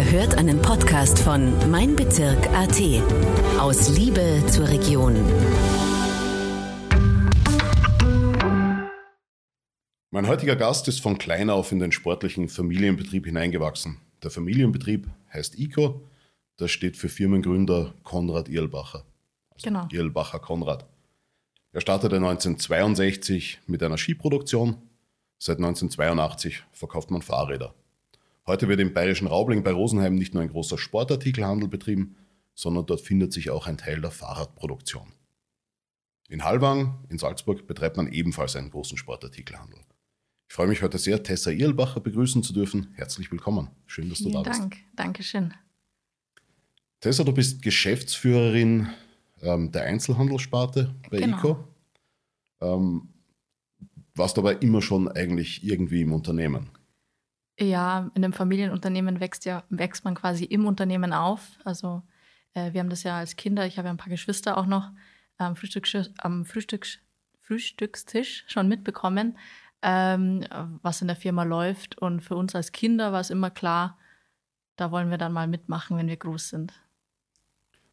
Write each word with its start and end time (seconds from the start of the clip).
Ihr 0.00 0.12
hört 0.12 0.38
einen 0.38 0.62
Podcast 0.62 1.18
von 1.18 1.70
Mein 1.70 1.94
Bezirk 1.94 2.46
AT. 2.54 2.80
Aus 3.58 3.90
Liebe 3.98 4.42
zur 4.46 4.66
Region. 4.66 5.14
Mein 10.10 10.26
heutiger 10.26 10.56
Gast 10.56 10.88
ist 10.88 11.02
von 11.02 11.18
klein 11.18 11.50
auf 11.50 11.70
in 11.70 11.80
den 11.80 11.92
sportlichen 11.92 12.48
Familienbetrieb 12.48 13.26
hineingewachsen. 13.26 13.98
Der 14.22 14.30
Familienbetrieb 14.30 15.06
heißt 15.34 15.58
ICO. 15.58 16.00
Das 16.56 16.70
steht 16.70 16.96
für 16.96 17.10
Firmengründer 17.10 17.92
Konrad 18.02 18.48
Irlbacher. 18.48 19.04
Also 19.50 19.64
genau. 19.64 19.86
Irlbacher 19.92 20.38
Konrad. 20.38 20.86
Er 21.72 21.82
startete 21.82 22.16
1962 22.16 23.60
mit 23.66 23.82
einer 23.82 23.98
Skiproduktion. 23.98 24.78
Seit 25.36 25.58
1982 25.58 26.62
verkauft 26.72 27.10
man 27.10 27.20
Fahrräder. 27.20 27.74
Heute 28.50 28.66
wird 28.66 28.80
im 28.80 28.92
bayerischen 28.92 29.28
Raubling 29.28 29.62
bei 29.62 29.70
Rosenheim 29.70 30.16
nicht 30.16 30.34
nur 30.34 30.42
ein 30.42 30.48
großer 30.48 30.76
Sportartikelhandel 30.76 31.68
betrieben, 31.68 32.16
sondern 32.52 32.84
dort 32.84 33.00
findet 33.00 33.32
sich 33.32 33.48
auch 33.48 33.68
ein 33.68 33.78
Teil 33.78 34.00
der 34.00 34.10
Fahrradproduktion. 34.10 35.12
In 36.28 36.42
Halwang, 36.42 37.04
in 37.10 37.18
Salzburg, 37.18 37.68
betreibt 37.68 37.96
man 37.96 38.10
ebenfalls 38.10 38.56
einen 38.56 38.70
großen 38.72 38.98
Sportartikelhandel. 38.98 39.78
Ich 40.48 40.54
freue 40.56 40.66
mich 40.66 40.82
heute 40.82 40.98
sehr, 40.98 41.22
Tessa 41.22 41.52
Irlbacher 41.52 42.00
begrüßen 42.00 42.42
zu 42.42 42.52
dürfen. 42.52 42.92
Herzlich 42.94 43.30
willkommen. 43.30 43.70
Schön, 43.86 44.08
dass 44.08 44.18
Vielen 44.18 44.32
du 44.32 44.42
da 44.42 44.50
Dank. 44.50 44.70
bist. 44.70 44.82
Dankeschön. 44.96 45.54
Tessa, 46.98 47.22
du 47.22 47.32
bist 47.32 47.62
Geschäftsführerin 47.62 48.88
ähm, 49.42 49.70
der 49.70 49.84
Einzelhandelssparte 49.84 50.96
bei 51.08 51.18
Genau. 51.20 51.38
ICO. 51.38 51.68
Ähm, 52.62 53.10
warst 54.16 54.38
aber 54.38 54.60
immer 54.60 54.82
schon 54.82 55.06
eigentlich 55.06 55.62
irgendwie 55.62 56.00
im 56.00 56.12
Unternehmen. 56.12 56.70
Ja, 57.60 58.10
in 58.14 58.24
einem 58.24 58.32
Familienunternehmen 58.32 59.20
wächst 59.20 59.44
ja, 59.44 59.64
wächst 59.68 60.04
man 60.04 60.14
quasi 60.14 60.44
im 60.44 60.66
Unternehmen 60.66 61.12
auf. 61.12 61.58
Also 61.64 62.02
äh, 62.54 62.72
wir 62.72 62.80
haben 62.80 62.90
das 62.90 63.02
ja 63.02 63.18
als 63.18 63.36
Kinder, 63.36 63.66
ich 63.66 63.76
habe 63.76 63.86
ja 63.86 63.92
ein 63.92 63.98
paar 63.98 64.08
Geschwister 64.08 64.56
auch 64.56 64.66
noch 64.66 64.90
am, 65.36 65.56
Frühstücks 65.56 66.10
am 66.18 66.44
Frühstücks 66.44 66.98
Frühstückstisch 67.42 68.44
schon 68.46 68.68
mitbekommen, 68.68 69.36
ähm, 69.82 70.46
was 70.82 71.02
in 71.02 71.08
der 71.08 71.16
Firma 71.16 71.42
läuft. 71.42 71.98
Und 71.98 72.20
für 72.20 72.36
uns 72.36 72.54
als 72.54 72.70
Kinder 72.70 73.12
war 73.12 73.20
es 73.20 73.30
immer 73.30 73.50
klar, 73.50 73.98
da 74.76 74.92
wollen 74.92 75.10
wir 75.10 75.18
dann 75.18 75.32
mal 75.32 75.48
mitmachen, 75.48 75.96
wenn 75.96 76.06
wir 76.06 76.16
groß 76.16 76.50
sind. 76.50 76.72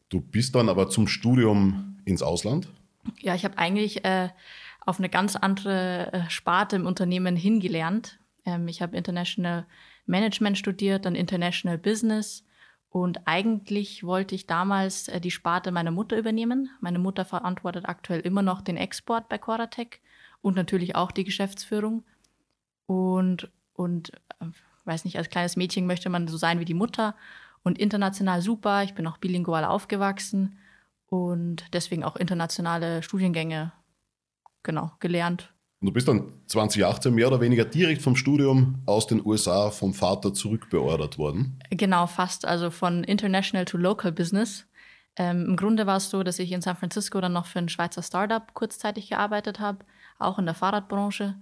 Du 0.08 0.20
bist 0.20 0.54
dann 0.54 0.68
aber 0.68 0.88
zum 0.88 1.08
Studium 1.08 1.98
ins 2.04 2.22
Ausland. 2.22 2.68
Ja, 3.18 3.34
ich 3.34 3.44
habe 3.44 3.58
eigentlich 3.58 4.04
äh, 4.04 4.28
auf 4.80 4.98
eine 4.98 5.08
ganz 5.08 5.34
andere 5.34 6.12
äh, 6.12 6.30
Sparte 6.30 6.76
im 6.76 6.86
Unternehmen 6.86 7.34
hingelernt. 7.34 8.20
Ähm, 8.48 8.68
ich 8.68 8.82
habe 8.82 8.96
International 8.96 9.66
Management 10.06 10.58
studiert, 10.58 11.04
dann 11.04 11.14
International 11.14 11.78
Business. 11.78 12.44
Und 12.90 13.26
eigentlich 13.26 14.02
wollte 14.04 14.34
ich 14.34 14.46
damals 14.46 15.08
äh, 15.08 15.20
die 15.20 15.30
Sparte 15.30 15.70
meiner 15.70 15.90
Mutter 15.90 16.16
übernehmen. 16.16 16.70
Meine 16.80 16.98
Mutter 16.98 17.24
verantwortet 17.24 17.86
aktuell 17.86 18.20
immer 18.20 18.42
noch 18.42 18.62
den 18.62 18.78
Export 18.78 19.28
bei 19.28 19.36
Coratec 19.38 20.00
und 20.40 20.56
natürlich 20.56 20.96
auch 20.96 21.12
die 21.12 21.24
Geschäftsführung. 21.24 22.04
Und, 22.86 23.50
und 23.74 24.12
äh, 24.40 24.46
weiß 24.84 25.04
nicht, 25.04 25.18
als 25.18 25.28
kleines 25.28 25.56
Mädchen 25.56 25.86
möchte 25.86 26.08
man 26.08 26.28
so 26.28 26.38
sein 26.38 26.60
wie 26.60 26.64
die 26.64 26.74
Mutter. 26.74 27.14
Und 27.62 27.78
international 27.78 28.40
super. 28.40 28.82
Ich 28.84 28.94
bin 28.94 29.06
auch 29.06 29.18
bilingual 29.18 29.64
aufgewachsen 29.64 30.58
und 31.08 31.66
deswegen 31.74 32.04
auch 32.04 32.16
internationale 32.16 33.02
Studiengänge 33.02 33.72
genau 34.62 34.92
gelernt. 35.00 35.52
Und 35.80 35.86
du 35.86 35.92
bist 35.92 36.08
dann 36.08 36.32
2018 36.46 37.14
mehr 37.14 37.28
oder 37.28 37.40
weniger 37.40 37.64
direkt 37.64 38.02
vom 38.02 38.16
Studium 38.16 38.82
aus 38.86 39.06
den 39.06 39.24
USA 39.24 39.70
vom 39.70 39.94
Vater 39.94 40.34
zurückbeordert 40.34 41.18
worden. 41.18 41.60
Genau, 41.70 42.06
fast. 42.08 42.46
Also 42.46 42.70
von 42.70 43.04
International 43.04 43.64
to 43.64 43.76
Local 43.76 44.10
Business. 44.10 44.66
Ähm, 45.16 45.46
Im 45.46 45.56
Grunde 45.56 45.86
war 45.86 45.98
es 45.98 46.10
so, 46.10 46.24
dass 46.24 46.40
ich 46.40 46.50
in 46.50 46.62
San 46.62 46.76
Francisco 46.76 47.20
dann 47.20 47.32
noch 47.32 47.46
für 47.46 47.60
ein 47.60 47.68
Schweizer 47.68 48.02
Startup 48.02 48.54
kurzzeitig 48.54 49.10
gearbeitet 49.10 49.60
habe, 49.60 49.84
auch 50.18 50.38
in 50.38 50.46
der 50.46 50.54
Fahrradbranche. 50.54 51.36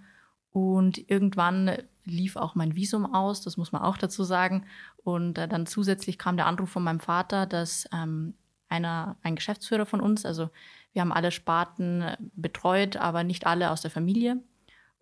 Und 0.50 1.10
irgendwann 1.10 1.76
lief 2.04 2.36
auch 2.36 2.54
mein 2.54 2.76
Visum 2.76 3.14
aus, 3.14 3.42
das 3.42 3.56
muss 3.56 3.72
man 3.72 3.82
auch 3.82 3.96
dazu 3.96 4.22
sagen. 4.22 4.66
Und 5.02 5.38
äh, 5.38 5.48
dann 5.48 5.66
zusätzlich 5.66 6.18
kam 6.18 6.36
der 6.36 6.46
Anruf 6.46 6.70
von 6.70 6.82
meinem 6.82 7.00
Vater, 7.00 7.46
dass 7.46 7.88
ähm, 7.92 8.34
einer, 8.68 9.16
ein 9.22 9.36
Geschäftsführer 9.36 9.86
von 9.86 10.00
uns, 10.00 10.26
also 10.26 10.50
wir 10.96 11.02
haben 11.02 11.12
alle 11.12 11.30
Sparten 11.30 12.00
äh, 12.00 12.16
betreut, 12.36 12.96
aber 12.96 13.22
nicht 13.22 13.46
alle 13.46 13.70
aus 13.70 13.82
der 13.82 13.90
Familie. 13.90 14.42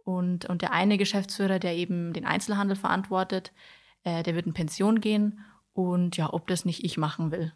Und, 0.03 0.45
und 0.45 0.61
der 0.61 0.73
eine 0.73 0.99
Geschäftsführer, 0.99 1.61
der 1.61 1.77
eben 1.77 2.13
den 2.13 2.27
Einzelhandel 2.27 2.77
verantwortet, 2.77 3.53
äh, 4.03 4.25
der 4.25 4.35
wird 4.35 4.47
in 4.47 4.55
Pension 4.55 5.01
gehen 5.01 5.45
und 5.73 6.17
ja, 6.17 6.33
ob 6.33 6.49
das 6.49 6.65
nicht 6.65 6.85
ich 6.85 6.99
machen 6.99 7.31
will. 7.31 7.53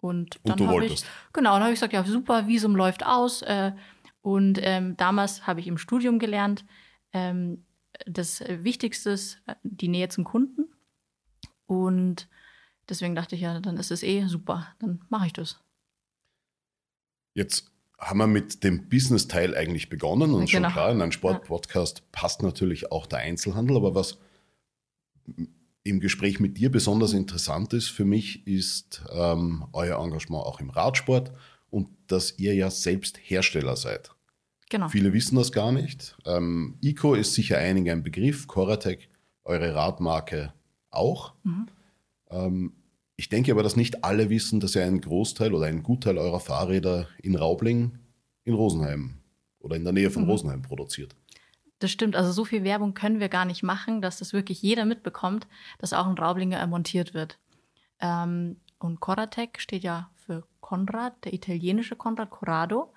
Und, 0.00 0.36
Und 0.44 0.60
dann 0.60 0.68
habe 0.68 0.84
ich, 0.84 1.04
genau, 1.32 1.54
dann 1.54 1.62
habe 1.62 1.72
ich 1.72 1.76
gesagt, 1.76 1.94
ja 1.94 2.04
super, 2.04 2.46
Visum 2.46 2.76
läuft 2.76 3.06
aus. 3.06 3.40
Äh, 3.40 3.72
und 4.20 4.58
ähm, 4.62 4.98
damals 4.98 5.46
habe 5.46 5.60
ich 5.60 5.66
im 5.66 5.78
Studium 5.78 6.18
gelernt, 6.18 6.66
ähm, 7.14 7.64
das 8.04 8.40
Wichtigste 8.46 9.10
ist 9.10 9.40
äh, 9.46 9.54
die 9.62 9.88
Nähe 9.88 10.10
zum 10.10 10.24
Kunden. 10.24 10.66
Und 11.64 12.28
deswegen 12.90 13.14
dachte 13.14 13.36
ich, 13.36 13.40
ja, 13.40 13.58
dann 13.58 13.78
ist 13.78 13.90
es 13.90 14.02
eh 14.02 14.26
super, 14.26 14.66
dann 14.80 15.02
mache 15.08 15.28
ich 15.28 15.32
das. 15.32 15.63
Jetzt 17.34 17.70
haben 17.98 18.18
wir 18.18 18.26
mit 18.26 18.64
dem 18.64 18.88
Business-Teil 18.88 19.56
eigentlich 19.56 19.88
begonnen 19.88 20.34
und 20.34 20.50
schon 20.50 20.62
Genau. 20.62 20.72
klar, 20.72 20.90
in 20.92 21.00
einem 21.02 21.12
Sportpodcast 21.12 22.10
passt 22.12 22.42
natürlich 22.42 22.90
auch 22.92 23.06
der 23.06 23.20
Einzelhandel, 23.20 23.76
aber 23.76 23.94
was 23.94 24.18
im 25.84 26.00
Gespräch 26.00 26.40
mit 26.40 26.56
dir 26.58 26.70
besonders 26.70 27.12
interessant 27.12 27.72
ist 27.72 27.88
für 27.88 28.04
mich, 28.04 28.46
ist 28.46 29.02
ähm, 29.12 29.66
euer 29.72 30.02
Engagement 30.02 30.44
auch 30.44 30.60
im 30.60 30.70
Radsport 30.70 31.32
und 31.70 31.88
dass 32.06 32.38
ihr 32.38 32.54
ja 32.54 32.70
selbst 32.70 33.18
Hersteller 33.22 33.76
seid. 33.76 34.10
Genau. 34.70 34.88
Viele 34.88 35.12
wissen 35.12 35.36
das 35.36 35.52
gar 35.52 35.72
nicht. 35.72 36.16
Ähm, 36.24 36.78
ICO 36.82 37.14
ist 37.14 37.34
sicher 37.34 37.58
einigen 37.58 37.90
ein 37.90 38.02
Begriff, 38.02 38.46
Coratec, 38.46 39.08
eure 39.44 39.74
Radmarke 39.74 40.52
auch. 40.90 41.34
Mhm. 41.44 41.66
Ähm, 42.30 42.72
ich 43.16 43.28
denke 43.28 43.52
aber, 43.52 43.62
dass 43.62 43.76
nicht 43.76 44.04
alle 44.04 44.30
wissen, 44.30 44.60
dass 44.60 44.74
ihr 44.74 44.84
einen 44.84 45.00
Großteil 45.00 45.54
oder 45.54 45.66
einen 45.66 45.82
Gutteil 45.82 46.18
eurer 46.18 46.40
Fahrräder 46.40 47.08
in 47.22 47.36
Raubling, 47.36 47.98
in 48.44 48.54
Rosenheim 48.54 49.18
oder 49.60 49.76
in 49.76 49.84
der 49.84 49.92
Nähe 49.92 50.10
von 50.10 50.24
Mhm. 50.24 50.30
Rosenheim 50.30 50.62
produziert. 50.62 51.14
Das 51.78 51.90
stimmt. 51.90 52.16
Also 52.16 52.32
so 52.32 52.44
viel 52.44 52.64
Werbung 52.64 52.94
können 52.94 53.20
wir 53.20 53.28
gar 53.28 53.44
nicht 53.44 53.62
machen, 53.62 54.00
dass 54.00 54.18
das 54.18 54.32
wirklich 54.32 54.62
jeder 54.62 54.84
mitbekommt, 54.84 55.46
dass 55.78 55.92
auch 55.92 56.06
ein 56.06 56.18
Raublinger 56.18 56.64
montiert 56.66 57.14
wird. 57.14 57.38
Ähm, 58.00 58.56
und 58.78 59.00
Coratec 59.00 59.60
steht 59.60 59.82
ja 59.82 60.10
für 60.14 60.46
Konrad, 60.60 61.24
der 61.24 61.34
italienische 61.34 61.96
Konrad, 61.96 62.30
Corrado. 62.30 62.92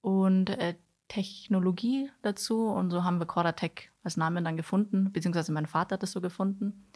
Und 0.00 0.50
äh, 0.50 0.74
Technologie 1.08 2.10
dazu. 2.22 2.68
Und 2.68 2.90
so 2.90 3.02
haben 3.02 3.18
wir 3.18 3.26
Coratec 3.26 3.90
als 4.02 4.16
Namen 4.16 4.44
dann 4.44 4.56
gefunden, 4.56 5.10
beziehungsweise 5.12 5.52
mein 5.52 5.66
Vater 5.66 5.94
hat 5.94 6.02
es 6.02 6.12
so 6.12 6.20
gefunden. 6.20 6.86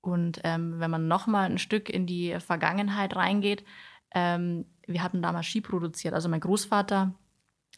Und 0.00 0.40
ähm, 0.44 0.80
wenn 0.80 0.90
man 0.90 1.08
noch 1.08 1.26
mal 1.26 1.44
ein 1.50 1.58
Stück 1.58 1.88
in 1.90 2.06
die 2.06 2.38
Vergangenheit 2.40 3.16
reingeht, 3.16 3.64
ähm, 4.12 4.66
wir 4.86 5.02
hatten 5.02 5.22
damals 5.22 5.46
Ski 5.46 5.60
produziert. 5.60 6.14
Also 6.14 6.28
mein 6.28 6.40
Großvater 6.40 7.14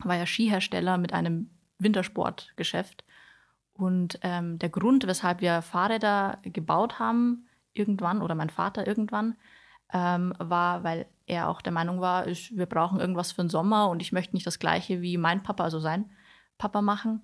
war 0.00 0.16
ja 0.16 0.26
Skihersteller 0.26 0.98
mit 0.98 1.12
einem 1.12 1.50
Wintersportgeschäft. 1.78 3.04
Und 3.74 4.18
ähm, 4.22 4.58
der 4.58 4.68
Grund, 4.68 5.06
weshalb 5.06 5.40
wir 5.40 5.62
Fahrräder 5.62 6.38
gebaut 6.42 6.98
haben, 6.98 7.48
irgendwann, 7.72 8.22
oder 8.22 8.34
mein 8.34 8.50
Vater 8.50 8.86
irgendwann, 8.86 9.36
ähm, 9.92 10.34
war, 10.38 10.84
weil 10.84 11.06
er 11.26 11.48
auch 11.48 11.62
der 11.62 11.72
Meinung 11.72 12.00
war, 12.00 12.26
ich, 12.26 12.56
wir 12.56 12.66
brauchen 12.66 13.00
irgendwas 13.00 13.32
für 13.32 13.42
den 13.42 13.50
Sommer 13.50 13.88
und 13.88 14.00
ich 14.00 14.12
möchte 14.12 14.34
nicht 14.34 14.46
das 14.46 14.58
gleiche 14.58 15.00
wie 15.02 15.16
mein 15.16 15.42
Papa, 15.42 15.64
also 15.64 15.80
sein 15.80 16.10
Papa 16.58 16.82
machen. 16.82 17.22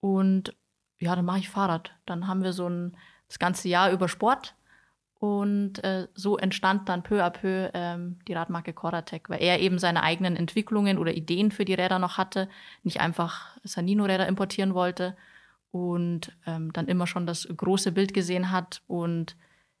Und 0.00 0.56
ja, 0.98 1.14
dann 1.16 1.24
mache 1.24 1.38
ich 1.38 1.50
Fahrrad. 1.50 1.92
Dann 2.06 2.26
haben 2.26 2.42
wir 2.42 2.52
so 2.52 2.68
ein, 2.68 2.96
das 3.32 3.38
ganze 3.38 3.68
Jahr 3.68 3.90
über 3.90 4.08
Sport. 4.08 4.54
Und 5.18 5.82
äh, 5.84 6.08
so 6.14 6.36
entstand 6.36 6.88
dann 6.88 7.02
peu 7.04 7.24
à 7.24 7.30
peu 7.30 7.70
ähm, 7.74 8.18
die 8.26 8.34
Radmarke 8.34 8.72
Coratec, 8.72 9.30
weil 9.30 9.40
er 9.40 9.60
eben 9.60 9.78
seine 9.78 10.02
eigenen 10.02 10.36
Entwicklungen 10.36 10.98
oder 10.98 11.14
Ideen 11.14 11.52
für 11.52 11.64
die 11.64 11.74
Räder 11.74 11.98
noch 11.98 12.18
hatte, 12.18 12.48
nicht 12.82 13.00
einfach 13.00 13.56
Sanino-Räder 13.62 14.26
importieren 14.26 14.74
wollte 14.74 15.16
und 15.70 16.36
ähm, 16.44 16.72
dann 16.72 16.88
immer 16.88 17.06
schon 17.06 17.24
das 17.24 17.48
große 17.56 17.92
Bild 17.92 18.12
gesehen 18.14 18.50
hat 18.50 18.82
und 18.88 19.36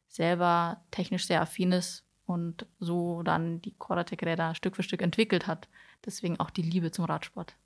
selber 0.06 0.80
technisch 0.92 1.26
sehr 1.26 1.42
affin 1.42 1.72
ist 1.72 2.04
und 2.24 2.66
so 2.78 3.24
dann 3.24 3.60
die 3.60 3.74
Coratec-Räder 3.74 4.54
Stück 4.54 4.76
für 4.76 4.84
Stück 4.84 5.02
entwickelt 5.02 5.48
hat. 5.48 5.68
Deswegen 6.06 6.38
auch 6.38 6.50
die 6.50 6.62
Liebe 6.62 6.92
zum 6.92 7.04
Radsport. 7.04 7.56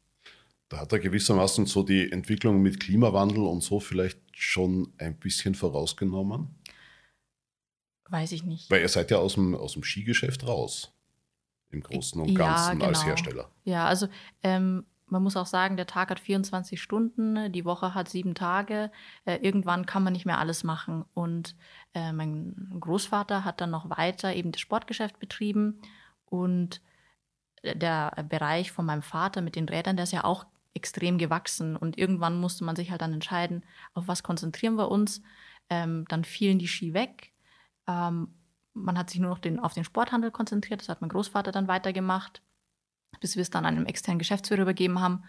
Da 0.68 0.78
hat 0.78 0.92
er 0.92 0.98
gewissermaßen 0.98 1.66
so 1.66 1.82
die 1.82 2.10
Entwicklung 2.10 2.60
mit 2.60 2.80
Klimawandel 2.80 3.44
und 3.44 3.62
so 3.62 3.78
vielleicht 3.78 4.20
schon 4.32 4.92
ein 4.98 5.16
bisschen 5.18 5.54
vorausgenommen. 5.54 6.48
Weiß 8.08 8.32
ich 8.32 8.44
nicht. 8.44 8.70
Weil 8.70 8.82
ihr 8.82 8.88
seid 8.88 9.10
ja 9.10 9.18
aus 9.18 9.34
dem, 9.34 9.54
aus 9.54 9.72
dem 9.74 9.82
Skigeschäft 9.82 10.46
raus. 10.46 10.92
Im 11.70 11.82
Großen 11.82 12.20
und 12.20 12.30
Ja, 12.30 12.38
Ganzen 12.38 12.82
als 12.82 13.00
genau. 13.00 13.10
Hersteller. 13.10 13.50
Ja, 13.64 13.86
also 13.86 14.08
ähm, 14.42 14.84
man 15.06 15.22
muss 15.22 15.36
auch 15.36 15.46
sagen, 15.46 15.76
der 15.76 15.86
Tag 15.86 16.10
hat 16.10 16.20
24 16.20 16.80
Stunden, 16.80 17.52
die 17.52 17.64
Woche 17.64 17.94
hat 17.94 18.08
sieben 18.08 18.34
Tage. 18.34 18.90
Äh, 19.24 19.36
irgendwann 19.36 19.86
kann 19.86 20.02
man 20.02 20.12
nicht 20.12 20.26
mehr 20.26 20.38
alles 20.38 20.64
machen. 20.64 21.04
Und 21.14 21.56
äh, 21.94 22.12
mein 22.12 22.76
Großvater 22.80 23.44
hat 23.44 23.60
dann 23.60 23.70
noch 23.70 23.88
weiter 23.90 24.34
eben 24.34 24.52
das 24.52 24.60
Sportgeschäft 24.60 25.18
betrieben. 25.18 25.80
Und 26.24 26.80
der 27.62 28.24
Bereich 28.28 28.72
von 28.72 28.84
meinem 28.86 29.02
Vater 29.02 29.42
mit 29.42 29.56
den 29.56 29.68
Rädern, 29.68 29.96
der 29.96 30.04
ist 30.04 30.12
ja 30.12 30.24
auch 30.24 30.46
extrem 30.76 31.18
gewachsen. 31.18 31.76
Und 31.76 31.98
irgendwann 31.98 32.38
musste 32.38 32.64
man 32.64 32.76
sich 32.76 32.90
halt 32.90 33.02
dann 33.02 33.12
entscheiden, 33.12 33.64
auf 33.94 34.06
was 34.06 34.22
konzentrieren 34.22 34.76
wir 34.76 34.90
uns. 34.90 35.22
Ähm, 35.68 36.04
dann 36.08 36.24
fielen 36.24 36.58
die 36.58 36.68
Ski 36.68 36.94
weg. 36.94 37.32
Ähm, 37.88 38.28
man 38.74 38.98
hat 38.98 39.10
sich 39.10 39.20
nur 39.20 39.30
noch 39.30 39.38
den, 39.38 39.58
auf 39.58 39.74
den 39.74 39.84
Sporthandel 39.84 40.30
konzentriert. 40.30 40.80
Das 40.80 40.88
hat 40.88 41.00
mein 41.00 41.10
Großvater 41.10 41.50
dann 41.50 41.66
weitergemacht 41.66 42.42
bis 43.20 43.36
wir 43.36 43.42
es 43.42 43.50
dann 43.50 43.66
einem 43.66 43.86
externen 43.86 44.18
Geschäftsführer 44.18 44.62
übergeben 44.62 45.00
haben. 45.00 45.24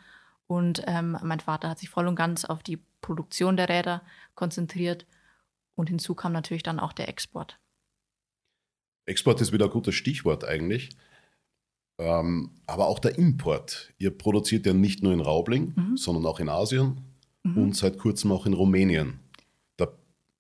Und 0.48 0.84
ähm, 0.88 1.18
mein 1.24 1.40
Vater 1.40 1.70
hat 1.70 1.80
sich 1.80 1.90
voll 1.90 2.08
und 2.08 2.16
ganz 2.16 2.46
auf 2.46 2.64
die 2.64 2.82
Produktion 3.02 3.58
der 3.58 3.70
Räder 3.70 4.02
konzentriert. 4.36 5.06
Und 5.76 5.90
hinzu 5.90 6.16
kam 6.16 6.32
natürlich 6.32 6.64
dann 6.64 6.80
auch 6.80 6.94
der 6.94 7.10
Export. 7.10 7.60
Export 9.06 9.42
ist 9.42 9.52
wieder 9.52 9.66
ein 9.66 9.72
gutes 9.72 9.96
Stichwort 9.96 10.46
eigentlich. 10.46 10.90
Ähm, 12.00 12.52
aber 12.68 12.88
auch 12.88 13.00
der 13.00 13.18
Import. 13.18 13.94
Ihr 13.98 14.16
produziert 14.16 14.66
ja 14.66 14.74
nicht 14.74 15.02
nur 15.02 15.14
in 15.14 15.22
Raubling, 15.22 15.74
mhm. 15.76 15.98
sondern 15.98 16.26
auch 16.26 16.40
in 16.40 16.50
Asien 16.50 17.02
mhm. 17.44 17.58
und 17.58 17.76
seit 17.76 17.98
kurzem 17.98 18.32
auch 18.32 18.46
in 18.46 18.54
Rumänien. 18.54 19.20
Da 19.78 19.88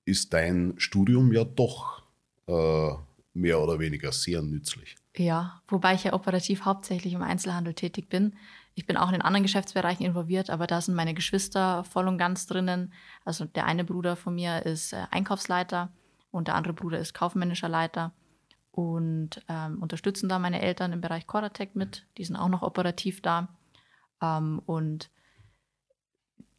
ist 0.05 0.33
dein 0.33 0.75
Studium 0.77 1.31
ja 1.31 1.43
doch 1.43 2.03
äh, 2.47 2.91
mehr 3.33 3.61
oder 3.61 3.79
weniger 3.79 4.11
sehr 4.11 4.41
nützlich. 4.41 4.95
Ja, 5.15 5.61
wobei 5.67 5.95
ich 5.95 6.03
ja 6.03 6.13
operativ 6.13 6.65
hauptsächlich 6.65 7.13
im 7.13 7.23
Einzelhandel 7.23 7.73
tätig 7.73 8.07
bin. 8.09 8.35
Ich 8.75 8.85
bin 8.85 8.97
auch 8.97 9.11
in 9.11 9.23
anderen 9.23 9.43
Geschäftsbereichen 9.43 10.05
involviert, 10.05 10.51
aber 10.51 10.67
da 10.67 10.79
sind 10.79 10.93
meine 10.93 11.15
Geschwister 11.15 11.83
voll 11.83 12.07
und 12.07 12.19
ganz 12.19 12.45
drinnen. 12.45 12.93
Also 13.25 13.45
der 13.45 13.65
eine 13.65 13.83
Bruder 13.83 14.15
von 14.15 14.35
mir 14.35 14.63
ist 14.63 14.93
äh, 14.93 15.05
Einkaufsleiter 15.09 15.91
und 16.29 16.47
der 16.47 16.55
andere 16.55 16.73
Bruder 16.73 16.99
ist 16.99 17.15
kaufmännischer 17.15 17.69
Leiter 17.69 18.13
und 18.77 19.43
ähm, 19.47 19.81
unterstützen 19.81 20.29
da 20.29 20.37
meine 20.37 20.61
Eltern 20.61 20.93
im 20.93 21.01
Bereich 21.01 21.25
Coratec 21.25 21.75
mit. 21.75 22.05
Die 22.19 22.23
sind 22.23 22.35
auch 22.35 22.47
noch 22.47 22.61
operativ 22.61 23.23
da. 23.23 23.47
Ähm, 24.21 24.61
und 24.67 25.09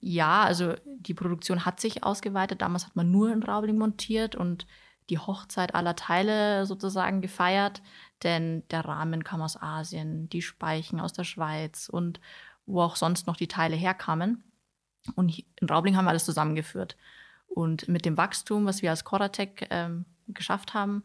ja, 0.00 0.42
also 0.42 0.74
die 0.84 1.14
Produktion 1.14 1.64
hat 1.64 1.78
sich 1.78 2.02
ausgeweitet. 2.02 2.60
Damals 2.60 2.86
hat 2.86 2.96
man 2.96 3.12
nur 3.12 3.32
in 3.32 3.44
Raubling 3.44 3.78
montiert 3.78 4.34
und 4.34 4.66
die 5.10 5.18
Hochzeit 5.20 5.76
aller 5.76 5.94
Teile 5.94 6.66
sozusagen 6.66 7.20
gefeiert, 7.20 7.82
denn 8.24 8.64
der 8.70 8.84
Rahmen 8.84 9.22
kam 9.22 9.40
aus 9.40 9.56
Asien, 9.56 10.28
die 10.28 10.42
Speichen 10.42 10.98
aus 10.98 11.12
der 11.12 11.22
Schweiz 11.22 11.88
und 11.88 12.18
wo 12.66 12.82
auch 12.82 12.96
sonst 12.96 13.28
noch 13.28 13.36
die 13.36 13.46
Teile 13.46 13.76
herkamen. 13.76 14.42
Und 15.14 15.38
in 15.60 15.68
Raubling 15.68 15.96
haben 15.96 16.06
wir 16.06 16.10
alles 16.10 16.24
zusammengeführt. 16.24 16.96
Und 17.46 17.86
mit 17.86 18.04
dem 18.04 18.16
Wachstum, 18.16 18.66
was 18.66 18.82
wir 18.82 18.90
als 18.90 19.04
Coratec 19.04 19.68
ähm, 19.70 20.04
geschafft 20.26 20.74
haben, 20.74 21.04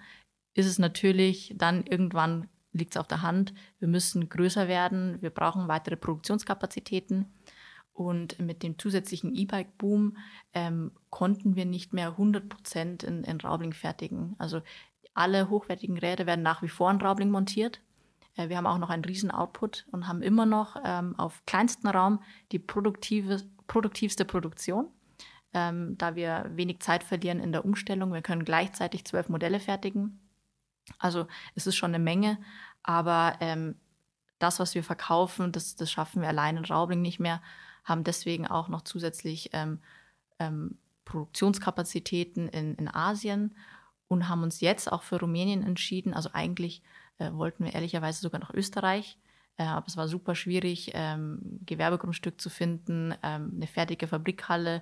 ist 0.54 0.68
es 0.68 0.80
natürlich 0.80 1.54
dann 1.58 1.86
irgendwann 1.86 2.48
liegt 2.74 2.96
es 2.96 3.00
auf 3.00 3.08
der 3.08 3.22
Hand, 3.22 3.54
wir 3.80 3.88
müssen 3.88 4.30
größer 4.30 4.68
werden, 4.68 5.22
wir 5.22 5.30
brauchen 5.30 5.68
weitere 5.68 5.96
Produktionskapazitäten. 5.96 7.32
Und 7.94 8.40
mit 8.40 8.64
dem 8.64 8.80
zusätzlichen 8.80 9.36
E-Bike-Boom 9.36 10.18
ähm, 10.56 10.92
konnten 11.12 11.56
wir 11.56 11.66
nicht 11.66 11.94
mehr 11.94 12.08
100 12.08 12.50
Prozent 12.50 13.04
in, 13.04 13.24
in 13.24 13.40
Raubling 13.40 13.74
fertigen. 13.74 14.36
Also 14.40 14.62
alle 15.14 15.48
hochwertigen 15.48 16.00
Räder 16.00 16.26
werden 16.26 16.42
nach 16.42 16.64
wie 16.64 16.70
vor 16.70 16.90
in 16.90 17.00
Raubling 17.00 17.30
montiert. 17.30 17.82
Äh, 18.36 18.50
wir 18.50 18.58
haben 18.58 18.66
auch 18.66 18.80
noch 18.80 18.90
einen 18.90 19.06
riesen 19.06 19.30
Output 19.30 19.86
und 19.92 20.08
haben 20.08 20.24
immer 20.24 20.48
noch 20.48 20.76
ähm, 20.84 21.18
auf 21.20 21.46
kleinstem 21.46 21.92
Raum 21.92 22.24
die 22.52 22.58
produktive, 22.58 23.44
produktivste 23.68 24.26
Produktion, 24.26 24.88
ähm, 25.54 25.96
da 26.00 26.16
wir 26.16 26.50
wenig 26.56 26.80
Zeit 26.80 27.04
verlieren 27.04 27.40
in 27.40 27.52
der 27.52 27.64
Umstellung. 27.64 28.12
Wir 28.12 28.24
können 28.24 28.44
gleichzeitig 28.44 29.06
zwölf 29.06 29.30
Modelle 29.30 29.60
fertigen. 29.60 30.20
Also 31.00 31.28
es 31.56 31.68
ist 31.68 31.76
schon 31.76 31.92
eine 31.94 32.04
Menge, 32.04 32.38
aber 32.84 33.38
ähm, 33.40 33.76
das, 34.40 34.60
was 34.60 34.76
wir 34.76 34.84
verkaufen, 34.84 35.52
das, 35.52 35.76
das 35.76 35.92
schaffen 35.92 36.22
wir 36.22 36.30
allein 36.30 36.58
in 36.58 36.66
Raubling 36.66 37.02
nicht 37.02 37.20
mehr 37.20 37.42
haben 37.84 38.04
deswegen 38.04 38.48
auch 38.48 38.70
noch 38.70 38.82
zusätzlich 38.82 39.50
ähm, 39.54 39.80
ähm, 40.40 40.78
Produktionskapazitäten 41.06 42.48
in, 42.48 42.76
in 42.76 42.88
Asien 42.88 43.56
und 44.08 44.30
haben 44.30 44.44
uns 44.44 44.62
jetzt 44.62 44.92
auch 44.92 45.04
für 45.04 45.20
Rumänien 45.20 45.64
entschieden. 45.64 46.14
Also 46.14 46.30
eigentlich 46.34 46.82
äh, 47.18 47.32
wollten 47.34 47.66
wir 47.66 47.74
ehrlicherweise 47.74 48.22
sogar 48.22 48.40
nach 48.40 48.54
Österreich, 48.54 49.18
äh, 49.58 49.64
aber 49.64 49.86
es 49.88 49.98
war 49.98 50.08
super 50.08 50.36
schwierig, 50.36 50.92
ähm, 50.94 51.60
Gewerbegrundstück 51.66 52.40
zu 52.40 52.50
finden, 52.50 53.14
ähm, 53.22 53.52
eine 53.56 53.68
fertige 53.68 54.08
Fabrikhalle 54.08 54.82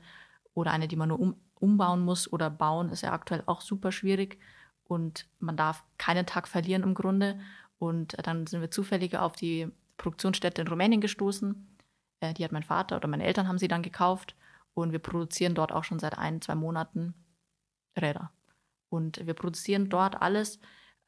oder 0.53 0.71
eine, 0.71 0.88
die 0.88 0.95
man 0.95 1.09
nur 1.09 1.19
um, 1.19 1.36
umbauen 1.56 2.01
muss 2.01 2.31
oder 2.31 2.50
bauen, 2.50 2.89
ist 2.89 3.01
ja 3.01 3.13
aktuell 3.13 3.44
auch 3.45 3.62
super 3.62 3.92
schwierig. 3.92 4.39
Und 4.91 5.27
man 5.39 5.55
darf 5.55 5.83
keinen 5.97 6.25
Tag 6.25 6.47
verlieren 6.47 6.83
im 6.83 6.93
Grunde. 6.93 7.39
Und 7.79 8.17
äh, 8.19 8.21
dann 8.21 8.45
sind 8.47 8.61
wir 8.61 8.71
zufällig 8.71 9.17
auf 9.17 9.33
die 9.33 9.69
Produktionsstätte 9.97 10.61
in 10.61 10.67
Rumänien 10.67 11.01
gestoßen 11.01 11.71
äh, 12.21 12.33
die 12.33 12.45
hat 12.45 12.53
mein 12.53 12.63
Vater 12.63 12.95
oder 12.95 13.07
meine 13.07 13.25
Eltern 13.25 13.47
haben 13.47 13.57
sie 13.57 13.67
dann 13.67 13.83
gekauft. 13.83 14.35
Und 14.73 14.93
wir 14.93 14.99
produzieren 14.99 15.53
dort 15.53 15.73
auch 15.73 15.83
schon 15.83 15.99
seit 15.99 16.17
ein, 16.17 16.41
zwei 16.41 16.55
Monaten 16.55 17.13
Räder. 17.99 18.31
Und 18.88 19.25
wir 19.25 19.33
produzieren 19.33 19.89
dort 19.89 20.21
alles, 20.21 20.59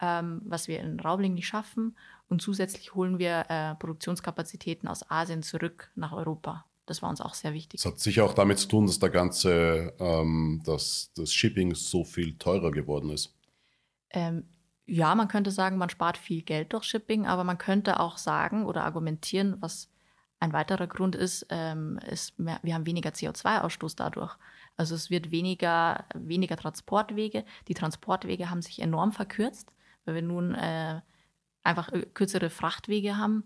ähm, 0.02 0.42
was 0.44 0.68
wir 0.68 0.80
in 0.82 1.00
Raubling 1.00 1.34
nicht 1.34 1.48
schaffen. 1.48 1.98
Und 2.28 2.42
zusätzlich 2.42 2.94
holen 2.94 3.20
wir 3.20 3.46
äh, 3.48 3.76
Produktionskapazitäten 3.76 4.90
aus 4.90 5.10
Asien 5.10 5.44
zurück 5.44 5.92
nach 5.96 6.12
Europa. 6.12 6.66
Das 6.86 7.02
war 7.02 7.10
uns 7.10 7.22
auch 7.22 7.34
sehr 7.34 7.54
wichtig. 7.54 7.82
Das 7.82 7.94
hat 7.94 8.00
sicher 8.00 8.26
auch 8.26 8.34
damit 8.34 8.60
zu 8.60 8.68
tun, 8.68 8.88
dass 8.88 9.00
der 9.00 9.10
ganze, 9.10 9.94
ähm, 10.00 10.62
dass 10.66 11.14
das 11.16 11.34
Shipping 11.34 11.74
so 11.76 12.04
viel 12.04 12.38
teurer 12.38 12.72
geworden 12.72 13.12
ist. 13.12 13.34
Ähm, 14.14 14.46
ja, 14.86 15.16
man 15.16 15.28
könnte 15.28 15.52
sagen, 15.52 15.78
man 15.78 15.90
spart 15.90 16.18
viel 16.18 16.42
Geld 16.42 16.74
durch 16.74 16.84
Shipping, 16.84 17.26
aber 17.26 17.44
man 17.44 17.58
könnte 17.58 18.00
auch 18.00 18.18
sagen 18.18 18.66
oder 18.66 18.84
argumentieren, 18.84 19.58
was 19.60 19.90
ein 20.40 20.54
weiterer 20.54 20.88
Grund 20.88 21.16
ist, 21.16 21.46
ähm, 21.50 22.00
ist 22.10 22.38
mehr, 22.38 22.60
wir 22.64 22.74
haben 22.74 22.86
weniger 22.86 23.12
CO2-Ausstoß 23.12 23.96
dadurch. 23.96 24.36
Also 24.76 24.94
es 24.96 25.10
wird 25.10 25.32
weniger, 25.32 26.06
weniger 26.16 26.58
Transportwege. 26.58 27.46
Die 27.68 27.74
Transportwege 27.74 28.50
haben 28.50 28.62
sich 28.62 28.82
enorm 28.82 29.14
verkürzt, 29.14 29.72
weil 30.04 30.16
wir 30.16 30.22
nun 30.22 30.54
äh, 30.56 31.00
einfach 31.64 31.92
äh, 31.94 32.02
kürzere 32.14 32.50
Frachtwege 32.50 33.18
haben 33.18 33.46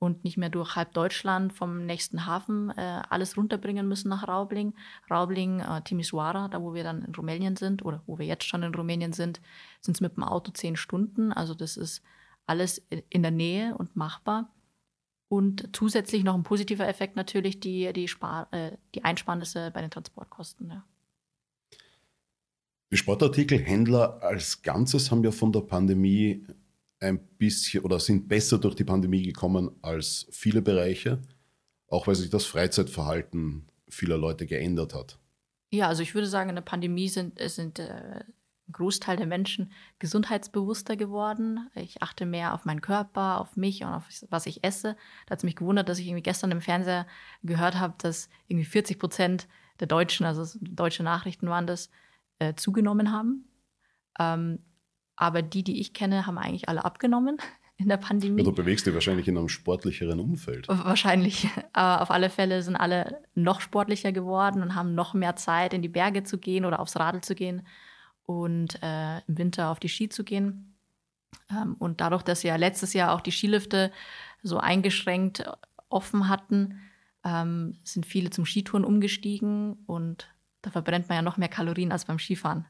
und 0.00 0.24
nicht 0.24 0.38
mehr 0.38 0.48
durch 0.48 0.76
halb 0.76 0.94
Deutschland 0.94 1.52
vom 1.52 1.84
nächsten 1.84 2.24
Hafen 2.24 2.70
äh, 2.70 3.02
alles 3.10 3.36
runterbringen 3.36 3.86
müssen 3.86 4.08
nach 4.08 4.26
Raubling. 4.26 4.72
Raubling, 5.10 5.60
äh, 5.60 5.82
Timisoara, 5.82 6.48
da 6.48 6.62
wo 6.62 6.72
wir 6.72 6.82
dann 6.82 7.04
in 7.04 7.14
Rumänien 7.14 7.54
sind 7.54 7.84
oder 7.84 8.02
wo 8.06 8.18
wir 8.18 8.24
jetzt 8.24 8.44
schon 8.44 8.62
in 8.62 8.74
Rumänien 8.74 9.12
sind, 9.12 9.42
sind 9.82 9.94
es 9.94 10.00
mit 10.00 10.16
dem 10.16 10.24
Auto 10.24 10.52
zehn 10.52 10.76
Stunden. 10.76 11.32
Also 11.32 11.54
das 11.54 11.76
ist 11.76 12.02
alles 12.46 12.82
in 13.10 13.22
der 13.22 13.30
Nähe 13.30 13.76
und 13.76 13.94
machbar. 13.94 14.50
Und 15.28 15.68
zusätzlich 15.74 16.24
noch 16.24 16.34
ein 16.34 16.44
positiver 16.44 16.88
Effekt 16.88 17.14
natürlich 17.14 17.60
die, 17.60 17.92
die, 17.92 18.08
äh, 18.50 18.76
die 18.94 19.04
Einsparnisse 19.04 19.70
bei 19.70 19.82
den 19.82 19.90
Transportkosten. 19.90 20.70
Ja. 20.70 20.84
Die 22.90 22.96
Sportartikelhändler 22.96 24.22
als 24.22 24.62
Ganzes 24.62 25.10
haben 25.10 25.22
ja 25.22 25.30
von 25.30 25.52
der 25.52 25.60
Pandemie 25.60 26.46
ein 27.00 27.18
bisschen 27.38 27.82
oder 27.82 27.98
sind 27.98 28.28
besser 28.28 28.58
durch 28.58 28.74
die 28.74 28.84
Pandemie 28.84 29.22
gekommen 29.22 29.70
als 29.82 30.26
viele 30.30 30.62
Bereiche, 30.62 31.20
auch 31.88 32.06
weil 32.06 32.14
sich 32.14 32.30
das 32.30 32.44
Freizeitverhalten 32.44 33.66
vieler 33.88 34.18
Leute 34.18 34.46
geändert 34.46 34.94
hat. 34.94 35.18
Ja, 35.72 35.88
also 35.88 36.02
ich 36.02 36.14
würde 36.14 36.26
sagen, 36.26 36.50
in 36.50 36.56
der 36.56 36.62
Pandemie 36.62 37.08
sind, 37.08 37.40
sind 37.50 37.78
äh, 37.78 38.24
ein 38.70 38.72
Großteil 38.72 39.16
der 39.16 39.26
Menschen 39.26 39.72
gesundheitsbewusster 39.98 40.96
geworden. 40.96 41.70
Ich 41.74 42.02
achte 42.02 42.26
mehr 42.26 42.54
auf 42.54 42.64
meinen 42.64 42.80
Körper, 42.80 43.40
auf 43.40 43.56
mich 43.56 43.82
und 43.82 43.88
auf 43.88 44.04
was 44.28 44.46
ich 44.46 44.62
esse. 44.62 44.96
Da 45.26 45.32
hat 45.32 45.38
es 45.38 45.44
mich 45.44 45.56
gewundert, 45.56 45.88
dass 45.88 45.98
ich 45.98 46.06
irgendwie 46.06 46.22
gestern 46.22 46.50
im 46.50 46.60
Fernseher 46.60 47.06
gehört 47.42 47.76
habe, 47.76 47.94
dass 47.98 48.28
irgendwie 48.46 48.66
40 48.66 48.98
Prozent 48.98 49.48
der 49.78 49.86
Deutschen, 49.86 50.26
also 50.26 50.58
deutsche 50.60 51.02
Nachrichten 51.02 51.48
waren 51.48 51.66
das, 51.66 51.90
äh, 52.38 52.54
zugenommen 52.54 53.12
haben. 53.12 53.48
Ähm, 54.18 54.58
aber 55.20 55.42
die, 55.42 55.62
die 55.62 55.80
ich 55.80 55.92
kenne, 55.92 56.26
haben 56.26 56.38
eigentlich 56.38 56.68
alle 56.70 56.84
abgenommen 56.84 57.36
in 57.76 57.88
der 57.88 57.98
Pandemie. 57.98 58.42
Ja, 58.42 58.44
du 58.44 58.54
bewegst 58.54 58.86
dich 58.86 58.94
wahrscheinlich 58.94 59.28
in 59.28 59.36
einem 59.36 59.50
sportlicheren 59.50 60.18
Umfeld. 60.18 60.66
Wahrscheinlich. 60.68 61.48
Aber 61.72 62.02
auf 62.02 62.10
alle 62.10 62.30
Fälle 62.30 62.62
sind 62.62 62.76
alle 62.76 63.20
noch 63.34 63.60
sportlicher 63.60 64.12
geworden 64.12 64.62
und 64.62 64.74
haben 64.74 64.94
noch 64.94 65.14
mehr 65.14 65.36
Zeit, 65.36 65.74
in 65.74 65.82
die 65.82 65.88
Berge 65.88 66.24
zu 66.24 66.38
gehen 66.38 66.64
oder 66.64 66.80
aufs 66.80 66.96
Radl 66.96 67.20
zu 67.20 67.34
gehen 67.34 67.66
und 68.24 68.82
äh, 68.82 69.18
im 69.18 69.38
Winter 69.38 69.70
auf 69.70 69.78
die 69.78 69.88
Ski 69.88 70.08
zu 70.08 70.24
gehen. 70.24 70.74
Ähm, 71.50 71.76
und 71.78 72.00
dadurch, 72.00 72.22
dass 72.22 72.42
ja 72.42 72.56
letztes 72.56 72.94
Jahr 72.94 73.14
auch 73.14 73.20
die 73.20 73.32
Skilifte 73.32 73.92
so 74.42 74.58
eingeschränkt 74.58 75.44
offen 75.90 76.28
hatten, 76.28 76.80
ähm, 77.24 77.78
sind 77.84 78.06
viele 78.06 78.30
zum 78.30 78.46
Skitouren 78.46 78.84
umgestiegen 78.84 79.74
und 79.86 80.28
da 80.62 80.70
verbrennt 80.70 81.08
man 81.08 81.16
ja 81.16 81.22
noch 81.22 81.36
mehr 81.36 81.48
Kalorien 81.48 81.92
als 81.92 82.06
beim 82.06 82.18
Skifahren. 82.18 82.66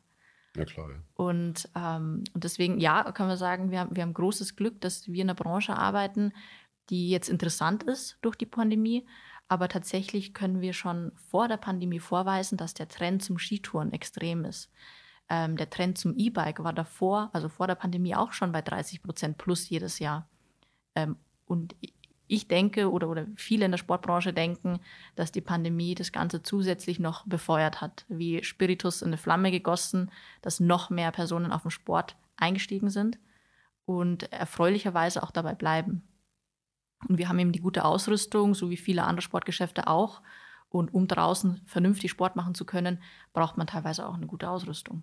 Ja, 0.56 0.64
klar. 0.64 0.90
Ja. 0.90 0.96
Und, 1.14 1.68
ähm, 1.74 2.24
und 2.34 2.44
deswegen, 2.44 2.80
ja, 2.80 3.10
können 3.12 3.28
wir 3.28 3.36
sagen, 3.36 3.70
wir 3.70 3.80
haben, 3.80 3.94
wir 3.94 4.02
haben 4.02 4.14
großes 4.14 4.56
Glück, 4.56 4.80
dass 4.80 5.06
wir 5.06 5.22
in 5.22 5.30
einer 5.30 5.34
Branche 5.34 5.76
arbeiten, 5.76 6.32
die 6.90 7.08
jetzt 7.10 7.28
interessant 7.28 7.84
ist 7.84 8.18
durch 8.20 8.36
die 8.36 8.46
Pandemie. 8.46 9.06
Aber 9.48 9.68
tatsächlich 9.68 10.34
können 10.34 10.60
wir 10.60 10.72
schon 10.72 11.12
vor 11.16 11.48
der 11.48 11.56
Pandemie 11.56 11.98
vorweisen, 11.98 12.56
dass 12.56 12.74
der 12.74 12.88
Trend 12.88 13.22
zum 13.22 13.38
Skitouren 13.38 13.92
extrem 13.92 14.44
ist. 14.44 14.70
Ähm, 15.28 15.56
der 15.56 15.70
Trend 15.70 15.98
zum 15.98 16.16
E-Bike 16.16 16.62
war 16.62 16.72
davor, 16.72 17.30
also 17.32 17.48
vor 17.48 17.66
der 17.66 17.76
Pandemie, 17.76 18.14
auch 18.14 18.32
schon 18.32 18.52
bei 18.52 18.62
30 18.62 19.02
Prozent 19.02 19.38
plus 19.38 19.68
jedes 19.68 19.98
Jahr. 20.00 20.28
Ähm, 20.94 21.16
und 21.46 21.74
ich 22.30 22.46
denke 22.46 22.90
oder, 22.90 23.08
oder 23.08 23.26
viele 23.34 23.64
in 23.64 23.72
der 23.72 23.78
Sportbranche 23.78 24.32
denken, 24.32 24.78
dass 25.16 25.32
die 25.32 25.40
Pandemie 25.40 25.96
das 25.96 26.12
Ganze 26.12 26.42
zusätzlich 26.42 27.00
noch 27.00 27.26
befeuert 27.26 27.80
hat, 27.80 28.04
wie 28.08 28.44
Spiritus 28.44 29.02
in 29.02 29.08
eine 29.08 29.16
Flamme 29.16 29.50
gegossen, 29.50 30.10
dass 30.40 30.60
noch 30.60 30.90
mehr 30.90 31.10
Personen 31.10 31.50
auf 31.50 31.62
den 31.62 31.72
Sport 31.72 32.16
eingestiegen 32.36 32.88
sind 32.88 33.18
und 33.84 34.32
erfreulicherweise 34.32 35.24
auch 35.24 35.32
dabei 35.32 35.54
bleiben. 35.54 36.02
Und 37.08 37.18
wir 37.18 37.28
haben 37.28 37.38
eben 37.40 37.52
die 37.52 37.60
gute 37.60 37.84
Ausrüstung, 37.84 38.54
so 38.54 38.70
wie 38.70 38.76
viele 38.76 39.04
andere 39.04 39.22
Sportgeschäfte 39.22 39.88
auch. 39.88 40.22
Und 40.68 40.94
um 40.94 41.08
draußen 41.08 41.60
vernünftig 41.66 42.12
Sport 42.12 42.36
machen 42.36 42.54
zu 42.54 42.64
können, 42.64 43.02
braucht 43.32 43.56
man 43.56 43.66
teilweise 43.66 44.06
auch 44.06 44.14
eine 44.14 44.26
gute 44.26 44.48
Ausrüstung. 44.48 45.02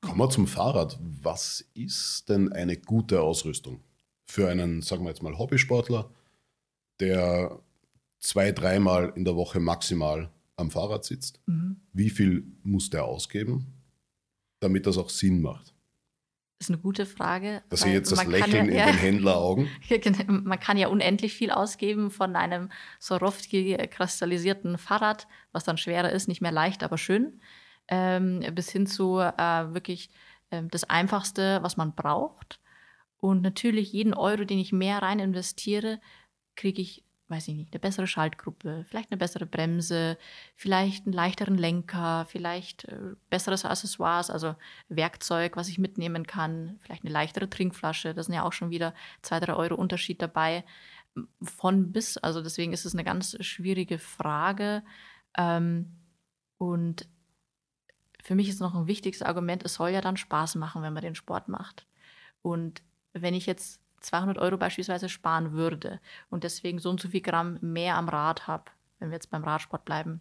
Kommen 0.00 0.18
wir 0.18 0.30
zum 0.30 0.46
Fahrrad. 0.46 0.98
Was 1.00 1.68
ist 1.74 2.28
denn 2.30 2.52
eine 2.52 2.78
gute 2.78 3.20
Ausrüstung 3.20 3.80
für 4.24 4.48
einen, 4.48 4.80
sagen 4.80 5.04
wir 5.04 5.10
jetzt 5.10 5.22
mal, 5.22 5.36
Hobbysportler, 5.36 6.08
der 7.02 7.58
zwei, 8.18 8.52
dreimal 8.52 9.12
in 9.16 9.24
der 9.24 9.36
Woche 9.36 9.60
maximal 9.60 10.30
am 10.56 10.70
Fahrrad 10.70 11.04
sitzt? 11.04 11.40
Mhm. 11.46 11.76
Wie 11.92 12.10
viel 12.10 12.44
muss 12.62 12.88
der 12.88 13.04
ausgeben, 13.04 13.66
damit 14.60 14.86
das 14.86 14.96
auch 14.96 15.10
Sinn 15.10 15.42
macht? 15.42 15.72
ist 16.62 16.70
eine 16.70 16.78
gute 16.78 17.06
Frage. 17.06 17.62
Da 17.68 17.76
sehe 17.76 17.92
jetzt 17.92 18.12
das 18.12 18.24
Lächeln 18.24 18.54
ja, 18.54 18.62
in 18.62 18.72
ja, 18.78 18.86
den 18.86 18.96
Händleraugen. 18.96 19.68
Man 20.28 20.60
kann 20.60 20.78
ja 20.78 20.88
unendlich 20.88 21.34
viel 21.34 21.50
ausgeben 21.50 22.10
von 22.10 22.36
einem 22.36 22.70
Swarovski 23.00 23.76
kristallisierten 23.90 24.78
Fahrrad, 24.78 25.26
was 25.52 25.64
dann 25.64 25.76
schwerer 25.76 26.10
ist, 26.10 26.28
nicht 26.28 26.40
mehr 26.40 26.52
leicht, 26.52 26.82
aber 26.82 26.98
schön, 26.98 27.40
ähm, 27.88 28.44
bis 28.54 28.70
hin 28.70 28.86
zu 28.86 29.18
äh, 29.18 29.74
wirklich 29.74 30.10
äh, 30.50 30.62
das 30.70 30.84
Einfachste, 30.84 31.58
was 31.62 31.76
man 31.76 31.94
braucht. 31.94 32.60
Und 33.18 33.42
natürlich 33.42 33.92
jeden 33.92 34.14
Euro, 34.14 34.44
den 34.44 34.58
ich 34.58 34.72
mehr 34.72 35.02
rein 35.02 35.18
investiere, 35.18 36.00
kriege 36.54 36.82
ich 36.82 37.04
weiß 37.32 37.48
ich 37.48 37.54
nicht, 37.54 37.72
eine 37.72 37.80
bessere 37.80 38.06
Schaltgruppe, 38.06 38.84
vielleicht 38.88 39.10
eine 39.10 39.18
bessere 39.18 39.46
Bremse, 39.46 40.18
vielleicht 40.54 41.06
einen 41.06 41.14
leichteren 41.14 41.56
Lenker, 41.56 42.26
vielleicht 42.28 42.84
äh, 42.84 43.14
besseres 43.30 43.64
Accessoires, 43.64 44.30
also 44.30 44.54
Werkzeug, 44.88 45.56
was 45.56 45.68
ich 45.68 45.78
mitnehmen 45.78 46.26
kann, 46.26 46.78
vielleicht 46.82 47.04
eine 47.04 47.12
leichtere 47.12 47.50
Trinkflasche. 47.50 48.14
Da 48.14 48.22
sind 48.22 48.34
ja 48.34 48.44
auch 48.44 48.52
schon 48.52 48.70
wieder 48.70 48.94
zwei, 49.22 49.40
drei 49.40 49.54
Euro 49.54 49.74
Unterschied 49.74 50.22
dabei. 50.22 50.64
Von 51.42 51.90
bis, 51.92 52.16
also 52.18 52.42
deswegen 52.42 52.72
ist 52.72 52.84
es 52.84 52.94
eine 52.94 53.04
ganz 53.04 53.36
schwierige 53.44 53.98
Frage. 53.98 54.84
Ähm, 55.36 55.96
und 56.58 57.08
für 58.22 58.34
mich 58.36 58.48
ist 58.48 58.60
noch 58.60 58.74
ein 58.74 58.86
wichtiges 58.86 59.22
Argument, 59.22 59.64
es 59.64 59.74
soll 59.74 59.90
ja 59.90 60.00
dann 60.00 60.16
Spaß 60.16 60.54
machen, 60.54 60.82
wenn 60.82 60.92
man 60.92 61.02
den 61.02 61.16
Sport 61.16 61.48
macht. 61.48 61.86
Und 62.42 62.82
wenn 63.14 63.34
ich 63.34 63.46
jetzt 63.46 63.81
200 64.02 64.38
Euro 64.38 64.56
beispielsweise 64.56 65.08
sparen 65.08 65.52
würde 65.52 66.00
und 66.30 66.44
deswegen 66.44 66.78
so 66.78 66.90
und 66.90 67.00
so 67.00 67.08
viel 67.08 67.20
Gramm 67.20 67.58
mehr 67.60 67.96
am 67.96 68.08
Rad 68.08 68.46
habe, 68.46 68.64
wenn 68.98 69.10
wir 69.10 69.16
jetzt 69.16 69.30
beim 69.30 69.44
Radsport 69.44 69.84
bleiben. 69.84 70.20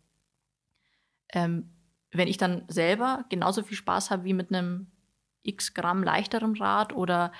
Ähm, 1.29 1.69
wenn 2.11 2.27
ich 2.27 2.37
dann 2.37 2.63
selber 2.67 3.25
genauso 3.29 3.63
viel 3.63 3.77
Spaß 3.77 4.11
habe 4.11 4.23
wie 4.25 4.33
mit 4.33 4.53
einem 4.53 4.87
x 5.43 5.73
Gramm 5.73 6.03
leichteren 6.03 6.55
Rad 6.55 6.93
oder 6.93 7.31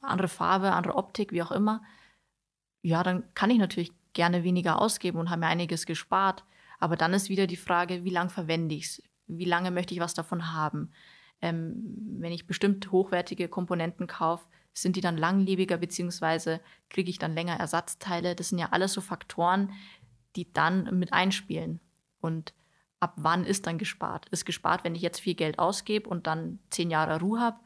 andere 0.00 0.28
Farbe, 0.28 0.72
andere 0.72 0.94
Optik, 0.94 1.32
wie 1.32 1.42
auch 1.42 1.50
immer, 1.50 1.82
ja, 2.82 3.02
dann 3.02 3.24
kann 3.34 3.50
ich 3.50 3.58
natürlich 3.58 3.92
gerne 4.12 4.44
weniger 4.44 4.80
ausgeben 4.80 5.18
und 5.18 5.30
habe 5.30 5.40
mir 5.40 5.46
einiges 5.46 5.86
gespart. 5.86 6.44
Aber 6.78 6.96
dann 6.96 7.12
ist 7.12 7.28
wieder 7.28 7.46
die 7.46 7.56
Frage, 7.56 8.04
wie 8.04 8.10
lange 8.10 8.30
verwende 8.30 8.74
ich 8.74 8.84
es? 8.84 9.02
Wie 9.26 9.44
lange 9.44 9.70
möchte 9.70 9.94
ich 9.94 10.00
was 10.00 10.14
davon 10.14 10.52
haben? 10.52 10.92
Ähm, 11.40 12.16
wenn 12.18 12.32
ich 12.32 12.46
bestimmt 12.46 12.90
hochwertige 12.90 13.48
Komponenten 13.48 14.06
kaufe, 14.06 14.46
sind 14.82 14.96
die 14.96 15.00
dann 15.00 15.16
langlebiger, 15.16 15.76
beziehungsweise 15.76 16.60
kriege 16.90 17.10
ich 17.10 17.18
dann 17.18 17.34
länger 17.34 17.58
Ersatzteile? 17.58 18.34
Das 18.34 18.50
sind 18.50 18.58
ja 18.58 18.68
alles 18.70 18.92
so 18.92 19.00
Faktoren, 19.00 19.72
die 20.36 20.52
dann 20.52 20.98
mit 20.98 21.12
einspielen. 21.12 21.80
Und 22.20 22.54
ab 23.00 23.14
wann 23.16 23.44
ist 23.44 23.66
dann 23.66 23.78
gespart? 23.78 24.28
Ist 24.30 24.44
gespart, 24.44 24.84
wenn 24.84 24.94
ich 24.94 25.02
jetzt 25.02 25.20
viel 25.20 25.34
Geld 25.34 25.58
ausgebe 25.58 26.08
und 26.08 26.26
dann 26.26 26.58
zehn 26.70 26.90
Jahre 26.90 27.20
Ruhe 27.20 27.40
habe? 27.40 27.58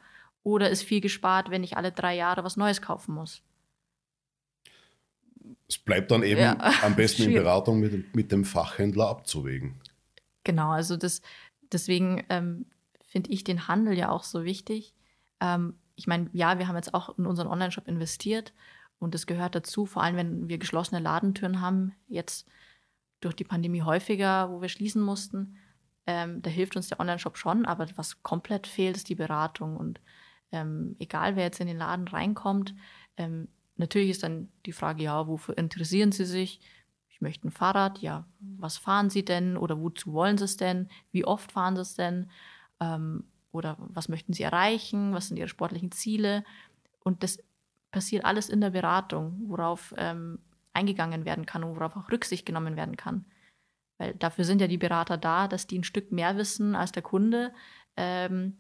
Oder 0.43 0.71
ist 0.71 0.83
viel 0.83 1.01
gespart, 1.01 1.51
wenn 1.51 1.63
ich 1.63 1.77
alle 1.77 1.93
drei 1.93 2.17
Jahre 2.17 2.45
was 2.45 2.57
Neues 2.57 2.83
kaufen 2.83 3.15
muss? 3.15 3.43
Es 5.69 5.79
bleibt 5.79 6.11
dann 6.11 6.23
eben 6.23 6.41
ja, 6.41 6.57
am 6.83 6.97
besten 6.97 7.23
in 7.23 7.35
Beratung 7.35 7.81
mit, 7.81 8.15
mit, 8.15 8.33
dem 8.33 8.45
Fachhändler 8.45 9.09
abzuwägen. 9.09 9.81
Genau, 10.45 10.71
also 10.71 10.97
das, 10.97 11.23
deswegen 11.71 12.25
ähm, 12.29 12.67
finde 13.07 13.31
ich 13.31 13.45
den 13.45 13.69
Handel 13.69 13.97
ja 13.97 14.11
auch 14.11 14.25
so 14.25 14.45
wichtig. 14.45 14.95
Ähm, 15.41 15.77
ich 16.03 16.09
meine, 16.09 16.29
ja, 16.33 16.59
wir 16.59 16.67
haben 16.67 16.75
jetzt 16.75 16.95
auch 16.95 17.17
in 17.17 17.27
unseren 17.27 17.47
Online-Shop 17.47 17.87
investiert 17.87 18.53
und 18.99 19.15
das 19.15 19.29
gehört 19.29 19.55
dazu, 19.55 19.87
vor 19.87 20.03
allem 20.03 20.17
wenn 20.17 20.49
wir 20.49 20.59
geschlossene 20.59 21.01
Ladentüren 21.01 21.61
haben, 21.61 21.95
jetzt 22.09 22.49
durch 23.21 23.37
die 23.37 23.45
Pandemie 23.45 23.83
häufiger, 23.83 24.51
wo 24.51 24.61
wir 24.61 24.69
schließen 24.69 25.01
mussten. 25.01 25.59
Ähm, 26.09 26.43
da 26.43 26.51
hilft 26.51 26.75
uns 26.75 26.89
der 26.89 26.99
Online-Shop 26.99 27.39
schon, 27.39 27.67
aber 27.67 27.87
was 27.95 28.21
komplett 28.25 28.67
fehlt, 28.67 28.97
ist 28.97 29.09
die 29.11 29.15
Beratung. 29.15 29.77
Und 29.77 30.01
ähm, 30.51 30.97
egal, 30.99 31.37
wer 31.37 31.45
jetzt 31.45 31.61
in 31.61 31.69
den 31.69 31.79
Laden 31.79 32.09
reinkommt, 32.09 32.75
ähm, 33.17 33.47
natürlich 33.77 34.11
ist 34.11 34.25
dann 34.25 34.49
die 34.67 34.73
Frage, 34.73 35.05
ja, 35.05 35.29
wofür 35.29 35.57
interessieren 35.57 36.11
Sie 36.11 36.25
sich? 36.25 36.59
Ich 37.11 37.21
möchte 37.21 37.47
ein 37.47 37.53
Fahrrad, 37.53 38.01
ja, 38.01 38.27
was 38.41 38.77
fahren 38.77 39.09
Sie 39.09 39.25
denn 39.25 39.57
oder 39.57 39.79
wozu 39.79 40.13
wollen 40.13 40.37
Sie 40.37 40.47
es 40.47 40.57
denn? 40.57 40.89
Wie 41.13 41.25
oft 41.25 41.53
fahren 41.53 41.77
Sie 41.77 41.83
es 41.83 41.95
denn? 41.95 42.29
Oder 43.53 43.77
was 43.79 44.09
möchten 44.09 44.33
sie 44.33 44.43
erreichen, 44.43 45.13
was 45.13 45.29
sind 45.29 45.37
ihre 45.37 45.49
sportlichen 45.49 45.93
Ziele. 45.93 46.45
Und 47.01 47.23
das 47.23 47.39
passiert 47.91 48.25
alles 48.25 48.49
in 48.49 48.61
der 48.61 48.71
Beratung, 48.71 49.43
worauf 49.47 49.95
ähm, 49.97 50.39
eingegangen 50.73 51.25
werden 51.25 51.47
kann 51.47 51.63
und 51.63 51.77
worauf 51.77 51.97
auch 51.97 52.11
Rücksicht 52.11 52.47
genommen 52.47 52.77
werden 52.77 52.97
kann. 52.97 53.27
Weil 53.99 54.15
dafür 54.15 54.45
sind 54.45 54.61
ja 54.61 54.67
die 54.67 54.79
Berater 54.79 55.19
da, 55.19 55.47
dass 55.47 55.67
die 55.67 55.79
ein 55.79 55.85
Stück 55.85 56.11
mehr 56.11 56.37
wissen 56.37 56.75
als 56.75 56.93
der 56.93 57.03
Kunde 57.03 57.53
ähm, 57.97 58.57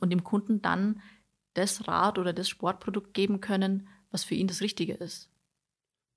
und 0.00 0.10
dem 0.10 0.22
Kunden 0.22 0.62
dann 0.62 1.02
das 1.54 1.88
Rad 1.88 2.18
oder 2.18 2.32
das 2.32 2.48
Sportprodukt 2.48 3.14
geben 3.14 3.40
können, 3.40 3.88
was 4.10 4.24
für 4.24 4.34
ihn 4.34 4.46
das 4.46 4.60
Richtige 4.60 4.94
ist. 4.94 5.30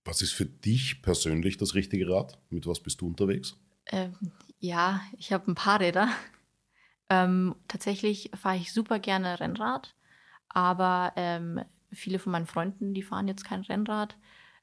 Was 0.04 0.22
ist 0.22 0.34
für 0.34 0.46
dich 0.46 1.02
persönlich 1.02 1.58
das 1.58 1.76
richtige 1.76 2.10
Rad? 2.10 2.40
Mit 2.50 2.68
was 2.68 2.80
bist 2.80 3.02
du 3.02 3.08
unterwegs? 3.08 3.58
Ähm, 3.88 4.16
ja, 4.60 5.02
ich 5.18 5.32
habe 5.32 5.50
ein 5.52 5.56
paar 5.56 5.80
Räder. 5.80 6.10
Ähm, 7.12 7.56
tatsächlich 7.68 8.32
fahre 8.36 8.56
ich 8.56 8.72
super 8.72 8.98
gerne 8.98 9.42
Rennrad, 9.42 9.96
aber 10.48 11.12
ähm, 11.18 11.60
viele 11.92 12.20
von 12.20 12.32
meinen 12.32 12.46
Freunden, 12.46 12.94
die 12.94 13.04
fahren 13.04 13.28
jetzt 13.28 13.44
kein 13.44 13.64
Rennrad, 13.64 14.16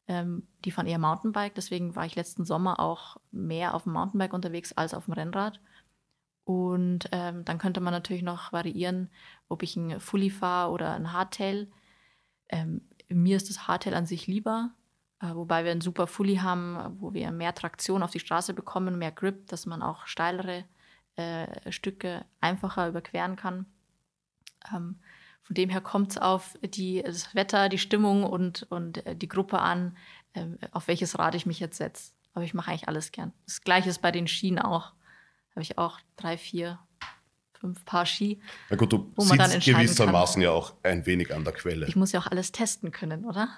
ähm, 0.07 0.49
die 0.65 0.71
fahren 0.71 0.87
eher 0.87 0.99
Mountainbike. 0.99 1.55
Deswegen 1.55 1.95
war 1.95 2.07
ich 2.07 2.17
letzten 2.17 2.47
Sommer 2.47 2.81
auch 2.81 3.19
mehr 3.33 3.75
auf 3.75 3.83
dem 3.83 3.93
Mountainbike 3.93 4.33
unterwegs 4.33 4.73
als 4.73 4.95
auf 4.95 5.05
dem 5.05 5.13
Rennrad. 5.13 5.61
Und 6.45 7.11
ähm, 7.13 7.45
dann 7.45 7.59
könnte 7.59 7.83
man 7.83 7.93
natürlich 7.93 8.23
noch 8.23 8.51
variieren, 8.51 9.11
ob 9.51 9.63
ich 9.63 9.77
ein 9.77 10.01
Fully 10.01 10.31
fahre 10.31 10.73
oder 10.73 10.95
ein 10.95 11.13
Hardtail. 11.13 11.71
Ähm, 12.49 12.81
mir 13.11 13.37
ist 13.37 13.51
das 13.51 13.69
Hardtail 13.69 13.93
an 13.93 14.07
sich 14.07 14.27
lieber, 14.27 14.71
äh, 15.21 15.35
wobei 15.35 15.67
wir 15.67 15.73
ein 15.73 15.83
super 15.83 16.07
Fully 16.07 16.37
haben, 16.37 16.97
wo 16.99 17.13
wir 17.13 17.31
mehr 17.31 17.55
Traktion 17.55 18.03
auf 18.03 18.11
die 18.11 18.21
Straße 18.21 18.55
bekommen, 18.55 18.97
mehr 18.97 19.13
Grip, 19.13 19.49
dass 19.49 19.67
man 19.67 19.83
auch 19.83 20.07
steilere 20.07 20.65
äh, 21.19 21.73
Stücke 21.73 22.25
einfacher 22.41 22.89
überqueren 22.89 23.37
kann. 23.37 23.67
Ähm, 24.73 25.01
von 25.43 25.55
dem 25.55 25.71
her 25.71 25.81
kommt 25.81 26.13
es 26.13 26.19
auf 26.19 26.59
die, 26.63 27.03
das 27.03 27.35
Wetter, 27.35 27.69
die 27.69 27.79
Stimmung 27.79 28.25
und, 28.25 28.67
und 28.71 29.05
äh, 29.07 29.17
die 29.17 29.29
Gruppe 29.29 29.59
an, 29.59 29.97
äh, 30.35 30.47
auf 30.73 30.89
welches 30.89 31.19
Rad 31.19 31.35
ich 31.35 31.47
mich 31.47 31.59
jetzt 31.59 31.79
setze. 31.79 32.13
Aber 32.35 32.45
ich 32.45 32.55
mache 32.55 32.71
eigentlich 32.71 32.89
alles 32.89 33.13
gern. 33.13 33.33
Das 33.47 33.63
gleiche 33.63 33.89
ist 33.89 34.01
bei 34.01 34.13
den 34.13 34.29
Skien 34.29 34.59
auch. 34.59 34.93
Habe 35.51 35.63
ich 35.63 35.77
auch 35.77 35.99
drei, 36.17 36.39
vier, 36.39 36.79
fünf 37.59 37.85
Paar 37.85 38.07
Ski. 38.07 38.41
Na 38.71 38.77
gut, 38.77 38.93
du 38.93 39.11
wo 39.17 39.25
man 39.25 39.51
sitzt 39.51 39.67
gewissermaßen 39.67 40.41
ja 40.41 40.51
auch 40.53 40.75
ein 40.85 41.05
wenig 41.07 41.35
an 41.35 41.43
der 41.43 41.53
Quelle. 41.53 41.89
Ich 41.89 41.97
muss 41.97 42.13
ja 42.13 42.21
auch 42.21 42.29
alles 42.29 42.53
testen 42.53 42.93
können, 42.93 43.25
oder? 43.25 43.49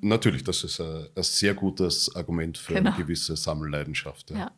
Natürlich, 0.00 0.44
das 0.44 0.62
ist 0.62 0.80
ein, 0.80 1.08
ein 1.16 1.22
sehr 1.24 1.54
gutes 1.54 2.14
Argument 2.14 2.56
für 2.56 2.74
genau. 2.74 2.90
eine 2.90 2.98
gewisse 2.98 3.36
Sammelleidenschaft. 3.36 4.30
Ja. 4.30 4.36
ja. 4.36 4.52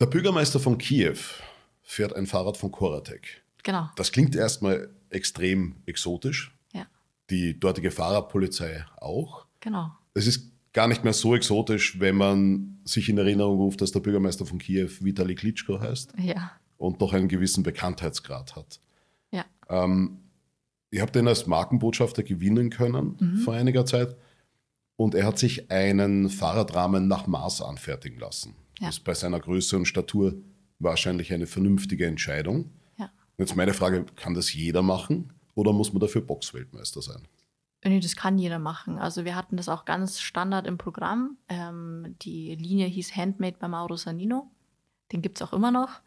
Der 0.00 0.06
Bürgermeister 0.06 0.58
von 0.58 0.78
Kiew 0.78 1.18
fährt 1.82 2.16
ein 2.16 2.26
Fahrrad 2.26 2.56
von 2.56 2.70
Koratek. 2.72 3.42
Genau. 3.62 3.90
Das 3.96 4.12
klingt 4.12 4.34
erstmal 4.34 4.88
extrem 5.10 5.76
exotisch. 5.84 6.56
Ja. 6.72 6.86
Die 7.28 7.60
dortige 7.60 7.90
Fahrradpolizei 7.90 8.86
auch. 8.96 9.44
Genau. 9.60 9.92
Es 10.14 10.26
ist 10.26 10.50
gar 10.72 10.88
nicht 10.88 11.04
mehr 11.04 11.12
so 11.12 11.34
exotisch, 11.34 12.00
wenn 12.00 12.16
man 12.16 12.78
sich 12.84 13.10
in 13.10 13.18
Erinnerung 13.18 13.58
ruft, 13.58 13.82
dass 13.82 13.92
der 13.92 14.00
Bürgermeister 14.00 14.46
von 14.46 14.58
Kiew 14.58 14.88
Vitali 15.00 15.34
Klitschko 15.34 15.78
heißt. 15.78 16.14
Ja. 16.16 16.52
Und 16.78 17.02
doch 17.02 17.12
einen 17.12 17.28
gewissen 17.28 17.62
Bekanntheitsgrad 17.62 18.56
hat. 18.56 18.80
Ja. 19.30 19.44
Ähm, 19.68 20.20
Ich 20.90 21.00
habe 21.00 21.12
den 21.12 21.28
als 21.28 21.46
Markenbotschafter 21.46 22.22
gewinnen 22.22 22.70
können 22.70 23.16
mhm. 23.20 23.36
vor 23.38 23.52
einiger 23.52 23.84
Zeit. 23.84 24.16
Und 24.96 25.14
er 25.14 25.26
hat 25.26 25.38
sich 25.38 25.70
einen 25.70 26.30
Fahrradrahmen 26.30 27.06
nach 27.06 27.26
Maß 27.26 27.60
anfertigen 27.62 28.18
lassen. 28.18 28.54
Ja. 28.80 28.88
Das 28.88 28.98
ist 28.98 29.04
bei 29.04 29.14
seiner 29.14 29.38
Größe 29.38 29.76
und 29.76 29.86
Statur 29.86 30.34
wahrscheinlich 30.78 31.32
eine 31.32 31.46
vernünftige 31.46 32.06
Entscheidung. 32.06 32.70
Ja. 32.96 33.10
Jetzt 33.38 33.56
meine 33.56 33.74
Frage, 33.74 34.04
kann 34.16 34.34
das 34.34 34.52
jeder 34.52 34.82
machen 34.82 35.32
oder 35.54 35.72
muss 35.72 35.92
man 35.92 36.00
dafür 36.00 36.22
Boxweltmeister 36.22 37.02
sein? 37.02 37.28
Nee, 37.84 38.00
das 38.00 38.16
kann 38.16 38.38
jeder 38.38 38.58
machen. 38.58 38.98
Also 38.98 39.24
wir 39.24 39.36
hatten 39.36 39.56
das 39.56 39.68
auch 39.68 39.84
ganz 39.84 40.20
Standard 40.20 40.66
im 40.66 40.76
Programm. 40.76 41.38
Ähm, 41.48 42.16
die 42.20 42.54
Linie 42.54 42.86
hieß 42.86 43.16
Handmade 43.16 43.56
bei 43.58 43.68
Mauro 43.68 43.96
Sanino. 43.96 44.50
Den 45.12 45.22
gibt 45.22 45.38
es 45.40 45.46
auch 45.46 45.52
immer 45.52 45.70
noch. 45.70 46.00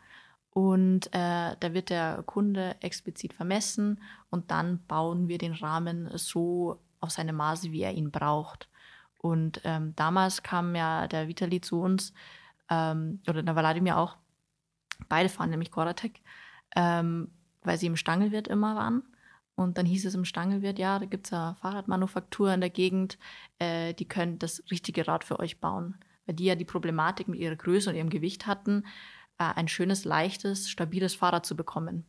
Und 0.52 1.08
äh, 1.08 1.56
da 1.60 1.74
wird 1.74 1.90
der 1.90 2.22
Kunde 2.28 2.76
explizit 2.82 3.34
vermessen 3.34 4.00
und 4.30 4.52
dann 4.52 4.86
bauen 4.86 5.28
wir 5.28 5.40
den 5.40 5.54
Rahmen 5.54 6.12
so 6.16 6.80
auf 7.00 7.10
seine 7.10 7.34
Maße, 7.34 7.72
wie 7.72 7.82
er 7.82 7.94
ihn 7.94 8.12
braucht. 8.12 8.70
Und 9.18 9.62
ähm, 9.64 9.94
damals 9.96 10.44
kam 10.44 10.76
ja 10.76 11.08
der 11.08 11.28
Vitali 11.28 11.60
zu 11.60 11.82
uns, 11.82 12.14
ähm, 12.70 13.22
oder 13.28 13.44
der 13.44 13.56
Wladimir 13.56 13.98
auch, 13.98 14.18
beide 15.10 15.30
fahren 15.30 15.50
nämlich 15.50 15.72
Koratek, 15.72 16.22
ähm, 16.76 17.30
weil 17.62 17.78
sie 17.78 17.88
im 17.88 17.96
Stangelwirt 17.96 18.48
immer 18.48 18.76
waren. 18.76 19.04
Und 19.56 19.78
dann 19.78 19.86
hieß 19.86 20.06
es 20.06 20.16
im 20.16 20.26
Stangelwirt, 20.26 20.80
ja, 20.80 20.98
da 20.98 21.06
gibt 21.06 21.28
es 21.28 21.34
eine 21.34 21.56
Fahrradmanufaktur 21.56 22.52
in 22.54 22.62
der 22.62 22.72
Gegend, 22.72 23.20
äh, 23.60 23.94
die 23.94 24.08
können 24.08 24.40
das 24.40 24.64
richtige 24.72 25.08
Rad 25.08 25.24
für 25.24 25.40
euch 25.40 25.60
bauen. 25.60 25.96
Weil 26.26 26.36
die 26.36 26.46
ja 26.46 26.56
die 26.56 26.66
Problematik 26.66 27.28
mit 27.28 27.40
ihrer 27.40 27.56
Größe 27.56 27.90
und 27.90 27.96
ihrem 27.96 28.10
Gewicht 28.10 28.48
hatten, 28.48 28.86
äh, 29.38 29.44
ein 29.44 29.68
schönes, 29.68 30.06
leichtes, 30.06 30.70
stabiles 30.70 31.14
Fahrrad 31.14 31.46
zu 31.46 31.56
bekommen. 31.56 32.06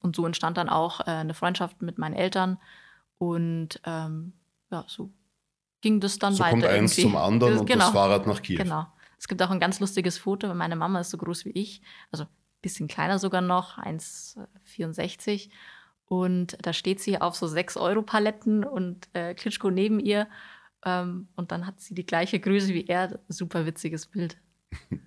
Und 0.00 0.16
so 0.16 0.24
entstand 0.24 0.56
dann 0.56 0.68
auch 0.68 1.00
äh, 1.00 1.10
eine 1.10 1.34
Freundschaft 1.34 1.82
mit 1.82 1.98
meinen 1.98 2.14
Eltern. 2.14 2.58
Und 3.18 3.80
ähm, 3.84 4.32
ja, 4.70 4.84
so 4.86 5.10
ging 5.80 6.00
das 6.00 6.18
dann 6.18 6.34
so 6.34 6.40
weiter. 6.40 6.50
kommt 6.52 6.64
eins 6.64 6.96
irgendwie. 6.96 7.02
zum 7.02 7.16
anderen 7.16 7.52
das, 7.54 7.60
und 7.60 7.66
genau, 7.66 7.84
das 7.84 7.92
Fahrrad 7.92 8.26
nach 8.26 8.42
Kiew. 8.42 8.58
Genau. 8.58 8.86
Es 9.18 9.28
gibt 9.28 9.42
auch 9.42 9.50
ein 9.50 9.60
ganz 9.60 9.80
lustiges 9.80 10.18
Foto, 10.18 10.48
weil 10.48 10.54
meine 10.54 10.76
Mama 10.76 11.00
ist 11.00 11.10
so 11.10 11.18
groß 11.18 11.44
wie 11.44 11.50
ich, 11.50 11.82
also 12.10 12.24
ein 12.24 12.30
bisschen 12.62 12.88
kleiner 12.88 13.18
sogar 13.18 13.40
noch, 13.40 13.78
1,64. 13.78 15.50
Und 16.06 16.56
da 16.62 16.72
steht 16.72 17.00
sie 17.00 17.20
auf 17.20 17.36
so 17.36 17.46
6-Euro-Paletten 17.46 18.64
und 18.64 19.08
äh, 19.12 19.34
Klitschko 19.34 19.70
neben 19.70 20.00
ihr. 20.00 20.28
Ähm, 20.84 21.28
und 21.36 21.52
dann 21.52 21.66
hat 21.66 21.80
sie 21.80 21.94
die 21.94 22.06
gleiche 22.06 22.40
Größe 22.40 22.72
wie 22.72 22.86
er. 22.86 23.20
Super 23.28 23.66
witziges 23.66 24.06
Bild. 24.06 24.38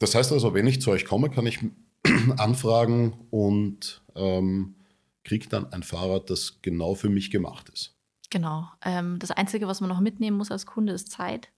Das 0.00 0.14
heißt 0.14 0.30
also, 0.30 0.54
wenn 0.54 0.68
ich 0.68 0.80
zu 0.80 0.92
euch 0.92 1.04
komme, 1.04 1.28
kann 1.28 1.44
ich 1.46 1.58
anfragen 2.36 3.26
und 3.30 4.00
ähm, 4.14 4.76
kriege 5.24 5.48
dann 5.48 5.72
ein 5.72 5.82
Fahrrad, 5.82 6.30
das 6.30 6.60
genau 6.62 6.94
für 6.94 7.08
mich 7.08 7.32
gemacht 7.32 7.68
ist. 7.70 7.96
Genau. 8.30 8.68
Ähm, 8.84 9.18
das 9.18 9.30
Einzige, 9.30 9.66
was 9.66 9.80
man 9.80 9.88
noch 9.88 10.00
mitnehmen 10.00 10.36
muss 10.36 10.50
als 10.50 10.66
Kunde, 10.66 10.92
ist 10.92 11.10
Zeit. 11.10 11.48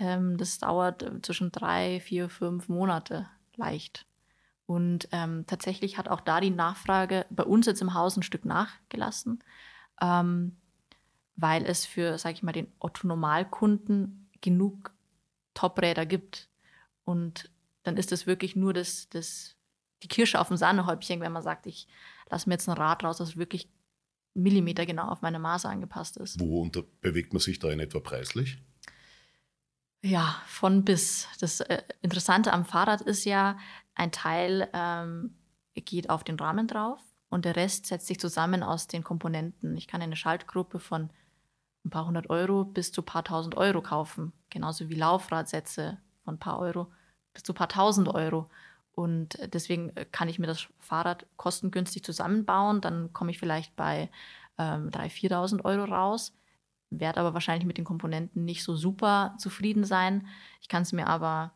Ähm, 0.00 0.38
das 0.38 0.58
dauert 0.58 1.02
äh, 1.02 1.22
zwischen 1.22 1.52
drei, 1.52 2.00
vier, 2.00 2.28
fünf 2.28 2.68
Monate 2.68 3.28
leicht. 3.54 4.06
Und 4.66 5.08
ähm, 5.12 5.44
tatsächlich 5.46 5.98
hat 5.98 6.08
auch 6.08 6.20
da 6.20 6.40
die 6.40 6.50
Nachfrage 6.50 7.26
bei 7.30 7.44
uns 7.44 7.66
jetzt 7.66 7.82
im 7.82 7.94
Haus 7.94 8.16
ein 8.16 8.22
Stück 8.22 8.44
nachgelassen, 8.44 9.44
ähm, 10.00 10.56
weil 11.36 11.64
es 11.66 11.86
für, 11.86 12.18
sage 12.18 12.34
ich 12.34 12.42
mal, 12.42 12.52
den 12.52 12.72
Otto-Normalkunden 12.78 14.30
genug 14.40 14.92
Top-Räder 15.54 16.06
gibt. 16.06 16.48
Und 17.04 17.50
dann 17.82 17.96
ist 17.96 18.12
das 18.12 18.26
wirklich 18.26 18.56
nur 18.56 18.72
das, 18.72 19.08
das, 19.10 19.56
die 20.02 20.08
Kirsche 20.08 20.40
auf 20.40 20.48
dem 20.48 20.56
Sahnehäubchen, 20.56 21.20
wenn 21.20 21.32
man 21.32 21.42
sagt, 21.42 21.66
ich 21.66 21.88
lasse 22.30 22.48
mir 22.48 22.54
jetzt 22.54 22.68
ein 22.68 22.76
Rad 22.76 23.04
raus, 23.04 23.18
das 23.18 23.36
wirklich 23.36 23.68
Millimeter 24.34 24.86
genau 24.86 25.08
auf 25.08 25.20
meine 25.20 25.40
Maße 25.40 25.68
angepasst 25.68 26.16
ist. 26.16 26.38
Wo 26.38 26.70
bewegt 27.00 27.32
man 27.32 27.40
sich 27.40 27.58
da 27.58 27.70
in 27.70 27.80
etwa 27.80 27.98
preislich? 27.98 28.62
Ja, 30.02 30.40
von 30.46 30.84
bis. 30.84 31.28
Das 31.40 31.60
äh, 31.60 31.82
Interessante 32.00 32.52
am 32.52 32.64
Fahrrad 32.64 33.02
ist 33.02 33.24
ja, 33.24 33.58
ein 33.94 34.12
Teil 34.12 34.68
ähm, 34.72 35.36
geht 35.74 36.08
auf 36.08 36.24
den 36.24 36.38
Rahmen 36.38 36.66
drauf 36.66 37.00
und 37.28 37.44
der 37.44 37.56
Rest 37.56 37.86
setzt 37.86 38.06
sich 38.06 38.18
zusammen 38.18 38.62
aus 38.62 38.86
den 38.86 39.04
Komponenten. 39.04 39.76
Ich 39.76 39.86
kann 39.86 40.00
eine 40.00 40.16
Schaltgruppe 40.16 40.78
von 40.78 41.10
ein 41.84 41.90
paar 41.90 42.06
hundert 42.06 42.30
Euro 42.30 42.64
bis 42.64 42.92
zu 42.92 43.02
ein 43.02 43.06
paar 43.06 43.24
tausend 43.24 43.56
Euro 43.56 43.82
kaufen. 43.82 44.32
Genauso 44.48 44.88
wie 44.88 44.94
Laufradsätze 44.94 45.98
von 46.24 46.34
ein 46.34 46.38
paar 46.38 46.58
Euro 46.58 46.90
bis 47.34 47.42
zu 47.42 47.52
ein 47.52 47.56
paar 47.56 47.68
tausend 47.68 48.08
Euro. 48.08 48.50
Und 48.92 49.38
deswegen 49.54 49.94
kann 50.12 50.28
ich 50.28 50.38
mir 50.38 50.46
das 50.46 50.66
Fahrrad 50.78 51.26
kostengünstig 51.36 52.04
zusammenbauen. 52.04 52.80
Dann 52.80 53.12
komme 53.12 53.30
ich 53.30 53.38
vielleicht 53.38 53.76
bei 53.76 54.10
ähm, 54.58 54.90
3.000, 54.90 55.30
4.000 55.30 55.64
Euro 55.64 55.84
raus 55.84 56.34
werde 56.90 57.20
aber 57.20 57.34
wahrscheinlich 57.34 57.66
mit 57.66 57.78
den 57.78 57.84
Komponenten 57.84 58.44
nicht 58.44 58.64
so 58.64 58.76
super 58.76 59.34
zufrieden 59.38 59.84
sein. 59.84 60.26
Ich 60.60 60.68
kann 60.68 60.82
es 60.82 60.92
mir 60.92 61.06
aber 61.06 61.52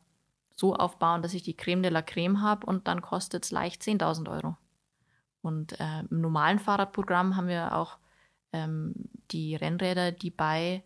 so 0.57 0.75
aufbauen, 0.75 1.23
dass 1.23 1.35
ich 1.35 1.43
die 1.43 1.57
Creme 1.57 1.83
de 1.83 1.91
la 1.91 2.03
Creme 2.03 2.41
habe 2.41 2.67
und 2.67 2.87
dann 2.87 3.03
kostet 3.03 3.45
es 3.45 3.51
leicht 3.51 3.83
10.000 3.83 4.31
Euro. 4.31 4.57
Und 5.43 5.79
äh, 5.79 6.01
im 6.11 6.21
normalen 6.21 6.59
Fahrradprogramm 6.59 7.37
haben 7.37 7.49
wir 7.49 7.75
auch 7.75 7.99
ähm, 8.53 8.95
die 9.31 9.57
Rennräder, 9.57 10.13
die 10.13 10.31
bei, 10.31 10.85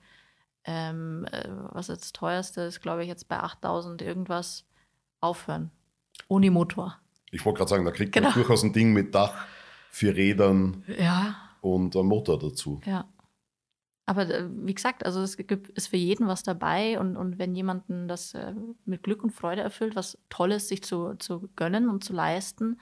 ähm, 0.65 1.27
äh, 1.31 1.49
was 1.71 1.89
jetzt 1.89 2.05
das 2.05 2.13
teuerste 2.13 2.63
ist, 2.63 2.81
glaube 2.81 3.03
ich, 3.03 3.09
jetzt 3.09 3.29
bei 3.29 3.39
8.000 3.39 4.03
irgendwas 4.03 4.65
aufhören. 5.21 5.71
Ohne 6.29 6.51
Motor. 6.51 6.99
Ich 7.31 7.45
wollte 7.45 7.59
gerade 7.59 7.71
sagen, 7.71 7.85
da 7.85 7.91
kriegt 7.91 8.13
genau. 8.13 8.29
man 8.29 8.35
durchaus 8.35 8.65
ein 8.65 8.73
Ding 8.73 8.93
mit 8.93 9.15
Dach, 9.15 9.47
vier 9.91 10.17
Rädern 10.17 10.83
ja. 10.99 11.37
und 11.61 11.95
einem 11.95 12.09
Motor 12.09 12.39
dazu. 12.39 12.81
Ja. 12.85 13.07
Aber 14.09 14.23
äh, 14.23 14.49
wie 14.65 14.73
gesagt, 14.73 15.05
also 15.05 15.21
es 15.21 15.37
gibt, 15.37 15.69
ist 15.69 15.89
für 15.89 15.99
jeden 15.99 16.29
was 16.29 16.43
dabei 16.43 16.99
und, 16.99 17.19
und 17.19 17.39
wenn 17.39 17.55
jemanden 17.55 18.09
das 18.09 18.33
äh, 18.33 18.55
mit 18.87 19.03
Glück 19.03 19.23
und 19.23 19.33
Freude 19.33 19.61
erfüllt, 19.61 19.97
was 19.97 20.17
Tolles 20.31 20.67
sich 20.67 20.83
zu, 20.83 21.15
zu 21.19 21.51
gönnen 21.57 21.91
und 21.91 22.03
zu 22.03 22.15
leisten, 22.15 22.81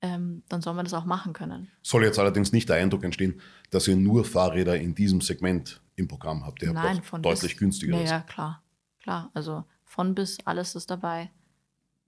ähm, 0.00 0.42
dann 0.48 0.62
soll 0.62 0.72
man 0.72 0.86
das 0.86 0.94
auch 0.94 1.04
machen 1.04 1.34
können. 1.34 1.70
Soll 1.82 2.04
jetzt 2.04 2.18
allerdings 2.18 2.52
nicht 2.52 2.70
der 2.70 2.76
Eindruck 2.76 3.04
entstehen, 3.04 3.38
dass 3.68 3.86
ihr 3.86 3.96
nur 3.96 4.24
Fahrräder 4.24 4.80
in 4.80 4.94
diesem 4.94 5.20
Segment 5.20 5.82
im 5.96 6.08
Programm 6.08 6.46
habt. 6.46 6.62
Ihr 6.62 6.72
Nein, 6.72 6.96
habt 6.96 7.06
von 7.06 7.20
deutlich 7.20 7.52
bis, 7.52 7.60
günstiger. 7.60 7.98
Ja, 7.98 8.04
ja, 8.04 8.20
klar. 8.20 8.62
Klar, 9.02 9.30
also 9.34 9.64
von 9.84 10.14
bis 10.14 10.38
alles 10.46 10.74
ist 10.74 10.90
dabei. 10.90 11.30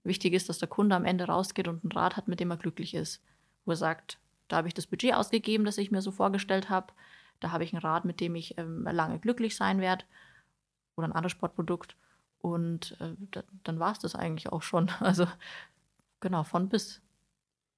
Wichtig 0.03 0.33
ist, 0.33 0.49
dass 0.49 0.57
der 0.57 0.69
Kunde 0.69 0.95
am 0.95 1.05
Ende 1.05 1.25
rausgeht 1.25 1.67
und 1.67 1.83
ein 1.83 1.91
Rad 1.91 2.17
hat, 2.17 2.27
mit 2.27 2.39
dem 2.39 2.49
er 2.49 2.57
glücklich 2.57 2.95
ist. 2.95 3.21
Wo 3.63 3.73
er 3.73 3.77
sagt, 3.77 4.17
da 4.47 4.57
habe 4.57 4.67
ich 4.67 4.73
das 4.73 4.87
Budget 4.87 5.13
ausgegeben, 5.13 5.65
das 5.65 5.77
ich 5.77 5.91
mir 5.91 6.01
so 6.01 6.09
vorgestellt 6.09 6.71
habe 6.71 6.93
da 7.39 7.51
habe 7.51 7.63
ich 7.63 7.73
ein 7.73 7.79
Rad, 7.79 8.05
mit 8.05 8.19
dem 8.19 8.35
ich 8.35 8.57
ähm, 8.57 8.83
lange 8.83 9.19
glücklich 9.19 9.55
sein 9.55 9.81
werde 9.81 10.05
oder 10.95 11.07
ein 11.07 11.13
anderes 11.13 11.31
Sportprodukt. 11.31 11.95
Und 12.39 12.95
äh, 12.99 13.13
da, 13.31 13.43
dann 13.63 13.79
war 13.79 13.91
es 13.91 13.99
das 13.99 14.15
eigentlich 14.15 14.51
auch 14.51 14.61
schon. 14.61 14.91
Also 14.99 15.27
genau, 16.19 16.43
von 16.43 16.69
bis. 16.69 17.01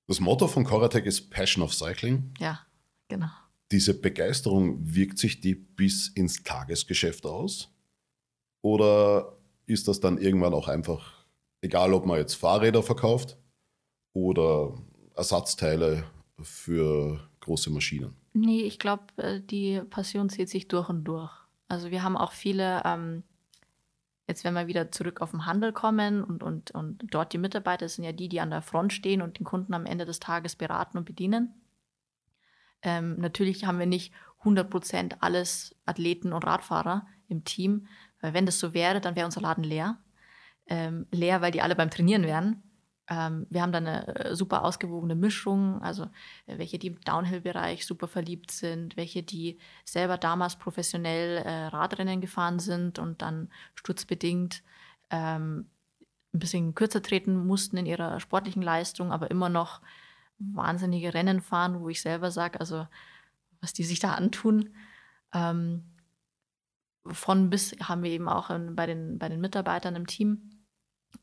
Das 0.07 0.19
Motto 0.19 0.47
von 0.47 0.63
Coratec 0.63 1.05
ist 1.05 1.29
Passion 1.29 1.63
of 1.63 1.73
Cycling. 1.73 2.33
Ja, 2.39 2.59
genau. 3.07 3.29
Diese 3.71 3.99
Begeisterung, 3.99 4.77
wirkt 4.79 5.19
sich 5.19 5.41
die 5.41 5.55
bis 5.55 6.07
ins 6.09 6.43
Tagesgeschäft 6.43 7.25
aus? 7.25 7.69
Oder 8.61 9.37
ist 9.65 9.87
das 9.87 9.99
dann 9.99 10.17
irgendwann 10.17 10.53
auch 10.53 10.69
einfach, 10.69 11.25
egal 11.61 11.93
ob 11.93 12.05
man 12.05 12.17
jetzt 12.17 12.35
Fahrräder 12.35 12.81
verkauft 12.81 13.37
oder 14.13 14.73
Ersatzteile 15.15 16.05
für 16.41 17.29
große 17.41 17.69
Maschinen? 17.69 18.15
Nee, 18.39 18.61
ich 18.61 18.77
glaube, 18.77 19.05
äh, 19.17 19.41
die 19.41 19.81
Passion 19.89 20.29
zieht 20.29 20.49
sich 20.49 20.67
durch 20.67 20.89
und 20.89 21.05
durch. 21.05 21.31
Also 21.69 21.89
wir 21.89 22.03
haben 22.03 22.15
auch 22.15 22.33
viele, 22.33 22.83
ähm, 22.85 23.23
jetzt 24.27 24.43
wenn 24.43 24.53
wir 24.53 24.67
wieder 24.67 24.91
zurück 24.91 25.21
auf 25.21 25.31
den 25.31 25.47
Handel 25.47 25.73
kommen 25.73 26.23
und, 26.23 26.43
und, 26.43 26.69
und 26.69 27.03
dort 27.09 27.33
die 27.33 27.39
Mitarbeiter 27.39 27.89
sind 27.89 28.03
ja 28.03 28.11
die, 28.11 28.29
die 28.29 28.39
an 28.39 28.51
der 28.51 28.61
Front 28.61 28.93
stehen 28.93 29.23
und 29.23 29.39
den 29.39 29.43
Kunden 29.43 29.73
am 29.73 29.87
Ende 29.87 30.05
des 30.05 30.19
Tages 30.19 30.55
beraten 30.55 30.99
und 30.99 31.05
bedienen. 31.05 31.55
Ähm, 32.83 33.19
natürlich 33.19 33.65
haben 33.65 33.79
wir 33.79 33.87
nicht 33.87 34.13
100% 34.43 35.17
alles 35.19 35.75
Athleten 35.87 36.31
und 36.31 36.45
Radfahrer 36.45 37.07
im 37.29 37.43
Team, 37.43 37.87
weil 38.21 38.35
wenn 38.35 38.45
das 38.45 38.59
so 38.59 38.75
wäre, 38.75 39.01
dann 39.01 39.15
wäre 39.15 39.25
unser 39.25 39.41
Laden 39.41 39.63
leer. 39.63 39.97
Ähm, 40.67 41.07
leer, 41.11 41.41
weil 41.41 41.51
die 41.51 41.63
alle 41.63 41.75
beim 41.75 41.89
Trainieren 41.89 42.23
wären. 42.23 42.61
Ähm, 43.09 43.47
wir 43.49 43.61
haben 43.61 43.71
da 43.71 43.77
eine 43.77 44.15
äh, 44.15 44.35
super 44.35 44.63
ausgewogene 44.63 45.15
Mischung, 45.15 45.81
also 45.81 46.03
äh, 46.45 46.57
welche, 46.57 46.77
die 46.77 46.87
im 46.87 47.01
Downhill-Bereich 47.01 47.85
super 47.85 48.07
verliebt 48.07 48.51
sind, 48.51 48.97
welche, 48.97 49.23
die 49.23 49.57
selber 49.85 50.17
damals 50.17 50.57
professionell 50.57 51.37
äh, 51.37 51.65
Radrennen 51.67 52.19
gefahren 52.19 52.59
sind 52.59 52.99
und 52.99 53.21
dann 53.21 53.49
sturzbedingt 53.75 54.61
ähm, 55.09 55.69
ein 56.33 56.39
bisschen 56.39 56.75
kürzer 56.75 57.01
treten 57.01 57.47
mussten 57.47 57.77
in 57.77 57.85
ihrer 57.85 58.19
sportlichen 58.19 58.61
Leistung, 58.61 59.13
aber 59.13 59.31
immer 59.31 59.47
noch 59.47 59.81
wahnsinnige 60.39 61.13
Rennen 61.13 61.41
fahren, 61.41 61.79
wo 61.79 61.89
ich 61.89 62.01
selber 62.01 62.29
sage, 62.29 62.59
also 62.59 62.87
was 63.61 63.73
die 63.73 63.85
sich 63.85 63.99
da 63.99 64.15
antun. 64.15 64.75
Ähm, 65.33 65.83
von 67.05 67.49
bis 67.49 67.71
haben 67.81 68.03
wir 68.03 68.11
eben 68.11 68.27
auch 68.27 68.49
bei, 68.71 68.85
den, 68.85 69.17
bei 69.17 69.29
den 69.29 69.39
Mitarbeitern 69.39 69.95
im 69.95 70.07
Team 70.07 70.56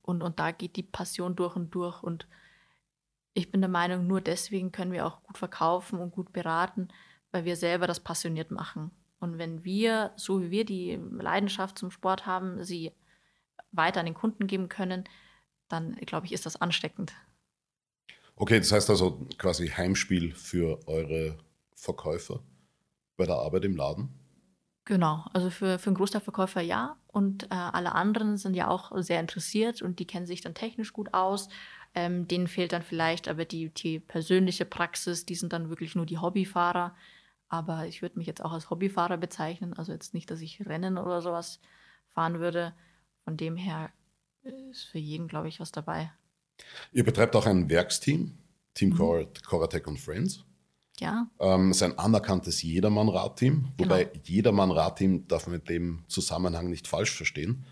und, 0.03 0.23
und 0.23 0.39
da 0.39 0.51
geht 0.51 0.77
die 0.77 0.83
Passion 0.83 1.37
durch 1.37 1.57
und 1.57 1.75
durch. 1.75 2.03
Und 2.03 2.27
Ich 3.35 3.51
bin 3.51 3.61
der 3.61 3.71
Meinung, 3.71 4.07
nur 4.07 4.21
deswegen 4.21 4.73
können 4.73 4.93
wir 4.93 5.07
auch 5.07 5.23
gut 5.23 5.39
verkaufen 5.39 5.99
und 5.99 6.13
gut 6.13 6.33
beraten, 6.33 6.89
weil 7.33 7.45
wir 7.45 7.57
selber 7.57 7.87
das 7.87 8.01
passioniert 8.01 8.51
machen. 8.51 8.91
Und 9.19 9.39
wenn 9.39 9.65
wir, 9.65 10.13
so 10.17 10.43
wie 10.43 10.51
wir 10.51 10.65
die 10.65 10.99
Leidenschaft 11.11 11.79
zum 11.79 11.91
Sport 11.91 12.27
haben, 12.27 12.63
sie 12.63 12.93
weiter 13.73 14.01
an 14.01 14.07
den 14.07 14.15
Kunden 14.15 14.47
geben 14.47 14.69
können, 14.69 15.05
dann 15.69 15.97
glaube 15.97 16.27
ich, 16.27 16.33
ist 16.33 16.47
das 16.47 16.61
ansteckend. 16.61 17.13
Okay, 18.37 18.59
das 18.59 18.73
heißt 18.73 18.91
also 18.91 19.27
quasi 19.39 19.69
Heimspiel 19.69 20.35
für 20.35 20.87
eure 20.87 21.39
Verkäufer 21.75 22.43
bei 23.17 23.27
der 23.27 23.37
Arbeit 23.37 23.65
im 23.65 23.77
Laden? 23.77 24.09
Genau, 24.87 25.25
also 25.33 25.49
für, 25.49 25.79
für 25.79 25.89
einen 25.89 25.97
Großteil 25.97 26.21
Verkäufer 26.21 26.61
ja. 26.61 26.97
Und 27.07 27.45
äh, 27.45 27.55
alle 27.55 27.93
anderen 27.93 28.37
sind 28.37 28.55
ja 28.55 28.69
auch 28.69 28.93
sehr 28.97 29.21
interessiert 29.21 29.81
und 29.81 29.99
die 29.99 30.07
kennen 30.07 30.27
sich 30.27 30.43
dann 30.43 30.55
technisch 30.55 30.93
gut 30.93 31.15
aus. 31.15 31.49
Ähm, 31.95 32.29
denen 32.29 32.49
fehlt 32.49 32.73
dann 32.73 32.83
vielleicht 32.83 33.29
aber 33.29 33.45
die, 33.45 33.71
die 33.71 34.01
persönliche 34.01 34.65
Praxis, 34.65 35.25
die 35.25 35.37
sind 35.37 35.53
dann 35.53 35.71
wirklich 35.71 35.95
nur 35.95 36.07
die 36.07 36.19
Hobbyfahrer. 36.19 36.95
Aber 37.49 37.87
ich 37.87 38.03
würde 38.03 38.19
mich 38.19 38.27
jetzt 38.27 38.45
auch 38.45 38.53
als 38.53 38.69
Hobbyfahrer 38.69 39.17
bezeichnen. 39.17 39.75
Also 39.75 39.93
jetzt 39.93 40.13
nicht, 40.13 40.31
dass 40.31 40.41
ich 40.41 40.67
Rennen 40.67 40.99
oder 40.99 41.23
sowas 41.23 41.61
fahren 42.09 42.41
würde. 42.41 42.75
Von 43.25 43.37
dem 43.37 43.57
her 43.57 43.91
ist 44.43 44.85
für 44.85 44.99
jeden, 44.99 45.29
glaube 45.29 45.49
ich, 45.49 45.61
was 45.61 45.73
dabei. 45.73 46.13
Ihr 46.93 47.05
betreibt 47.05 47.37
auch 47.37 47.47
ein 47.47 47.71
Werksteam, 47.71 48.37
Team 48.75 48.91
mhm. 48.91 49.29
Coratec 49.47 49.87
und 49.87 49.99
Friends. 49.99 50.45
Ja. 51.01 51.29
Ähm, 51.41 51.73
ist 51.73 51.83
ein 51.83 51.99
anerkanntes 51.99 52.63
Jedermann-Radteam, 52.63 53.73
wobei 53.79 54.05
genau. 54.05 54.25
Jedermann-Radteam 54.25 55.27
darf 55.27 55.47
man 55.47 55.57
mit 55.57 55.69
dem 55.69 56.05
Zusammenhang 56.09 56.71
nicht 56.71 56.87
falsch 56.87 57.17
verstehen. 57.17 57.65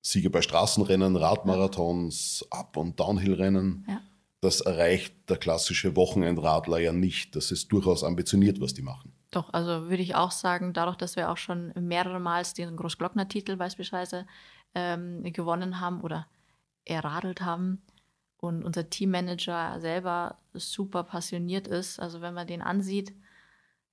Siege 0.00 0.30
bei 0.30 0.42
Straßenrennen, 0.42 1.14
Radmarathons, 1.16 2.44
Up- 2.50 2.76
und 2.76 2.98
Downhill-Rennen. 2.98 3.86
Ja. 3.88 4.00
Das 4.40 4.60
erreicht 4.60 5.14
der 5.28 5.36
klassische 5.36 5.94
Wochenendradler 5.94 6.78
ja 6.80 6.92
nicht. 6.92 7.36
Das 7.36 7.52
ist 7.52 7.70
durchaus 7.70 8.02
ambitioniert, 8.02 8.60
was 8.60 8.74
die 8.74 8.82
machen. 8.82 9.12
Doch, 9.30 9.52
also 9.52 9.88
würde 9.88 10.02
ich 10.02 10.16
auch 10.16 10.32
sagen, 10.32 10.72
dadurch, 10.72 10.96
dass 10.96 11.14
wir 11.14 11.30
auch 11.30 11.36
schon 11.36 11.72
mehrere 11.78 12.18
Mal 12.18 12.42
den 12.58 12.76
Großglockner-Titel 12.76 13.56
beispielsweise 13.56 14.26
ähm, 14.74 15.22
gewonnen 15.32 15.78
haben 15.80 16.00
oder 16.00 16.26
erradelt 16.84 17.40
haben 17.42 17.82
und 18.42 18.64
unser 18.64 18.90
Teammanager 18.90 19.78
selber 19.78 20.36
super 20.52 21.04
passioniert 21.04 21.68
ist. 21.68 22.00
Also 22.00 22.20
wenn 22.20 22.34
man 22.34 22.48
den 22.48 22.60
ansieht, 22.60 23.14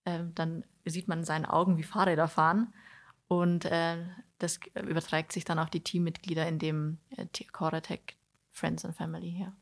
äh, 0.06 0.22
dann 0.34 0.66
sieht 0.86 1.08
man 1.08 1.20
in 1.20 1.24
seinen 1.24 1.46
Augen, 1.46 1.78
wie 1.78 1.84
Fahrräder 1.84 2.28
fahren. 2.28 2.74
Und 3.28 3.66
äh, 3.66 3.98
das 4.40 4.60
überträgt 4.74 5.34
sich 5.34 5.46
dann 5.46 5.60
auf 5.60 5.70
die 5.70 5.84
Teammitglieder 5.84 6.48
in 6.48 6.58
dem 6.58 6.98
äh, 7.16 7.28
Coratec 7.52 8.16
Friends 8.52 8.84
and 8.86 8.96
Family 8.96 9.32
hier. 9.32 9.54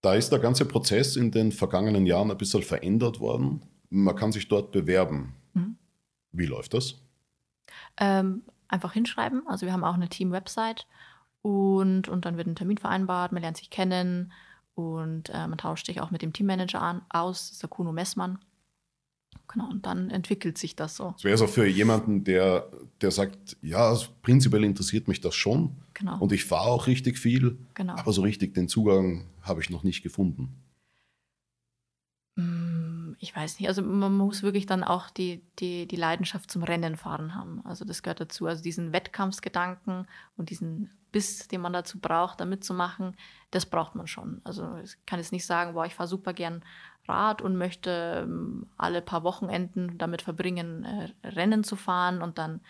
Da 0.00 0.14
ist 0.14 0.32
der 0.32 0.38
ganze 0.38 0.64
Prozess 0.64 1.16
in 1.16 1.30
den 1.30 1.52
vergangenen 1.52 2.06
Jahren 2.06 2.30
ein 2.30 2.38
bisschen 2.38 2.62
verändert 2.62 3.20
worden. 3.20 3.62
Man 3.90 4.16
kann 4.16 4.32
sich 4.32 4.48
dort 4.48 4.72
bewerben. 4.72 5.34
Mhm. 5.52 5.76
Wie 6.32 6.46
läuft 6.46 6.72
das? 6.72 6.94
Ähm, 7.98 8.42
einfach 8.68 8.94
hinschreiben. 8.94 9.46
Also 9.46 9.66
wir 9.66 9.74
haben 9.74 9.84
auch 9.84 9.94
eine 9.94 10.08
Team-Website 10.08 10.86
und, 11.42 12.08
und 12.08 12.24
dann 12.24 12.36
wird 12.36 12.46
ein 12.46 12.56
Termin 12.56 12.78
vereinbart, 12.78 13.32
man 13.32 13.42
lernt 13.42 13.56
sich 13.56 13.70
kennen 13.70 14.32
und 14.74 15.28
äh, 15.30 15.46
man 15.46 15.58
tauscht 15.58 15.86
sich 15.86 16.00
auch 16.00 16.10
mit 16.10 16.22
dem 16.22 16.32
Teammanager 16.32 16.80
an, 16.80 17.02
aus, 17.10 17.40
das 17.40 17.52
ist 17.52 17.62
der 17.62 17.68
Kuno 17.68 17.92
Messmann. 17.92 18.38
Genau, 19.48 19.68
und 19.68 19.84
dann 19.84 20.10
entwickelt 20.10 20.56
sich 20.56 20.76
das 20.76 20.96
so. 20.96 21.12
Das 21.12 21.24
wäre 21.24 21.36
so 21.36 21.46
für 21.46 21.66
jemanden, 21.66 22.24
der, 22.24 22.70
der 23.00 23.10
sagt, 23.10 23.56
ja, 23.60 23.94
prinzipiell 24.22 24.64
interessiert 24.64 25.08
mich 25.08 25.20
das 25.20 25.34
schon. 25.34 25.76
Genau. 25.94 26.18
Und 26.18 26.32
ich 26.32 26.44
fahre 26.44 26.70
auch 26.70 26.86
richtig 26.86 27.18
viel, 27.18 27.58
genau. 27.74 27.94
aber 27.96 28.12
so 28.12 28.22
richtig 28.22 28.54
den 28.54 28.68
Zugang 28.68 29.26
habe 29.42 29.60
ich 29.60 29.68
noch 29.68 29.82
nicht 29.82 30.02
gefunden. 30.02 30.54
Mm, 32.36 32.71
ich 33.22 33.36
weiß 33.36 33.60
nicht, 33.60 33.68
also 33.68 33.82
man 33.82 34.16
muss 34.16 34.42
wirklich 34.42 34.66
dann 34.66 34.82
auch 34.82 35.08
die, 35.08 35.44
die, 35.60 35.86
die 35.86 35.94
Leidenschaft 35.94 36.50
zum 36.50 36.64
Rennen 36.64 36.96
fahren 36.96 37.36
haben. 37.36 37.64
Also 37.64 37.84
das 37.84 38.02
gehört 38.02 38.18
dazu. 38.18 38.46
Also 38.46 38.64
diesen 38.64 38.92
Wettkampfsgedanken 38.92 40.08
und 40.36 40.50
diesen 40.50 40.90
Biss, 41.12 41.46
den 41.46 41.60
man 41.60 41.72
dazu 41.72 42.00
braucht, 42.00 42.40
da 42.40 42.44
mitzumachen, 42.44 43.16
das 43.52 43.66
braucht 43.66 43.94
man 43.94 44.08
schon. 44.08 44.40
Also 44.42 44.76
ich 44.82 44.96
kann 45.06 45.20
jetzt 45.20 45.30
nicht 45.30 45.46
sagen, 45.46 45.74
boah, 45.74 45.86
ich 45.86 45.94
fahre 45.94 46.08
super 46.08 46.32
gern 46.32 46.64
Rad 47.06 47.42
und 47.42 47.56
möchte 47.56 48.24
ähm, 48.24 48.66
alle 48.76 49.00
paar 49.00 49.22
Wochenenden 49.22 49.98
damit 49.98 50.22
verbringen, 50.22 50.84
äh, 50.84 51.28
Rennen 51.28 51.62
zu 51.62 51.76
fahren 51.76 52.22
und 52.22 52.38
dann 52.38 52.60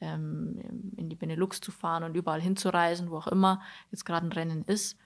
ähm, 0.00 0.92
in 0.96 1.08
die 1.08 1.16
Benelux 1.16 1.60
zu 1.60 1.72
fahren 1.72 2.04
und 2.04 2.14
überall 2.14 2.40
hinzureisen, 2.40 3.10
wo 3.10 3.16
auch 3.16 3.26
immer 3.26 3.60
jetzt 3.90 4.04
gerade 4.04 4.24
ein 4.24 4.32
Rennen 4.32 4.62
ist. 4.66 4.96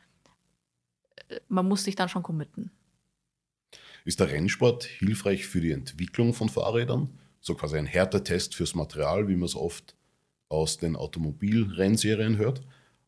Äh, 1.31 1.41
man 1.49 1.67
muss 1.67 1.85
sich 1.85 1.97
dann 1.97 2.11
schon 2.11 2.23
committen. 2.23 2.71
Ist 4.05 4.21
der 4.21 4.31
Rennsport 4.31 4.85
hilfreich 4.85 5.47
für 5.47 5.61
die 5.61 5.73
Entwicklung 5.73 6.35
von 6.35 6.49
Fahrrädern? 6.49 7.09
So 7.41 7.55
quasi 7.55 7.79
ein 7.79 7.87
Härtetest 7.87 8.55
fürs 8.55 8.75
Material, 8.75 9.29
wie 9.29 9.37
man 9.37 9.45
es 9.45 9.57
oft 9.57 9.95
aus 10.49 10.79
den 10.79 10.97
Automobilrennserien 10.97 12.37
hört? 12.37 12.63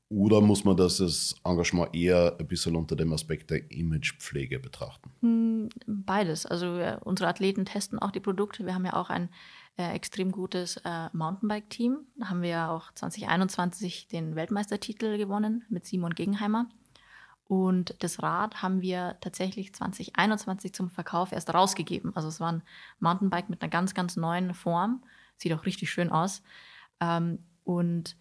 Oder 0.08 0.42
muss 0.42 0.64
man 0.64 0.76
das 0.76 1.34
Engagement 1.42 1.94
eher 1.94 2.36
ein 2.38 2.46
bisschen 2.46 2.76
unter 2.76 2.96
dem 2.96 3.14
Aspekt 3.14 3.50
der 3.50 3.70
Imagepflege 3.70 4.58
betrachten? 4.60 5.10
Hm, 5.20 5.70
beides. 5.86 6.44
Also 6.44 6.78
unsere 7.00 7.30
Athleten 7.30 7.64
testen 7.64 7.98
auch 7.98 8.10
die 8.10 8.20
Produkte. 8.20 8.66
Wir 8.66 8.74
haben 8.74 8.84
ja 8.84 8.92
auch 8.92 9.08
ein 9.08 9.30
äh, 9.78 9.94
extrem 9.94 10.30
gutes 10.30 10.76
äh, 10.84 11.08
Mountainbike-Team. 11.14 12.00
Da 12.16 12.28
haben 12.28 12.42
wir 12.42 12.50
ja 12.50 12.70
auch 12.70 12.92
2021 12.92 14.08
den 14.08 14.36
Weltmeistertitel 14.36 15.16
gewonnen 15.16 15.64
mit 15.70 15.86
Simon 15.86 16.14
Gegenheimer. 16.14 16.68
Und 17.52 17.96
das 17.98 18.22
Rad 18.22 18.62
haben 18.62 18.80
wir 18.80 19.18
tatsächlich 19.20 19.74
2021 19.74 20.72
zum 20.72 20.88
Verkauf 20.88 21.32
erst 21.32 21.52
rausgegeben. 21.52 22.16
Also 22.16 22.28
es 22.28 22.40
war 22.40 22.50
ein 22.50 22.62
Mountainbike 22.98 23.50
mit 23.50 23.60
einer 23.60 23.68
ganz, 23.68 23.92
ganz 23.92 24.16
neuen 24.16 24.54
Form. 24.54 25.04
Sieht 25.36 25.52
auch 25.52 25.66
richtig 25.66 25.90
schön 25.90 26.10
aus. 26.10 26.42
Ähm, 26.98 27.40
und 27.62 28.16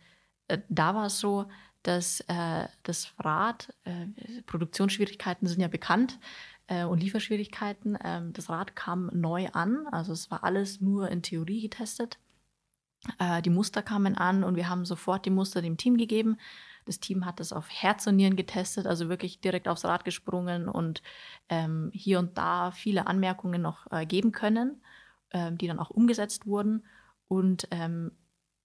äh, 0.50 0.58
da 0.68 0.96
war 0.96 1.06
es 1.06 1.22
so, 1.22 1.46
dass 1.82 2.20
äh, 2.28 2.68
das 2.84 3.14
Rad, 3.20 3.74
äh, 3.86 4.08
Produktionsschwierigkeiten 4.48 5.48
sind 5.48 5.62
ja 5.62 5.70
bekannt 5.70 6.20
und 6.68 7.02
Lieferschwierigkeiten. 7.02 7.98
Ähm, 8.04 8.34
das 8.34 8.50
Rad 8.50 8.76
kam 8.76 9.10
neu 9.14 9.48
an, 9.54 9.88
also 9.92 10.12
es 10.12 10.30
war 10.30 10.44
alles 10.44 10.82
nur 10.82 11.10
in 11.10 11.22
Theorie 11.22 11.62
getestet. 11.62 12.18
Die 13.44 13.50
Muster 13.50 13.82
kamen 13.82 14.16
an 14.16 14.44
und 14.44 14.56
wir 14.56 14.70
haben 14.70 14.86
sofort 14.86 15.26
die 15.26 15.32
Muster 15.32 15.62
dem 15.62 15.76
Team 15.76 15.98
gegeben. 15.98 16.38
Das 16.86 17.00
Team 17.00 17.26
hat 17.26 17.40
das 17.40 17.54
auf 17.54 17.70
Herz 17.70 18.08
und 18.08 18.16
Nieren 18.16 18.36
getestet, 18.36 18.88
also 18.88 19.10
wirklich 19.10 19.42
direkt 19.42 19.68
aufs 19.68 19.86
Rad 19.86 20.06
gesprungen 20.06 20.68
und 20.68 21.02
ähm, 21.50 21.92
hier 21.94 22.20
und 22.20 22.38
da 22.38 22.72
viele 22.72 23.08
Anmerkungen 23.08 23.62
noch 23.62 23.92
äh, 23.92 24.06
geben 24.06 24.32
können, 24.32 24.82
ähm, 25.32 25.58
die 25.58 25.68
dann 25.68 25.80
auch 25.80 25.90
umgesetzt 25.90 26.46
wurden. 26.46 26.86
Und 27.28 27.68
ähm, 27.72 28.12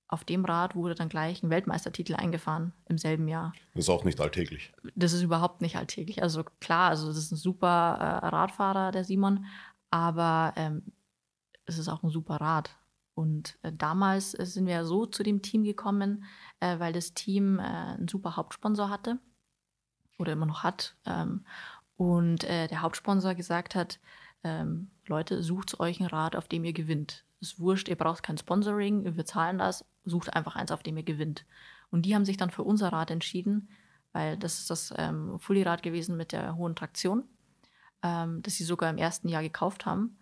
auf 0.08 0.24
dem 0.24 0.44
Rad 0.44 0.76
wurde 0.76 0.94
dann 0.94 1.08
gleich 1.08 1.42
ein 1.42 1.50
Weltmeistertitel 1.50 2.14
eingefahren 2.14 2.72
im 2.88 2.96
selben 2.96 3.28
Jahr. 3.28 3.52
Das 3.74 3.84
ist 3.84 3.90
auch 3.90 4.04
nicht 4.04 4.20
alltäglich. 4.20 4.72
Das 4.94 5.12
ist 5.12 5.22
überhaupt 5.22 5.60
nicht 5.60 5.76
alltäglich. 5.76 6.22
Also 6.22 6.44
klar, 6.60 6.90
also 6.90 7.08
das 7.08 7.16
ist 7.16 7.32
ein 7.32 7.36
super 7.36 7.96
äh, 8.00 8.26
Radfahrer, 8.28 8.92
der 8.92 9.04
Simon, 9.04 9.46
aber 9.90 10.52
ähm, 10.56 10.82
es 11.64 11.78
ist 11.78 11.88
auch 11.88 12.02
ein 12.02 12.10
super 12.10 12.36
Rad. 12.36 12.76
Und 13.14 13.58
äh, 13.62 13.72
damals 13.72 14.38
äh, 14.38 14.46
sind 14.46 14.66
wir 14.66 14.84
so 14.84 15.06
zu 15.06 15.22
dem 15.22 15.42
Team 15.42 15.64
gekommen, 15.64 16.24
äh, 16.60 16.78
weil 16.78 16.92
das 16.92 17.14
Team 17.14 17.58
äh, 17.58 17.62
einen 17.62 18.08
super 18.08 18.36
Hauptsponsor 18.36 18.90
hatte 18.90 19.18
oder 20.18 20.32
immer 20.32 20.46
noch 20.46 20.62
hat. 20.62 20.96
Ähm, 21.04 21.44
und 21.96 22.44
äh, 22.44 22.68
der 22.68 22.82
Hauptsponsor 22.82 23.34
gesagt 23.34 23.74
hat, 23.74 23.98
ähm, 24.44 24.90
Leute, 25.06 25.42
sucht 25.42 25.80
euch 25.80 26.00
ein 26.00 26.06
Rad, 26.06 26.36
auf 26.36 26.48
dem 26.48 26.64
ihr 26.64 26.72
gewinnt. 26.72 27.24
Ist 27.40 27.58
wurscht, 27.58 27.88
ihr 27.88 27.96
braucht 27.96 28.22
kein 28.22 28.38
Sponsoring, 28.38 29.16
wir 29.16 29.24
zahlen 29.24 29.58
das, 29.58 29.84
sucht 30.04 30.34
einfach 30.34 30.56
eins, 30.56 30.70
auf 30.70 30.82
dem 30.82 30.96
ihr 30.96 31.02
gewinnt. 31.02 31.44
Und 31.90 32.02
die 32.02 32.14
haben 32.14 32.24
sich 32.24 32.36
dann 32.36 32.50
für 32.50 32.62
unser 32.62 32.92
Rad 32.92 33.10
entschieden, 33.10 33.68
weil 34.12 34.36
das 34.36 34.58
ist 34.58 34.70
das 34.70 34.94
ähm, 34.96 35.38
Fully-Rad 35.38 35.82
gewesen 35.82 36.16
mit 36.16 36.32
der 36.32 36.56
hohen 36.56 36.74
Traktion, 36.74 37.24
ähm, 38.02 38.42
das 38.42 38.54
sie 38.54 38.64
sogar 38.64 38.90
im 38.90 38.98
ersten 38.98 39.28
Jahr 39.28 39.42
gekauft 39.42 39.86
haben 39.86 40.18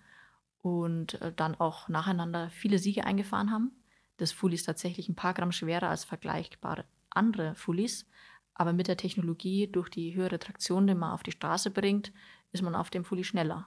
und 0.63 1.21
äh, 1.21 1.33
dann 1.33 1.55
auch 1.55 1.89
nacheinander 1.89 2.51
viele 2.51 2.79
Siege 2.79 3.05
eingefahren 3.05 3.51
haben. 3.51 3.73
Das 4.17 4.33
Fully 4.33 4.55
ist 4.55 4.65
tatsächlich 4.65 5.09
ein 5.09 5.17
paar 5.17 5.35
Gramm 5.35 5.53
schwerer 5.53 5.89
als 5.89 6.05
vergleichbare 6.05 6.85
andere 7.11 7.55
Fullies, 7.55 8.07
aber 8.55 8.73
mit 8.73 8.89
der 8.89 8.97
Technologie 8.97 9.67
durch 9.67 9.89
die 9.89 10.15
höhere 10.15 10.39
Traktion, 10.39 10.87
die 10.87 10.95
man 10.95 11.13
auf 11.13 11.23
die 11.23 11.33
Straße 11.33 11.71
bringt, 11.71 12.13
ist 12.53 12.63
man 12.63 12.75
auf 12.75 12.91
dem 12.91 13.05
Fully 13.05 13.25
schneller. 13.25 13.67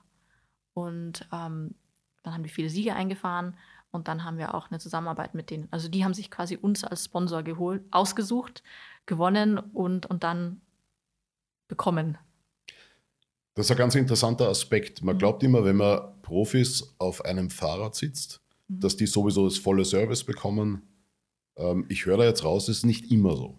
Und 0.74 1.28
ähm, 1.34 1.76
dann 2.24 2.34
haben 2.34 2.44
wir 2.44 2.52
viele 2.52 2.70
Siege 2.70 2.94
eingefahren 2.94 3.58
und 3.92 4.08
dann 4.08 4.24
haben 4.24 4.38
wir 4.38 4.54
auch 4.54 4.70
eine 4.70 4.80
Zusammenarbeit 4.80 5.34
mit 5.34 5.50
denen. 5.50 5.68
Also 5.72 5.90
die 5.90 6.04
haben 6.04 6.14
sich 6.14 6.30
quasi 6.30 6.56
uns 6.56 6.84
als 6.84 7.06
Sponsor 7.06 7.44
geholt, 7.44 7.84
ausgesucht, 7.92 8.64
gewonnen 9.06 9.58
und, 9.58 10.06
und 10.06 10.24
dann 10.24 10.62
bekommen. 11.68 12.18
Das 13.56 13.66
ist 13.66 13.72
ein 13.72 13.78
ganz 13.78 13.96
interessanter 13.96 14.50
Aspekt. 14.50 15.04
Man 15.04 15.16
mhm. 15.16 15.20
glaubt 15.20 15.44
immer, 15.44 15.64
wenn 15.66 15.78
man 15.78 16.22
Profis 16.22 16.96
auf 17.00 17.26
einem 17.26 17.50
Fahrrad 17.50 17.96
sitzt, 17.96 18.42
mhm. 18.68 18.80
dass 18.80 18.98
die 18.98 19.08
sowieso 19.08 19.46
das 19.46 19.58
volle 19.58 19.86
Service 19.86 20.24
bekommen. 20.24 20.84
Ähm, 21.56 21.86
ich 21.90 22.06
höre 22.06 22.18
da 22.18 22.24
jetzt 22.24 22.44
raus, 22.44 22.68
es 22.68 22.78
ist 22.78 22.86
nicht 22.86 23.12
immer 23.12 23.36
so. 23.36 23.58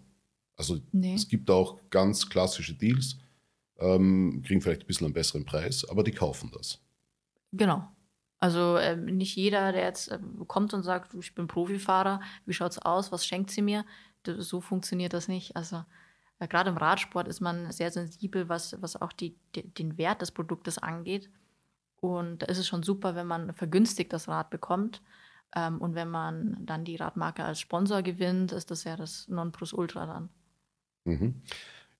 Also 0.56 0.78
nee. 0.92 1.14
es 1.14 1.28
gibt 1.28 1.50
auch 1.50 1.78
ganz 1.90 2.28
klassische 2.28 2.74
Deals. 2.74 3.18
ähm, 3.78 4.42
kriegen 4.44 4.60
vielleicht 4.60 4.82
ein 4.82 4.86
bisschen 4.86 5.04
einen 5.06 5.14
besseren 5.14 5.44
Preis, 5.44 5.88
aber 5.88 6.02
die 6.02 6.10
kaufen 6.10 6.50
das. 6.52 6.80
Genau. 7.52 7.88
Also 8.40 8.76
äh, 8.76 8.96
nicht 8.96 9.36
jeder, 9.36 9.72
der 9.72 9.84
jetzt 9.84 10.08
äh, 10.08 10.18
kommt 10.46 10.74
und 10.74 10.82
sagt, 10.82 11.14
ich 11.14 11.34
bin 11.34 11.46
Profifahrer, 11.46 12.20
wie 12.46 12.52
schaut 12.52 12.72
es 12.72 12.78
aus, 12.78 13.10
was 13.10 13.26
schenkt 13.26 13.50
sie 13.50 13.62
mir? 13.62 13.84
So 14.24 14.60
funktioniert 14.60 15.12
das 15.12 15.28
nicht. 15.28 15.56
Also 15.56 15.84
äh, 16.38 16.46
gerade 16.48 16.70
im 16.70 16.76
Radsport 16.76 17.28
ist 17.28 17.40
man 17.40 17.70
sehr 17.72 17.90
sensibel, 17.90 18.48
was, 18.48 18.80
was 18.80 19.00
auch 19.00 19.12
die, 19.12 19.36
die, 19.54 19.62
den 19.74 19.98
Wert 19.98 20.22
des 20.22 20.30
Produktes 20.30 20.78
angeht. 20.78 21.30
Und 22.00 22.42
da 22.42 22.46
ist 22.46 22.58
es 22.58 22.66
schon 22.66 22.82
super, 22.82 23.14
wenn 23.14 23.26
man 23.26 23.54
vergünstigt 23.54 24.12
das 24.12 24.28
Rad 24.28 24.50
bekommt. 24.50 25.02
Ähm, 25.54 25.78
und 25.78 25.94
wenn 25.94 26.08
man 26.08 26.64
dann 26.64 26.84
die 26.84 26.96
Radmarke 26.96 27.44
als 27.44 27.60
Sponsor 27.60 28.02
gewinnt, 28.02 28.52
ist 28.52 28.70
das 28.70 28.84
ja 28.84 28.96
das 28.96 29.26
Nonplusultra 29.28 30.06
dann. 30.06 30.28
Mhm. 31.04 31.42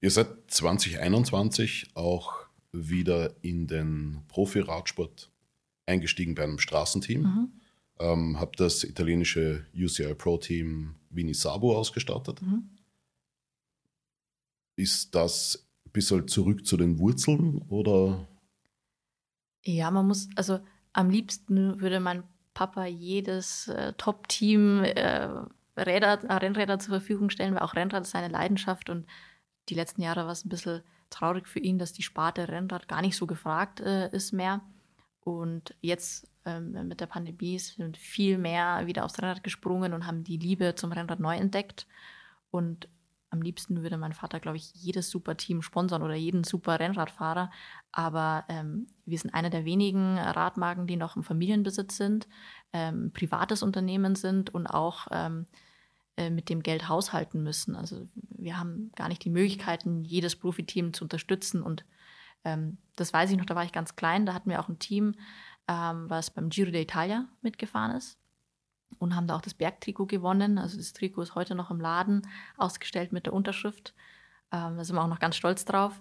Ihr 0.01 0.11
seid 0.11 0.29
2021 0.49 1.91
auch 1.95 2.47
wieder 2.73 3.35
in 3.43 3.67
den 3.67 4.23
Profi-Radsport 4.29 5.31
eingestiegen 5.87 6.35
bei 6.35 6.45
einem 6.45 6.59
Straßenteam. 6.59 7.23
Mhm. 7.23 7.53
Ähm, 7.99 8.39
habe 8.39 8.53
das 8.57 8.85
italienische 8.85 9.67
UCI 9.75 10.15
Pro 10.15 10.39
Team 10.39 10.95
Vini 11.11 11.35
Sabo 11.35 11.77
ausgestattet. 11.77 12.41
Mhm. 12.43 12.69
Ist 14.77 15.15
das 15.15 15.67
ein 15.87 15.91
bisschen 15.91 16.29
zurück 16.29 16.65
zu 16.65 16.77
den 16.77 17.01
Wurzeln 17.01 17.63
oder? 17.69 18.29
Ja, 19.65 19.91
man 19.91 20.07
muss, 20.07 20.29
also 20.37 20.61
am 20.93 21.11
liebsten 21.11 21.81
würde 21.81 22.01
mein 22.01 22.25
Papa 22.55 22.87
jedes 22.87 23.69
äh, 23.69 23.93
Top-Team 23.95 24.83
äh, 24.83 25.29
Räder, 25.77 26.25
äh, 26.25 26.35
Rennräder 26.35 26.79
zur 26.79 26.99
Verfügung 26.99 27.31
stellen, 27.31 27.55
weil 27.55 27.63
auch 27.63 27.75
Rennrad 27.75 28.03
ist 28.03 28.11
seine 28.11 28.29
Leidenschaft 28.29 28.91
und 28.91 29.07
die 29.69 29.75
letzten 29.75 30.03
Jahre 30.03 30.25
war 30.25 30.33
es 30.33 30.45
ein 30.45 30.49
bisschen 30.49 30.83
traurig 31.11 31.47
für 31.47 31.61
ihn, 31.61 31.79
dass 31.79 31.93
die 31.93 32.03
Sparte 32.03 32.49
Rennrad 32.49 32.89
gar 32.89 33.03
nicht 33.03 33.17
so 33.17 33.27
gefragt 33.27 33.81
äh, 33.81 34.11
ist 34.11 34.33
mehr. 34.33 34.61
Und 35.21 35.75
jetzt 35.81 36.27
ähm, 36.47 36.89
mit 36.89 37.01
der 37.01 37.07
Pandemie 37.07 37.59
sind 37.59 37.97
viel 37.97 38.39
mehr 38.39 38.87
wieder 38.87 39.05
aufs 39.05 39.19
Rennrad 39.19 39.45
gesprungen 39.45 39.93
und 39.93 40.07
haben 40.07 40.25
die 40.25 40.39
Liebe 40.39 40.75
zum 40.75 40.93
Rennrad 40.93 41.21
neu 41.21 41.37
entdeckt. 41.37 41.87
Und 42.51 42.89
am 43.31 43.43
liebsten 43.43 43.83
würde 43.83 43.99
mein 43.99 44.15
Vater, 44.15 44.41
glaube 44.41 44.57
ich, 44.57 44.73
jedes 44.75 45.11
super 45.11 45.37
Team 45.37 45.63
sponsern 45.63 46.03
oder 46.03 46.15
jeden 46.15 46.45
super 46.45 46.81
Rennradfahrer. 46.81 47.51
Aber 47.93 48.45
ähm, 48.49 48.87
wir 49.05 49.19
sind 49.19 49.35
eine 49.35 49.51
der 49.51 49.65
wenigen 49.65 50.19
Radmarken, 50.19 50.87
die 50.87 50.97
noch 50.97 51.17
im 51.17 51.23
Familienbesitz 51.23 51.97
sind, 51.97 52.29
ähm, 52.73 53.13
privates 53.13 53.63
Unternehmen 53.63 54.15
sind 54.15 54.55
und 54.55 54.67
auch 54.67 55.09
ähm, 55.11 55.47
äh, 56.17 56.31
mit 56.31 56.49
dem 56.49 56.63
Geld 56.63 56.89
haushalten 56.89 57.43
müssen. 57.43 57.77
Also 57.77 58.09
wir 58.15 58.59
haben 58.59 58.93
gar 58.97 59.09
nicht 59.09 59.25
die 59.25 59.31
Möglichkeiten, 59.31 60.05
jedes 60.05 60.37
Profiteam 60.37 60.95
zu 60.95 61.05
unterstützen. 61.05 61.63
Und 61.63 61.85
ähm, 62.45 62.79
das 62.97 63.13
weiß 63.13 63.31
ich 63.31 63.37
noch, 63.37 63.47
da 63.47 63.55
war 63.55 63.65
ich 63.65 63.73
ganz 63.73 63.95
klein, 63.95 64.25
da 64.25 64.33
hatten 64.33 64.51
wir 64.51 64.61
auch 64.61 64.69
ein 64.69 64.79
Team, 64.79 65.15
ähm, 65.69 66.09
was 66.09 66.31
beim 66.31 66.49
Giro 66.49 66.71
d'Italia 66.71 67.27
mitgefahren 67.43 67.95
ist 67.95 68.18
und 68.99 69.15
haben 69.15 69.27
da 69.27 69.37
auch 69.37 69.41
das 69.41 69.55
Bergtrikot 69.55 70.07
gewonnen. 70.07 70.59
Also 70.59 70.77
das 70.77 70.93
Trikot 70.93 71.23
ist 71.23 71.35
heute 71.35 71.55
noch 71.55 71.71
im 71.71 71.81
Laden 71.81 72.27
ausgestellt 72.57 73.13
mit 73.13 73.27
der 73.27 73.33
Unterschrift. 73.33 73.95
Ähm, 74.51 74.77
da 74.77 74.85
sind 74.85 74.97
wir 74.97 75.03
auch 75.03 75.09
noch 75.09 75.21
ganz 75.21 75.37
stolz 75.37 75.65
drauf. 75.65 76.01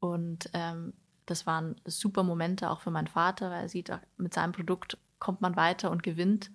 Und 0.00 0.50
ähm, 0.52 0.92
das 1.24 1.46
waren 1.46 1.76
super 1.86 2.22
Momente 2.22 2.70
auch 2.70 2.80
für 2.80 2.90
meinen 2.90 3.06
Vater, 3.06 3.50
weil 3.50 3.62
er 3.62 3.68
sieht, 3.68 3.90
mit 4.16 4.34
seinem 4.34 4.52
Produkt 4.52 4.98
kommt 5.18 5.40
man 5.40 5.56
weiter 5.56 5.90
und 5.90 6.02
gewinnt. 6.02 6.50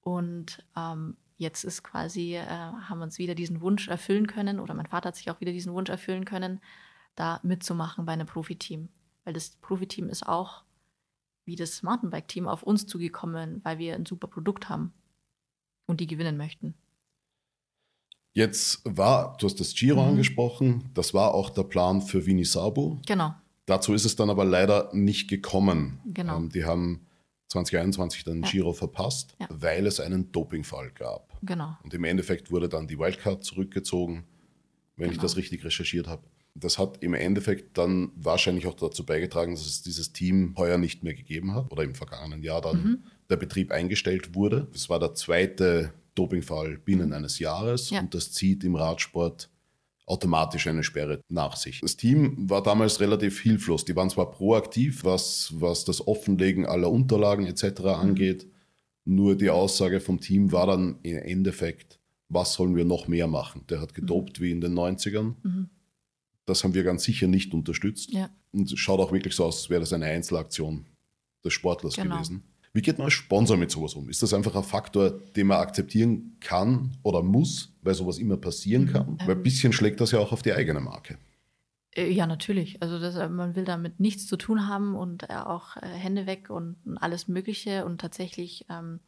Und 0.00 0.64
ähm, 0.76 1.16
jetzt 1.36 1.64
ist 1.64 1.82
quasi, 1.82 2.34
äh, 2.34 2.46
haben 2.46 2.98
wir 2.98 3.04
uns 3.04 3.18
wieder 3.18 3.34
diesen 3.34 3.60
Wunsch 3.60 3.88
erfüllen 3.88 4.26
können, 4.26 4.60
oder 4.60 4.74
mein 4.74 4.86
Vater 4.86 5.08
hat 5.08 5.16
sich 5.16 5.30
auch 5.30 5.40
wieder 5.40 5.52
diesen 5.52 5.72
Wunsch 5.72 5.90
erfüllen 5.90 6.24
können, 6.24 6.60
da 7.14 7.40
mitzumachen 7.42 8.04
bei 8.04 8.12
einem 8.12 8.26
Profiteam. 8.26 8.88
Weil 9.24 9.34
das 9.34 9.50
Profiteam 9.56 10.08
ist 10.08 10.26
auch 10.26 10.64
wie 11.44 11.56
das 11.56 11.82
Mountainbike-Team 11.82 12.48
auf 12.48 12.62
uns 12.62 12.86
zugekommen, 12.86 13.60
weil 13.64 13.78
wir 13.78 13.94
ein 13.94 14.06
super 14.06 14.28
Produkt 14.28 14.68
haben 14.68 14.92
und 15.86 16.00
die 16.00 16.06
gewinnen 16.06 16.36
möchten. 16.36 16.74
Jetzt 18.34 18.80
war, 18.84 19.36
du 19.38 19.46
hast 19.46 19.60
das 19.60 19.74
Giro 19.74 20.02
mhm. 20.02 20.10
angesprochen, 20.10 20.90
das 20.94 21.12
war 21.12 21.34
auch 21.34 21.50
der 21.50 21.64
Plan 21.64 22.00
für 22.00 22.24
Vini 22.24 22.44
Sabo. 22.44 23.00
Genau. 23.06 23.34
Dazu 23.66 23.92
ist 23.92 24.04
es 24.04 24.16
dann 24.16 24.30
aber 24.30 24.44
leider 24.44 24.90
nicht 24.92 25.28
gekommen. 25.28 26.00
Genau. 26.06 26.38
Ähm, 26.38 26.48
die 26.48 26.64
haben 26.64 27.06
2021 27.48 28.24
den 28.24 28.42
ja. 28.42 28.50
Giro 28.50 28.72
verpasst, 28.72 29.36
ja. 29.38 29.46
weil 29.50 29.86
es 29.86 30.00
einen 30.00 30.32
Dopingfall 30.32 30.90
gab. 30.92 31.38
Genau. 31.42 31.76
Und 31.84 31.92
im 31.92 32.04
Endeffekt 32.04 32.50
wurde 32.50 32.68
dann 32.68 32.88
die 32.88 32.98
Wildcard 32.98 33.44
zurückgezogen, 33.44 34.24
wenn 34.96 35.10
genau. 35.10 35.12
ich 35.12 35.18
das 35.18 35.36
richtig 35.36 35.64
recherchiert 35.64 36.08
habe. 36.08 36.22
Das 36.54 36.78
hat 36.78 37.02
im 37.02 37.14
Endeffekt 37.14 37.78
dann 37.78 38.12
wahrscheinlich 38.14 38.66
auch 38.66 38.74
dazu 38.74 39.06
beigetragen, 39.06 39.52
dass 39.54 39.66
es 39.66 39.82
dieses 39.82 40.12
Team 40.12 40.54
heuer 40.56 40.78
nicht 40.78 41.02
mehr 41.02 41.14
gegeben 41.14 41.54
hat 41.54 41.70
oder 41.70 41.82
im 41.82 41.94
vergangenen 41.94 42.42
Jahr 42.42 42.60
dann 42.60 42.82
mhm. 42.82 43.04
Der 43.32 43.38
Betrieb 43.38 43.72
eingestellt 43.72 44.34
wurde. 44.34 44.68
Es 44.74 44.90
war 44.90 45.00
der 45.00 45.14
zweite 45.14 45.92
Dopingfall 46.14 46.76
binnen 46.76 47.08
mhm. 47.08 47.14
eines 47.14 47.38
Jahres 47.38 47.88
ja. 47.88 48.00
und 48.00 48.14
das 48.14 48.30
zieht 48.30 48.62
im 48.62 48.76
Radsport 48.76 49.48
automatisch 50.04 50.66
eine 50.66 50.82
Sperre 50.84 51.22
nach 51.28 51.56
sich. 51.56 51.80
Das 51.80 51.96
Team 51.96 52.50
war 52.50 52.62
damals 52.62 53.00
relativ 53.00 53.40
hilflos. 53.40 53.86
Die 53.86 53.96
waren 53.96 54.10
zwar 54.10 54.30
proaktiv, 54.30 55.04
was, 55.04 55.52
was 55.54 55.86
das 55.86 56.06
Offenlegen 56.06 56.66
aller 56.66 56.90
Unterlagen 56.90 57.46
etc. 57.46 57.80
Mhm. 57.80 57.86
angeht, 57.86 58.46
nur 59.04 59.34
die 59.34 59.48
Aussage 59.50 60.00
vom 60.00 60.20
Team 60.20 60.52
war 60.52 60.66
dann 60.66 60.98
im 61.02 61.16
Endeffekt, 61.16 61.98
was 62.28 62.52
sollen 62.52 62.76
wir 62.76 62.84
noch 62.84 63.08
mehr 63.08 63.26
machen? 63.26 63.62
Der 63.70 63.80
hat 63.80 63.94
gedopt 63.94 64.38
mhm. 64.38 64.44
wie 64.44 64.50
in 64.50 64.60
den 64.60 64.74
90ern. 64.74 65.34
Mhm. 65.42 65.70
Das 66.44 66.62
haben 66.62 66.74
wir 66.74 66.82
ganz 66.82 67.04
sicher 67.04 67.26
nicht 67.26 67.54
unterstützt. 67.54 68.12
Ja. 68.12 68.28
Und 68.52 68.70
es 68.70 68.78
schaut 68.78 69.00
auch 69.00 69.12
wirklich 69.12 69.34
so 69.34 69.46
aus, 69.46 69.62
als 69.62 69.70
wäre 69.70 69.80
das 69.80 69.92
eine 69.94 70.06
Einzelaktion 70.06 70.84
des 71.44 71.54
Sportlers 71.54 71.94
genau. 71.94 72.16
gewesen. 72.16 72.42
Wie 72.74 72.80
geht 72.80 72.96
man 72.96 73.04
als 73.06 73.14
Sponsor 73.14 73.56
mit 73.56 73.70
sowas 73.70 73.94
um? 73.94 74.08
Ist 74.08 74.22
das 74.22 74.32
einfach 74.32 74.56
ein 74.56 74.62
Faktor, 74.62 75.10
den 75.10 75.48
man 75.48 75.58
akzeptieren 75.58 76.38
kann 76.40 76.96
oder 77.02 77.22
muss, 77.22 77.70
weil 77.82 77.94
sowas 77.94 78.18
immer 78.18 78.38
passieren 78.38 78.90
kann? 78.90 79.08
Ähm, 79.08 79.18
weil 79.26 79.36
ein 79.36 79.42
bisschen 79.42 79.74
schlägt 79.74 80.00
das 80.00 80.12
ja 80.12 80.18
auch 80.18 80.32
auf 80.32 80.40
die 80.40 80.54
eigene 80.54 80.80
Marke. 80.80 81.18
Äh, 81.94 82.10
ja, 82.10 82.26
natürlich. 82.26 82.80
Also 82.80 82.98
das, 82.98 83.16
äh, 83.16 83.28
man 83.28 83.54
will 83.56 83.66
damit 83.66 84.00
nichts 84.00 84.26
zu 84.26 84.38
tun 84.38 84.68
haben 84.68 84.94
und 84.94 85.28
äh, 85.28 85.34
auch 85.34 85.76
Hände 85.76 86.26
weg 86.26 86.48
und, 86.48 86.76
alles 86.96 87.28
Mögliche. 87.28 87.84
Und 87.84 88.00
tatsächlich 88.00 88.64
ähm, 88.70 89.00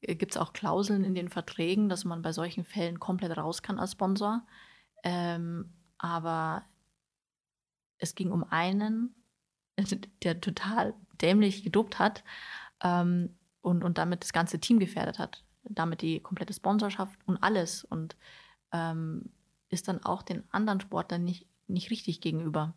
gibt 0.00 0.32
es 0.32 0.38
auch 0.38 0.54
Klauseln 0.54 1.04
in 1.04 1.14
den 1.14 1.28
Verträgen, 1.28 1.90
dass 1.90 2.06
man 2.06 2.22
bei 2.22 2.32
solchen 2.32 2.64
Fällen 2.64 2.98
komplett 2.98 3.36
raus 3.36 3.62
kann 3.62 3.78
als 3.78 3.92
Sponsor. 3.92 4.46
Ähm, 5.04 5.74
aber 5.98 6.64
es 7.98 8.14
ging 8.14 8.30
um 8.30 8.44
einen, 8.44 9.14
der 10.22 10.40
total 10.40 10.94
dämlich 11.20 11.64
gedopt 11.64 11.98
hat 11.98 12.24
ähm, 12.82 13.36
und, 13.60 13.84
und 13.84 13.98
damit 13.98 14.22
das 14.22 14.32
ganze 14.32 14.58
Team 14.60 14.78
gefährdet 14.78 15.18
hat. 15.18 15.44
Damit 15.64 16.02
die 16.02 16.20
komplette 16.20 16.52
Sponsorschaft 16.52 17.18
und 17.26 17.36
alles. 17.42 17.84
Und 17.84 18.16
ähm, 18.72 19.30
ist 19.68 19.88
dann 19.88 20.04
auch 20.04 20.22
den 20.22 20.44
anderen 20.50 20.80
Sportlern 20.80 21.24
nicht, 21.24 21.46
nicht 21.66 21.90
richtig 21.90 22.20
gegenüber. 22.20 22.74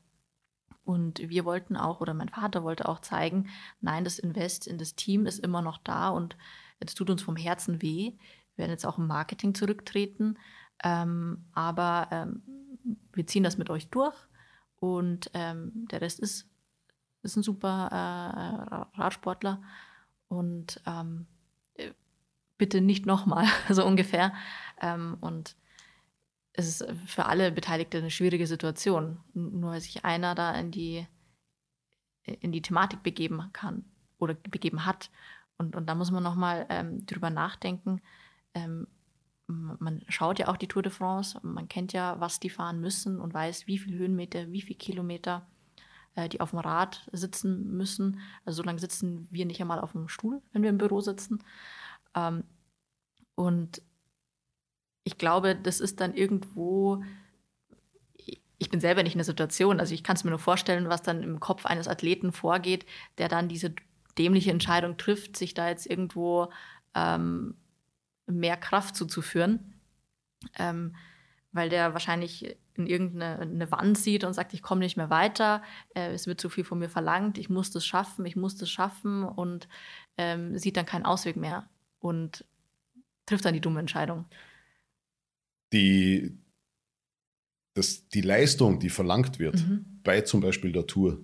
Und 0.83 1.19
wir 1.19 1.45
wollten 1.45 1.77
auch, 1.77 2.01
oder 2.01 2.13
mein 2.13 2.29
Vater 2.29 2.63
wollte 2.63 2.89
auch 2.89 2.99
zeigen, 2.99 3.49
nein, 3.81 4.03
das 4.03 4.19
Invest 4.19 4.67
in 4.67 4.77
das 4.77 4.95
Team 4.95 5.25
ist 5.25 5.39
immer 5.39 5.61
noch 5.61 5.77
da 5.77 6.09
und 6.09 6.35
es 6.79 6.95
tut 6.95 7.09
uns 7.09 7.21
vom 7.21 7.35
Herzen 7.35 7.81
weh. 7.81 8.13
Wir 8.55 8.63
werden 8.63 8.71
jetzt 8.71 8.85
auch 8.85 8.97
im 8.97 9.07
Marketing 9.07 9.53
zurücktreten. 9.53 10.37
Ähm, 10.83 11.45
aber 11.53 12.07
ähm, 12.11 12.41
wir 13.13 13.27
ziehen 13.27 13.43
das 13.43 13.57
mit 13.57 13.69
euch 13.69 13.89
durch 13.89 14.15
und 14.77 15.29
ähm, 15.35 15.87
der 15.91 16.01
Rest 16.01 16.19
ist, 16.19 16.49
ist 17.21 17.35
ein 17.37 17.43
super 17.43 17.87
äh, 17.91 18.99
Radsportler 18.99 19.61
und 20.32 20.82
ähm, 20.86 21.28
bitte 22.58 22.80
nicht 22.80 23.06
nochmal, 23.06 23.46
so 23.70 23.86
ungefähr. 23.86 24.34
Ähm, 24.80 25.17
und 25.20 25.58
es 26.54 26.67
ist 26.67 26.86
für 27.06 27.26
alle 27.26 27.52
Beteiligten 27.52 27.98
eine 27.98 28.12
schwierige 28.12 28.48
Situation, 28.48 29.20
nur 29.34 29.72
weil 29.72 29.82
sich 29.82 30.06
einer 30.06 30.34
da 30.34 30.56
in 30.56 30.72
die, 30.72 31.06
in 32.24 32.54
die 32.54 32.62
Thematik 32.62 33.04
begeben 33.04 33.50
kann 33.52 33.84
oder 34.20 34.34
begeben 34.34 34.86
hat. 34.86 35.12
Und, 35.58 35.76
und 35.76 35.88
da 35.88 35.96
muss 35.96 36.12
man 36.12 36.24
nochmal 36.24 36.65
ähm, 36.70 37.06
drüber 37.06 37.30
nachdenken, 37.30 38.02
ähm, 38.54 38.88
man 39.48 40.02
schaut 40.08 40.39
ja 40.39 40.48
auch 40.48 40.56
die 40.56 40.70
Tour 40.70 40.82
de 40.82 40.94
France, 40.94 41.38
man 41.44 41.67
kennt 41.67 41.91
ja, 41.91 42.22
was 42.22 42.39
die 42.39 42.50
fahren 42.50 42.80
müssen 42.80 43.20
und 43.20 43.34
weiß, 43.34 43.67
wie 43.67 43.80
viele 43.80 43.98
Höhenmeter, 43.98 44.50
wie 44.50 44.62
viele 44.62 44.78
Kilometer 44.78 45.46
äh, 46.15 46.30
die 46.30 46.41
auf 46.41 46.52
dem 46.52 46.60
Rad 46.60 47.10
sitzen 47.12 47.71
müssen. 47.78 48.19
Also 48.45 48.58
so 48.58 48.63
lange 48.63 48.80
sitzen 48.80 49.28
wir 49.32 49.45
nicht 49.45 49.62
einmal 49.62 49.80
auf 49.80 49.93
dem 49.93 50.08
Stuhl, 50.08 50.41
wenn 50.52 50.63
wir 50.63 50.69
im 50.69 50.78
Büro 50.78 51.02
sitzen. 51.02 51.43
Ähm, 52.15 52.43
und 53.36 53.82
ich 55.04 55.17
glaube, 55.17 55.56
das 55.56 55.80
ist 55.80 56.00
dann 56.00 56.13
irgendwo, 56.13 57.04
ich 58.58 58.69
bin 58.69 58.80
selber 58.80 59.04
nicht 59.04 59.13
in 59.13 59.19
der 59.19 59.26
Situation, 59.26 59.80
also 59.80 59.93
ich 59.93 60.04
kann 60.04 60.15
es 60.15 60.24
mir 60.24 60.30
nur 60.30 60.39
vorstellen, 60.39 60.89
was 60.89 61.02
dann 61.02 61.24
im 61.24 61.39
Kopf 61.39 61.65
eines 61.65 61.88
Athleten 61.88 62.32
vorgeht, 62.32 62.86
der 63.17 63.28
dann 63.28 63.47
diese 63.47 63.74
dämliche 64.17 64.52
Entscheidung 64.52 64.97
trifft, 64.97 65.38
sich 65.38 65.54
da 65.54 65.69
jetzt 65.69 65.88
irgendwo 65.88 66.52
ähm, 66.93 67.56
mehr 68.28 68.58
Kraft 68.58 68.95
zuzuführen, 68.95 69.74
ähm, 70.60 70.95
weil 71.52 71.69
der 71.69 71.93
wahrscheinlich 71.93 72.58
in 72.77 72.88
irgendeine 72.88 73.71
Wand 73.71 73.97
sieht 73.97 74.23
und 74.23 74.34
sagt, 74.34 74.53
ich 74.53 74.62
komme 74.62 74.81
nicht 74.81 74.97
mehr 74.97 75.10
weiter, 75.10 75.62
äh, 75.95 76.12
es 76.13 76.27
wird 76.27 76.41
zu 76.41 76.49
viel 76.49 76.63
von 76.63 76.79
mir 76.79 76.89
verlangt, 76.89 77.38
ich 77.38 77.49
muss 77.49 77.71
das 77.71 77.86
schaffen, 77.86 78.25
ich 78.25 78.36
muss 78.36 78.55
das 78.57 78.69
schaffen 78.69 79.23
und 79.23 79.67
ähm, 80.17 80.57
sieht 80.57 80.77
dann 80.77 80.86
keinen 80.86 81.05
Ausweg 81.05 81.36
mehr 81.36 81.69
und 81.99 82.45
trifft 83.25 83.45
dann 83.45 83.53
die 83.53 83.62
dumme 83.62 83.79
Entscheidung. 83.79 84.25
Die, 85.73 86.38
das, 87.73 88.07
die 88.10 88.21
Leistung, 88.21 88.79
die 88.79 88.89
verlangt 88.89 89.39
wird 89.39 89.55
mhm. 89.55 89.86
bei 90.03 90.21
zum 90.21 90.41
Beispiel 90.41 90.71
der 90.71 90.88
Tour, 90.88 91.21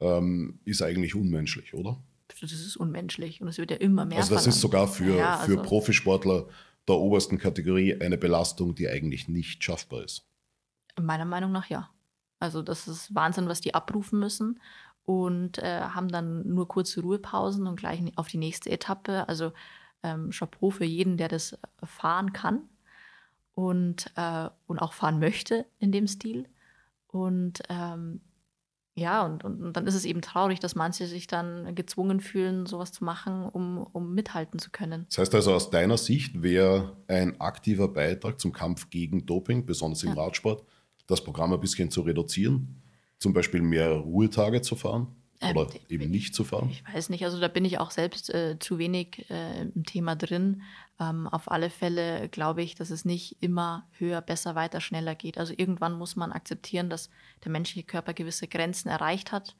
ähm, 0.00 0.60
ist 0.64 0.82
eigentlich 0.82 1.14
unmenschlich, 1.14 1.74
oder? 1.74 2.02
Das 2.40 2.52
ist 2.52 2.76
unmenschlich 2.76 3.40
und 3.40 3.48
es 3.48 3.58
wird 3.58 3.70
ja 3.70 3.78
immer 3.78 4.04
mehr. 4.04 4.18
Also 4.18 4.34
das 4.34 4.44
verlangt. 4.44 4.56
ist 4.56 4.60
sogar 4.60 4.88
für, 4.88 5.16
ja, 5.16 5.38
also 5.38 5.56
für 5.56 5.62
Profisportler 5.62 6.48
der 6.86 6.96
obersten 6.96 7.38
Kategorie 7.38 8.00
eine 8.00 8.18
Belastung, 8.18 8.74
die 8.74 8.88
eigentlich 8.88 9.28
nicht 9.28 9.62
schaffbar 9.62 10.04
ist. 10.04 10.27
Meiner 11.00 11.24
Meinung 11.24 11.52
nach 11.52 11.66
ja. 11.66 11.90
Also 12.40 12.62
das 12.62 12.86
ist 12.86 13.14
Wahnsinn, 13.14 13.48
was 13.48 13.60
die 13.60 13.74
abrufen 13.74 14.18
müssen 14.18 14.60
und 15.04 15.58
äh, 15.58 15.80
haben 15.80 16.08
dann 16.08 16.46
nur 16.46 16.68
kurze 16.68 17.00
Ruhepausen 17.00 17.66
und 17.66 17.76
gleich 17.76 18.00
auf 18.16 18.28
die 18.28 18.38
nächste 18.38 18.70
Etappe. 18.70 19.28
Also 19.28 19.52
ähm, 20.02 20.30
Chapeau 20.30 20.70
für 20.70 20.84
jeden, 20.84 21.16
der 21.16 21.28
das 21.28 21.58
fahren 21.82 22.32
kann 22.32 22.62
und, 23.54 24.12
äh, 24.16 24.48
und 24.66 24.78
auch 24.78 24.92
fahren 24.92 25.18
möchte 25.18 25.66
in 25.78 25.92
dem 25.92 26.06
Stil. 26.06 26.46
Und 27.08 27.60
ähm, 27.68 28.20
ja, 28.94 29.24
und, 29.24 29.44
und, 29.44 29.62
und, 29.62 29.76
dann 29.76 29.86
ist 29.86 29.94
es 29.94 30.04
eben 30.04 30.20
traurig, 30.20 30.60
dass 30.60 30.74
manche 30.74 31.06
sich 31.06 31.26
dann 31.26 31.74
gezwungen 31.74 32.20
fühlen, 32.20 32.66
sowas 32.66 32.92
zu 32.92 33.04
machen, 33.04 33.48
um, 33.48 33.78
um 33.78 34.12
mithalten 34.12 34.58
zu 34.58 34.70
können. 34.70 35.06
Das 35.08 35.18
heißt 35.18 35.34
also, 35.34 35.54
aus 35.54 35.70
deiner 35.70 35.96
Sicht 35.96 36.42
wäre 36.42 36.96
ein 37.06 37.40
aktiver 37.40 37.88
Beitrag 37.88 38.40
zum 38.40 38.52
Kampf 38.52 38.90
gegen 38.90 39.24
Doping, 39.24 39.66
besonders 39.66 40.02
im 40.02 40.14
ja. 40.14 40.22
Radsport, 40.22 40.64
das 41.08 41.24
Programm 41.24 41.52
ein 41.52 41.58
bisschen 41.58 41.90
zu 41.90 42.02
reduzieren, 42.02 42.80
zum 43.18 43.32
Beispiel 43.32 43.62
mehr 43.62 43.90
Ruhetage 43.90 44.62
zu 44.62 44.76
fahren? 44.76 45.08
Ähm, 45.40 45.56
Oder 45.56 45.74
ähm, 45.74 45.80
eben 45.88 46.10
nicht 46.10 46.34
zu 46.34 46.44
fahren? 46.44 46.68
Ich 46.70 46.84
weiß 46.94 47.08
nicht, 47.10 47.24
also 47.24 47.40
da 47.40 47.48
bin 47.48 47.64
ich 47.64 47.78
auch 47.78 47.90
selbst 47.90 48.32
äh, 48.32 48.58
zu 48.58 48.78
wenig 48.78 49.28
äh, 49.30 49.62
im 49.62 49.84
Thema 49.84 50.14
drin. 50.14 50.62
Ähm, 51.00 51.26
auf 51.26 51.50
alle 51.50 51.70
Fälle 51.70 52.28
glaube 52.28 52.62
ich, 52.62 52.74
dass 52.74 52.90
es 52.90 53.04
nicht 53.04 53.36
immer 53.40 53.86
höher, 53.92 54.20
besser, 54.20 54.54
weiter, 54.54 54.80
schneller 54.80 55.14
geht. 55.14 55.38
Also 55.38 55.54
irgendwann 55.56 55.96
muss 55.96 56.16
man 56.16 56.32
akzeptieren, 56.32 56.90
dass 56.90 57.10
der 57.44 57.52
menschliche 57.52 57.86
Körper 57.86 58.14
gewisse 58.14 58.48
Grenzen 58.48 58.88
erreicht 58.88 59.32
hat 59.32 59.56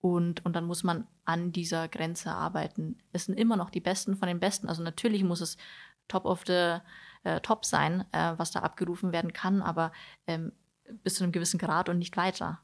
und, 0.00 0.44
und 0.44 0.56
dann 0.56 0.64
muss 0.64 0.82
man 0.82 1.06
an 1.24 1.52
dieser 1.52 1.88
Grenze 1.88 2.32
arbeiten. 2.32 2.96
Es 3.12 3.26
sind 3.26 3.38
immer 3.38 3.56
noch 3.56 3.70
die 3.70 3.80
Besten 3.80 4.16
von 4.16 4.28
den 4.28 4.40
Besten. 4.40 4.68
Also 4.68 4.82
natürlich 4.82 5.24
muss 5.24 5.40
es 5.40 5.56
top 6.08 6.24
of 6.24 6.42
the 6.46 6.78
äh, 7.24 7.40
top 7.40 7.64
sein, 7.66 8.04
äh, 8.12 8.32
was 8.36 8.50
da 8.52 8.60
abgerufen 8.60 9.12
werden 9.12 9.32
kann, 9.32 9.60
aber 9.60 9.92
ähm, 10.26 10.52
bis 11.02 11.14
zu 11.14 11.24
einem 11.24 11.32
gewissen 11.32 11.58
Grad 11.58 11.88
und 11.88 11.98
nicht 11.98 12.16
weiter. 12.16 12.60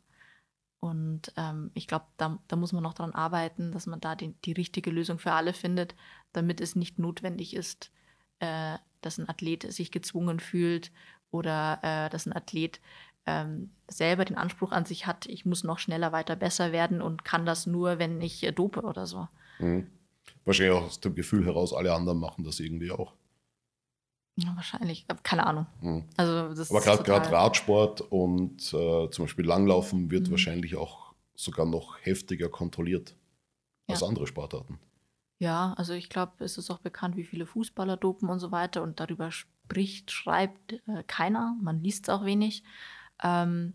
Und 0.80 1.32
ähm, 1.36 1.70
ich 1.72 1.86
glaube, 1.86 2.04
da, 2.18 2.38
da, 2.46 2.56
muss 2.56 2.72
man 2.72 2.82
noch 2.82 2.92
daran 2.92 3.14
arbeiten, 3.14 3.72
dass 3.72 3.86
man 3.86 4.00
da 4.00 4.14
die, 4.14 4.34
die, 4.44 4.52
richtige 4.52 4.90
Lösung 4.90 5.18
für 5.18 5.32
alle 5.32 5.54
findet, 5.54 5.94
damit 6.34 6.60
es 6.60 6.76
nicht 6.76 6.98
notwendig 6.98 7.54
ist, 7.54 7.90
äh, 8.40 8.76
dass 9.00 9.16
ein 9.16 9.28
Athlet 9.28 9.72
sich 9.72 9.90
gezwungen 9.90 10.40
fühlt 10.40 10.92
oder 11.30 11.78
äh, 11.82 12.10
dass 12.10 12.26
ein 12.26 12.34
Athlet 12.34 12.80
ähm, 13.24 13.70
selber 13.88 14.26
den 14.26 14.36
Anspruch 14.36 14.72
an 14.72 14.84
sich 14.84 15.06
hat, 15.06 15.24
ich 15.26 15.46
muss 15.46 15.64
noch 15.64 15.78
schneller, 15.78 16.12
weiter, 16.12 16.36
besser 16.36 16.72
werden 16.72 17.00
und 17.00 17.24
kann 17.24 17.46
das 17.46 17.66
nur, 17.66 17.98
wenn 17.98 18.20
ich 18.20 18.42
äh, 18.42 18.52
dope 18.52 18.82
oder 18.82 19.06
so. 19.06 19.28
Mhm. 19.60 19.86
Wahrscheinlich 20.44 20.76
auch 20.76 20.84
aus 20.84 21.00
dem 21.00 21.14
Gefühl 21.14 21.46
heraus, 21.46 21.72
alle 21.72 21.94
anderen 21.94 22.18
machen 22.18 22.44
das 22.44 22.60
irgendwie 22.60 22.90
auch. 22.90 23.14
Ja, 24.36 24.54
wahrscheinlich, 24.56 25.06
keine 25.22 25.46
Ahnung. 25.46 25.66
Mhm. 25.80 26.04
Also 26.16 26.54
das 26.54 26.70
Aber 26.70 26.80
gerade 26.80 27.30
Radsport 27.30 28.00
und 28.00 28.60
äh, 28.72 29.10
zum 29.10 29.24
Beispiel 29.24 29.46
Langlaufen 29.46 30.10
wird 30.10 30.26
mhm. 30.26 30.32
wahrscheinlich 30.32 30.76
auch 30.76 31.14
sogar 31.34 31.66
noch 31.66 31.96
heftiger 32.00 32.48
kontrolliert 32.48 33.16
ja. 33.86 33.94
als 33.94 34.02
andere 34.02 34.26
Sportarten. 34.26 34.78
Ja, 35.38 35.74
also 35.76 35.92
ich 35.92 36.08
glaube, 36.08 36.44
es 36.44 36.58
ist 36.58 36.70
auch 36.70 36.78
bekannt, 36.78 37.16
wie 37.16 37.24
viele 37.24 37.46
Fußballer 37.46 37.96
dopen 37.96 38.28
und 38.28 38.38
so 38.38 38.50
weiter 38.50 38.82
und 38.82 39.00
darüber 39.00 39.30
spricht, 39.30 40.10
schreibt 40.10 40.74
äh, 40.86 41.02
keiner, 41.06 41.56
man 41.60 41.82
liest 41.82 42.08
es 42.08 42.14
auch 42.14 42.24
wenig. 42.24 42.64
Ähm, 43.22 43.74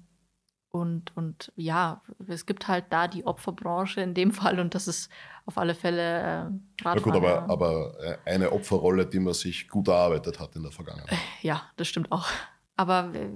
und, 0.72 1.16
und 1.18 1.52
ja, 1.56 2.02
es 2.28 2.46
gibt 2.46 2.68
halt 2.68 2.86
da 2.90 3.08
die 3.08 3.26
Opferbranche 3.26 4.02
in 4.02 4.14
dem 4.14 4.32
Fall 4.40 4.60
und 4.60 4.76
das 4.76 4.88
ist 4.88 5.12
auf 5.46 5.58
alle 5.58 5.74
Fälle 5.74 6.20
äh, 6.20 6.84
Ja 6.84 6.96
gut, 6.96 7.16
aber, 7.16 7.50
aber 7.50 7.94
äh, 8.00 8.18
eine 8.32 8.52
Opferrolle, 8.52 9.06
die 9.06 9.20
man 9.20 9.34
sich 9.34 9.68
gut 9.68 9.88
erarbeitet 9.88 10.40
hat 10.40 10.56
in 10.56 10.64
der 10.64 10.72
Vergangenheit. 10.72 11.18
Ja, 11.42 11.64
das 11.78 11.88
stimmt 11.88 12.12
auch. 12.12 12.28
Aber 12.76 13.14
äh, 13.14 13.30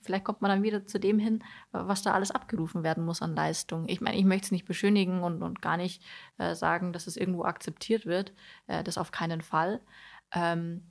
vielleicht 0.00 0.22
kommt 0.22 0.42
man 0.42 0.48
dann 0.48 0.62
wieder 0.62 0.86
zu 0.86 1.00
dem 1.00 1.18
hin, 1.18 1.42
was 1.72 2.02
da 2.02 2.12
alles 2.12 2.30
abgerufen 2.30 2.84
werden 2.84 3.04
muss 3.04 3.20
an 3.20 3.34
Leistung. 3.34 3.88
Ich 3.88 4.00
meine, 4.00 4.16
ich 4.16 4.24
möchte 4.24 4.44
es 4.44 4.52
nicht 4.52 4.64
beschönigen 4.64 5.24
und, 5.24 5.42
und 5.42 5.60
gar 5.60 5.76
nicht 5.76 6.04
äh, 6.38 6.54
sagen, 6.54 6.92
dass 6.92 7.08
es 7.08 7.16
irgendwo 7.16 7.42
akzeptiert 7.42 8.06
wird. 8.06 8.32
Äh, 8.68 8.84
das 8.84 8.96
auf 8.96 9.10
keinen 9.10 9.40
Fall. 9.40 9.80
Ähm, 10.32 10.84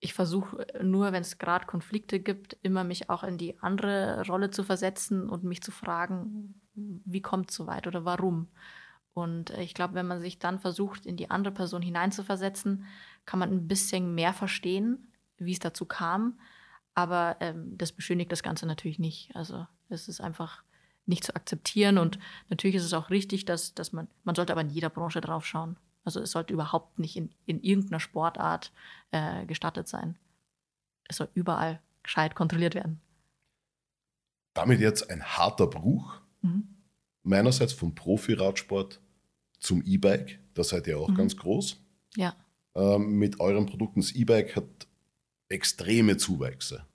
ich 0.00 0.14
versuche 0.14 0.66
nur, 0.82 1.12
wenn 1.12 1.20
es 1.20 1.38
gerade 1.38 1.66
Konflikte 1.66 2.20
gibt, 2.20 2.56
immer 2.62 2.84
mich 2.84 3.10
auch 3.10 3.22
in 3.22 3.36
die 3.36 3.58
andere 3.60 4.24
Rolle 4.26 4.50
zu 4.50 4.64
versetzen 4.64 5.28
und 5.28 5.44
mich 5.44 5.62
zu 5.62 5.70
fragen, 5.70 6.60
wie 6.74 7.20
kommt 7.20 7.50
es 7.50 7.56
so 7.56 7.66
weit 7.66 7.86
oder 7.86 8.06
warum. 8.06 8.48
Und 9.12 9.50
ich 9.50 9.74
glaube, 9.74 9.94
wenn 9.94 10.06
man 10.06 10.20
sich 10.20 10.38
dann 10.38 10.58
versucht, 10.58 11.04
in 11.04 11.16
die 11.16 11.30
andere 11.30 11.52
Person 11.52 11.82
hineinzuversetzen, 11.82 12.86
kann 13.26 13.38
man 13.38 13.50
ein 13.50 13.68
bisschen 13.68 14.14
mehr 14.14 14.32
verstehen, 14.32 15.12
wie 15.36 15.52
es 15.52 15.58
dazu 15.58 15.84
kam. 15.84 16.38
Aber 16.94 17.36
ähm, 17.40 17.76
das 17.76 17.92
beschönigt 17.92 18.32
das 18.32 18.42
Ganze 18.42 18.66
natürlich 18.66 18.98
nicht. 18.98 19.34
Also 19.36 19.66
es 19.90 20.08
ist 20.08 20.20
einfach 20.20 20.64
nicht 21.04 21.24
zu 21.24 21.34
akzeptieren. 21.36 21.98
Und 21.98 22.18
natürlich 22.48 22.76
ist 22.76 22.84
es 22.84 22.94
auch 22.94 23.10
richtig, 23.10 23.44
dass, 23.44 23.74
dass 23.74 23.92
man, 23.92 24.08
man 24.24 24.34
sollte 24.34 24.52
aber 24.52 24.62
in 24.62 24.70
jeder 24.70 24.88
Branche 24.90 25.20
drauf 25.20 25.44
schauen. 25.44 25.76
Also 26.04 26.20
es 26.20 26.30
sollte 26.30 26.52
überhaupt 26.52 26.98
nicht 26.98 27.16
in, 27.16 27.30
in 27.46 27.62
irgendeiner 27.62 28.00
Sportart 28.00 28.72
äh, 29.10 29.44
gestattet 29.46 29.88
sein. 29.88 30.18
Es 31.08 31.16
soll 31.16 31.28
überall 31.34 31.80
gescheit 32.02 32.34
kontrolliert 32.34 32.74
werden. 32.74 33.00
Damit 34.54 34.80
jetzt 34.80 35.10
ein 35.10 35.22
harter 35.22 35.66
Bruch. 35.66 36.20
Mhm. 36.42 36.68
Meinerseits 37.22 37.72
vom 37.72 37.94
Profi-Radsport 37.94 39.00
zum 39.58 39.82
E-Bike. 39.84 40.38
Da 40.54 40.64
seid 40.64 40.86
ihr 40.86 40.98
auch 40.98 41.08
mhm. 41.08 41.16
ganz 41.16 41.36
groß. 41.36 41.76
Ja. 42.16 42.34
Ähm, 42.74 43.18
mit 43.18 43.40
euren 43.40 43.66
Produkten. 43.66 44.00
Das 44.00 44.12
E-Bike 44.12 44.56
hat 44.56 44.64
extreme 45.48 46.16
Zuwächse. 46.16 46.86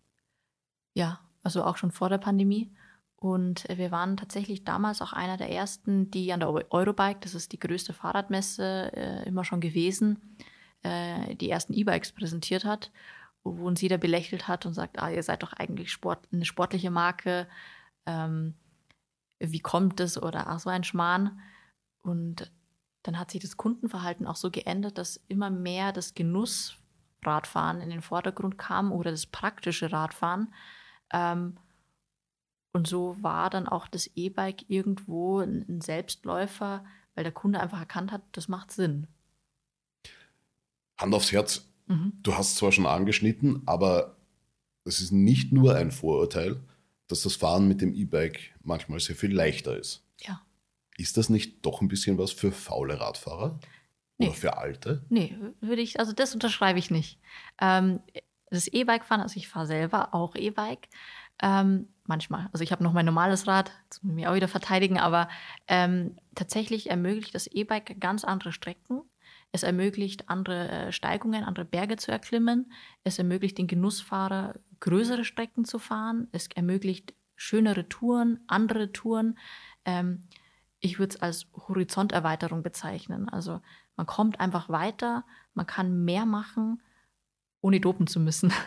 Ja, 0.94 1.20
also 1.44 1.64
auch 1.64 1.78
schon 1.78 1.92
vor 1.92 2.10
der 2.10 2.18
Pandemie. 2.18 2.72
Und 3.18 3.66
wir 3.70 3.92
waren 3.92 4.18
tatsächlich 4.18 4.64
damals 4.64 5.02
auch 5.02 5.14
einer 5.14 5.38
der 5.38 5.50
ersten, 5.50 6.12
die 6.12 6.32
an 6.34 6.42
der 6.42 6.50
Eurobike, 6.72 7.20
das 7.22 7.34
ist 7.34 7.54
die 7.54 7.60
größte 7.60 7.94
Fahrradmesse 7.94 8.92
äh, 8.94 9.28
immer 9.28 9.44
schon 9.44 9.62
gewesen, 9.62 10.38
äh, 10.84 11.36
die 11.36 11.50
ersten 11.50 11.74
E-Bikes 11.74 12.12
präsentiert 12.12 12.66
hat, 12.66 12.92
wo 13.44 13.68
uns 13.68 13.82
jeder 13.82 13.98
belächelt 13.98 14.48
hat 14.48 14.66
und 14.66 14.74
sagt, 14.74 15.02
ah, 15.02 15.10
ihr 15.10 15.24
seid 15.24 15.44
doch 15.44 15.54
eigentlich 15.54 15.92
Sport, 15.92 16.28
eine 16.32 16.46
sportliche 16.46 16.92
Marke. 16.92 17.48
Ähm, 18.06 18.54
wie 19.40 19.62
kommt 19.62 20.00
es? 20.00 20.22
Oder 20.22 20.48
ach, 20.48 20.60
so 20.60 20.70
ein 20.70 20.84
Schmarrn. 20.84 21.40
Und 22.02 22.52
dann 23.04 23.18
hat 23.18 23.32
sich 23.32 23.42
das 23.42 23.58
Kundenverhalten 23.58 24.28
auch 24.28 24.36
so 24.36 24.52
geändert, 24.52 24.98
dass 24.98 25.18
immer 25.28 25.50
mehr 25.50 25.92
das 25.92 26.16
Genussradfahren 26.16 27.82
in 27.82 27.90
den 27.90 28.02
Vordergrund 28.02 28.58
kam 28.58 28.92
oder 28.92 29.12
das 29.12 29.26
praktische 29.26 29.92
Radfahren. 29.92 30.54
Ähm, 31.12 31.58
und 32.76 32.88
so 32.88 33.16
war 33.22 33.50
dann 33.50 33.70
auch 33.70 33.88
das 33.88 34.12
E-Bike 34.16 34.66
irgendwo 34.68 35.40
ein 35.40 35.80
Selbstläufer, 35.80 36.84
weil 37.14 37.24
der 37.24 37.32
Kunde 37.32 37.62
einfach 37.62 37.80
erkannt 37.80 38.12
hat, 38.12 38.22
das 38.34 38.50
macht 38.50 38.70
Sinn. 38.70 39.08
Hand 40.98 41.14
aufs 41.14 41.32
Herz, 41.32 41.70
mhm. 41.88 42.12
du 42.22 42.36
hast 42.36 42.58
zwar 42.58 42.74
schon 42.74 42.86
angeschnitten, 42.86 43.62
aber 43.66 44.18
es 44.84 45.00
ist 45.00 45.12
nicht 45.12 45.54
nur 45.54 45.74
ein 45.74 45.90
Vorurteil, 45.90 46.60
dass 47.08 47.22
das 47.22 47.38
Fahren 47.38 47.70
mit 47.70 47.80
dem 47.80 47.96
E-Bike 47.96 48.54
manchmal 48.62 49.00
sehr 49.00 49.16
viel 49.16 49.34
leichter 49.34 49.78
ist. 49.78 50.04
Ja. 50.20 50.42
Ist 50.98 51.16
das 51.16 51.30
nicht 51.30 51.66
doch 51.66 51.80
ein 51.80 51.88
bisschen 51.88 52.18
was 52.18 52.34
für 52.34 52.52
faule 52.52 53.00
Radfahrer? 53.00 53.58
Nee. 54.18 54.28
Oder 54.28 54.36
für 54.36 54.58
Alte? 54.58 55.06
Nee, 55.08 55.38
würde 55.62 55.82
ich, 55.82 55.98
also 56.02 56.12
das 56.12 56.34
unterschreibe 56.34 56.80
ich 56.80 56.92
nicht. 56.92 57.22
Ähm, 57.62 58.02
das 58.50 58.68
E-Bike 58.68 59.06
fahren, 59.06 59.22
also 59.22 59.38
ich 59.38 59.48
fahre 59.48 59.66
selber 59.66 60.14
auch 60.14 60.36
E-Bike, 60.36 60.90
ähm, 61.42 61.88
manchmal. 62.08 62.50
Also 62.54 62.64
ich 62.64 62.72
habe 62.72 62.84
noch 62.84 62.94
mein 62.94 63.06
normales 63.06 63.48
Rad, 63.48 63.72
das 63.90 64.04
muss 64.04 64.12
ich 64.12 64.16
mir 64.16 64.32
auch 64.32 64.36
wieder 64.36 64.48
verteidigen, 64.48 65.00
aber 65.00 65.28
ähm, 65.68 66.16
tatsächlich 66.36 66.90
ermöglicht 66.90 67.36
das 67.36 67.48
E-Bike 67.48 68.00
ganz 68.00 68.24
andere 68.24 68.52
Strecken. 68.52 69.02
Es 69.52 69.64
ermöglicht 69.64 70.30
andere 70.30 70.70
äh, 70.70 70.92
Steigungen, 70.92 71.44
andere 71.44 71.66
Berge 71.66 71.98
zu 71.98 72.12
erklimmen. 72.12 72.72
Es 73.04 73.18
ermöglicht 73.18 73.58
den 73.58 73.68
Genussfahrer 73.68 74.56
größere 74.80 75.24
Strecken 75.24 75.66
zu 75.66 75.80
fahren. 75.80 76.28
Es 76.32 76.48
ermöglicht 76.54 77.14
schönere 77.36 77.88
Touren, 77.88 78.40
andere 78.48 78.92
Touren. 78.92 79.38
Ähm, 79.86 80.28
ich 80.80 81.00
würde 81.00 81.16
es 81.16 81.22
als 81.22 81.48
Horizonterweiterung 81.68 82.64
bezeichnen. 82.64 83.30
Also 83.30 83.62
man 83.96 84.06
kommt 84.06 84.40
einfach 84.40 84.70
weiter, 84.70 85.26
man 85.54 85.66
kann 85.66 86.04
mehr 86.04 86.26
machen, 86.26 86.82
ohne 87.62 87.80
dopen 87.80 88.08
zu 88.08 88.20
müssen. 88.20 88.52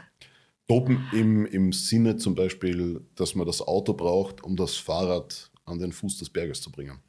Dopen 0.68 1.02
im, 1.12 1.46
im 1.46 1.72
Sinne 1.72 2.16
zum 2.16 2.34
Beispiel, 2.34 3.06
dass 3.14 3.34
man 3.34 3.46
das 3.46 3.62
Auto 3.62 3.94
braucht, 3.94 4.44
um 4.44 4.54
das 4.54 4.76
Fahrrad 4.76 5.50
an 5.64 5.78
den 5.78 5.92
Fuß 5.92 6.18
des 6.18 6.30
Berges 6.30 6.60
zu 6.60 6.70
bringen. 6.70 7.00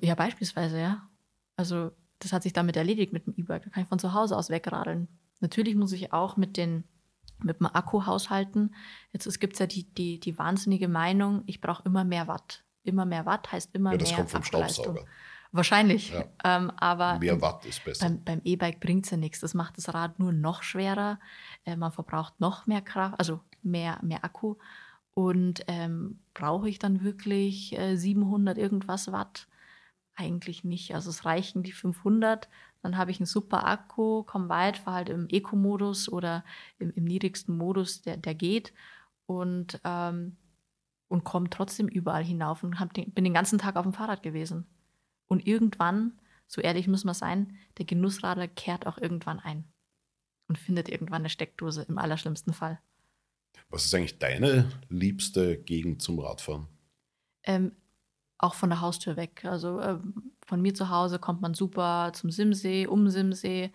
Ja, 0.00 0.14
beispielsweise, 0.14 0.80
ja. 0.80 1.08
Also 1.56 1.90
das 2.20 2.32
hat 2.32 2.44
sich 2.44 2.52
damit 2.52 2.76
erledigt 2.76 3.12
mit 3.12 3.26
dem 3.26 3.34
E-Bike. 3.36 3.64
Da 3.64 3.70
kann 3.70 3.82
ich 3.82 3.88
von 3.88 3.98
zu 3.98 4.14
Hause 4.14 4.36
aus 4.36 4.50
wegradeln. 4.50 5.08
Natürlich 5.40 5.74
muss 5.74 5.92
ich 5.92 6.12
auch 6.12 6.36
mit, 6.36 6.56
den, 6.56 6.84
mit 7.42 7.58
dem 7.58 7.66
Akku 7.66 8.06
haushalten. 8.06 8.74
Jetzt 9.12 9.40
gibt 9.40 9.54
es 9.54 9.58
ja 9.58 9.66
die, 9.66 9.92
die, 9.94 10.20
die 10.20 10.38
wahnsinnige 10.38 10.86
Meinung, 10.86 11.42
ich 11.46 11.60
brauche 11.60 11.82
immer 11.84 12.04
mehr 12.04 12.28
Watt. 12.28 12.64
Immer 12.84 13.04
mehr 13.04 13.26
Watt 13.26 13.50
heißt 13.50 13.74
immer 13.74 13.92
Ja, 13.92 13.98
das 13.98 14.10
mehr 14.10 14.18
kommt 14.18 14.30
vom. 14.30 14.42
Staubsauger. 14.44 15.04
Wahrscheinlich. 15.52 16.12
Ja. 16.12 16.24
Ähm, 16.44 16.70
aber 16.76 17.18
Mehr 17.18 17.40
Watt 17.40 17.66
ist 17.66 17.84
besser. 17.84 18.06
beim, 18.06 18.24
beim 18.24 18.40
E-Bike 18.44 18.80
bringt 18.80 19.04
es 19.04 19.10
ja 19.10 19.16
nichts. 19.16 19.40
Das 19.40 19.54
macht 19.54 19.76
das 19.76 19.92
Rad 19.92 20.18
nur 20.18 20.32
noch 20.32 20.62
schwerer. 20.62 21.18
Äh, 21.64 21.76
man 21.76 21.90
verbraucht 21.90 22.38
noch 22.40 22.66
mehr 22.66 22.82
Kraft, 22.82 23.18
also 23.18 23.40
mehr, 23.62 23.98
mehr 24.02 24.24
Akku. 24.24 24.56
Und 25.12 25.64
ähm, 25.66 26.20
brauche 26.34 26.68
ich 26.68 26.78
dann 26.78 27.02
wirklich 27.02 27.76
äh, 27.76 27.96
700 27.96 28.58
irgendwas 28.58 29.10
Watt? 29.10 29.48
Eigentlich 30.14 30.62
nicht. 30.62 30.94
Also 30.94 31.10
es 31.10 31.24
reichen 31.24 31.62
die 31.62 31.72
500. 31.72 32.48
Dann 32.82 32.96
habe 32.96 33.10
ich 33.10 33.18
einen 33.18 33.26
super 33.26 33.66
Akku, 33.66 34.22
komme 34.22 34.48
weit, 34.48 34.78
fahre 34.78 34.96
halt 34.96 35.08
im 35.08 35.26
Eco-Modus 35.28 36.08
oder 36.10 36.44
im, 36.78 36.90
im 36.92 37.04
niedrigsten 37.04 37.56
Modus, 37.56 38.02
der, 38.02 38.16
der 38.16 38.34
geht. 38.34 38.72
Und, 39.26 39.80
ähm, 39.84 40.36
und 41.08 41.24
komme 41.24 41.50
trotzdem 41.50 41.88
überall 41.88 42.24
hinauf 42.24 42.62
und 42.62 42.78
hab 42.78 42.94
den, 42.94 43.10
bin 43.10 43.24
den 43.24 43.34
ganzen 43.34 43.58
Tag 43.58 43.76
auf 43.76 43.82
dem 43.82 43.92
Fahrrad 43.92 44.22
gewesen. 44.22 44.66
Und 45.30 45.46
irgendwann, 45.46 46.18
so 46.48 46.60
ehrlich 46.60 46.88
muss 46.88 47.04
man 47.04 47.14
sein, 47.14 47.56
der 47.78 47.86
Genussradler 47.86 48.48
kehrt 48.48 48.86
auch 48.86 48.98
irgendwann 48.98 49.38
ein 49.38 49.64
und 50.48 50.58
findet 50.58 50.88
irgendwann 50.88 51.22
eine 51.22 51.30
Steckdose 51.30 51.82
im 51.88 51.98
allerschlimmsten 51.98 52.52
Fall. 52.52 52.80
Was 53.68 53.84
ist 53.84 53.94
eigentlich 53.94 54.18
deine 54.18 54.68
liebste 54.88 55.56
Gegend 55.56 56.02
zum 56.02 56.18
Radfahren? 56.18 56.66
Ähm, 57.44 57.72
auch 58.38 58.54
von 58.54 58.70
der 58.70 58.80
Haustür 58.80 59.16
weg. 59.16 59.44
Also 59.44 59.80
ähm, 59.80 60.32
von 60.44 60.60
mir 60.60 60.74
zu 60.74 60.88
Hause 60.88 61.20
kommt 61.20 61.40
man 61.40 61.54
super 61.54 62.10
zum 62.12 62.32
Simsee, 62.32 62.88
um 62.88 63.08
Simsee. 63.08 63.72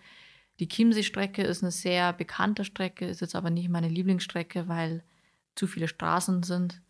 Die 0.60 0.68
Chiemsee-Strecke 0.68 1.42
ist 1.42 1.62
eine 1.62 1.72
sehr 1.72 2.12
bekannte 2.12 2.64
Strecke, 2.64 3.06
ist 3.06 3.22
jetzt 3.22 3.34
aber 3.34 3.48
nicht 3.48 3.70
meine 3.70 3.88
Lieblingsstrecke, 3.88 4.68
weil 4.68 5.02
zu 5.54 5.66
viele 5.66 5.88
Straßen 5.88 6.42
sind. 6.42 6.82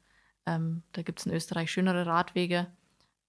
Ähm, 0.47 0.83
da 0.93 1.03
gibt 1.03 1.21
es 1.21 1.27
in 1.27 1.33
Österreich 1.33 1.71
schönere 1.71 2.07
Radwege. 2.07 2.67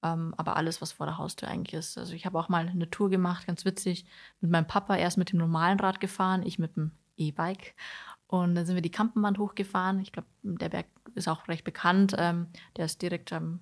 Ähm, 0.03 0.33
aber 0.37 0.57
alles, 0.57 0.81
was 0.81 0.91
vor 0.91 1.05
der 1.05 1.17
Haustür 1.17 1.49
eigentlich 1.49 1.73
ist. 1.73 1.97
Also 1.97 2.13
ich 2.13 2.25
habe 2.25 2.37
auch 2.39 2.49
mal 2.49 2.67
eine 2.67 2.89
Tour 2.89 3.09
gemacht, 3.09 3.47
ganz 3.47 3.65
witzig, 3.65 4.05
mit 4.41 4.51
meinem 4.51 4.67
Papa 4.67 4.95
erst 4.95 5.17
mit 5.17 5.31
dem 5.31 5.39
normalen 5.39 5.79
Rad 5.79 5.99
gefahren, 5.99 6.43
ich 6.45 6.59
mit 6.59 6.75
dem 6.75 6.91
E-Bike. 7.17 7.75
Und 8.27 8.55
dann 8.55 8.65
sind 8.65 8.75
wir 8.75 8.81
die 8.81 8.91
Kampenwand 8.91 9.39
hochgefahren. 9.39 9.99
Ich 10.01 10.11
glaube, 10.11 10.27
der 10.43 10.69
Berg 10.69 10.87
ist 11.15 11.27
auch 11.27 11.47
recht 11.47 11.63
bekannt. 11.63 12.13
Ähm, 12.17 12.47
der 12.75 12.85
ist 12.85 13.01
direkt, 13.01 13.31
ähm, 13.31 13.61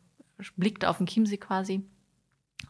blickt 0.58 0.86
auf 0.86 0.98
den 0.98 1.06
Chiemsee 1.06 1.38
quasi. 1.38 1.88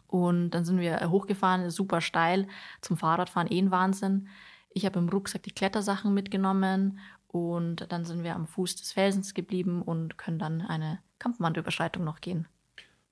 Und 0.06 0.50
dann 0.50 0.64
sind 0.64 0.78
wir 0.78 1.10
hochgefahren, 1.10 1.70
super 1.70 2.00
steil. 2.00 2.48
Zum 2.82 2.96
Fahrradfahren 2.96 3.50
eh 3.50 3.58
ein 3.58 3.70
Wahnsinn. 3.70 4.28
Ich 4.70 4.84
habe 4.84 4.98
im 4.98 5.08
Rucksack 5.08 5.42
die 5.42 5.52
Klettersachen 5.52 6.12
mitgenommen 6.12 6.98
und 7.28 7.90
dann 7.90 8.04
sind 8.04 8.22
wir 8.22 8.34
am 8.34 8.46
Fuß 8.46 8.76
des 8.76 8.92
Felsens 8.92 9.32
geblieben 9.32 9.80
und 9.82 10.18
können 10.18 10.38
dann 10.38 10.60
eine 10.60 11.00
Kampenwandüberschreitung 11.18 12.04
noch 12.04 12.20
gehen. 12.20 12.46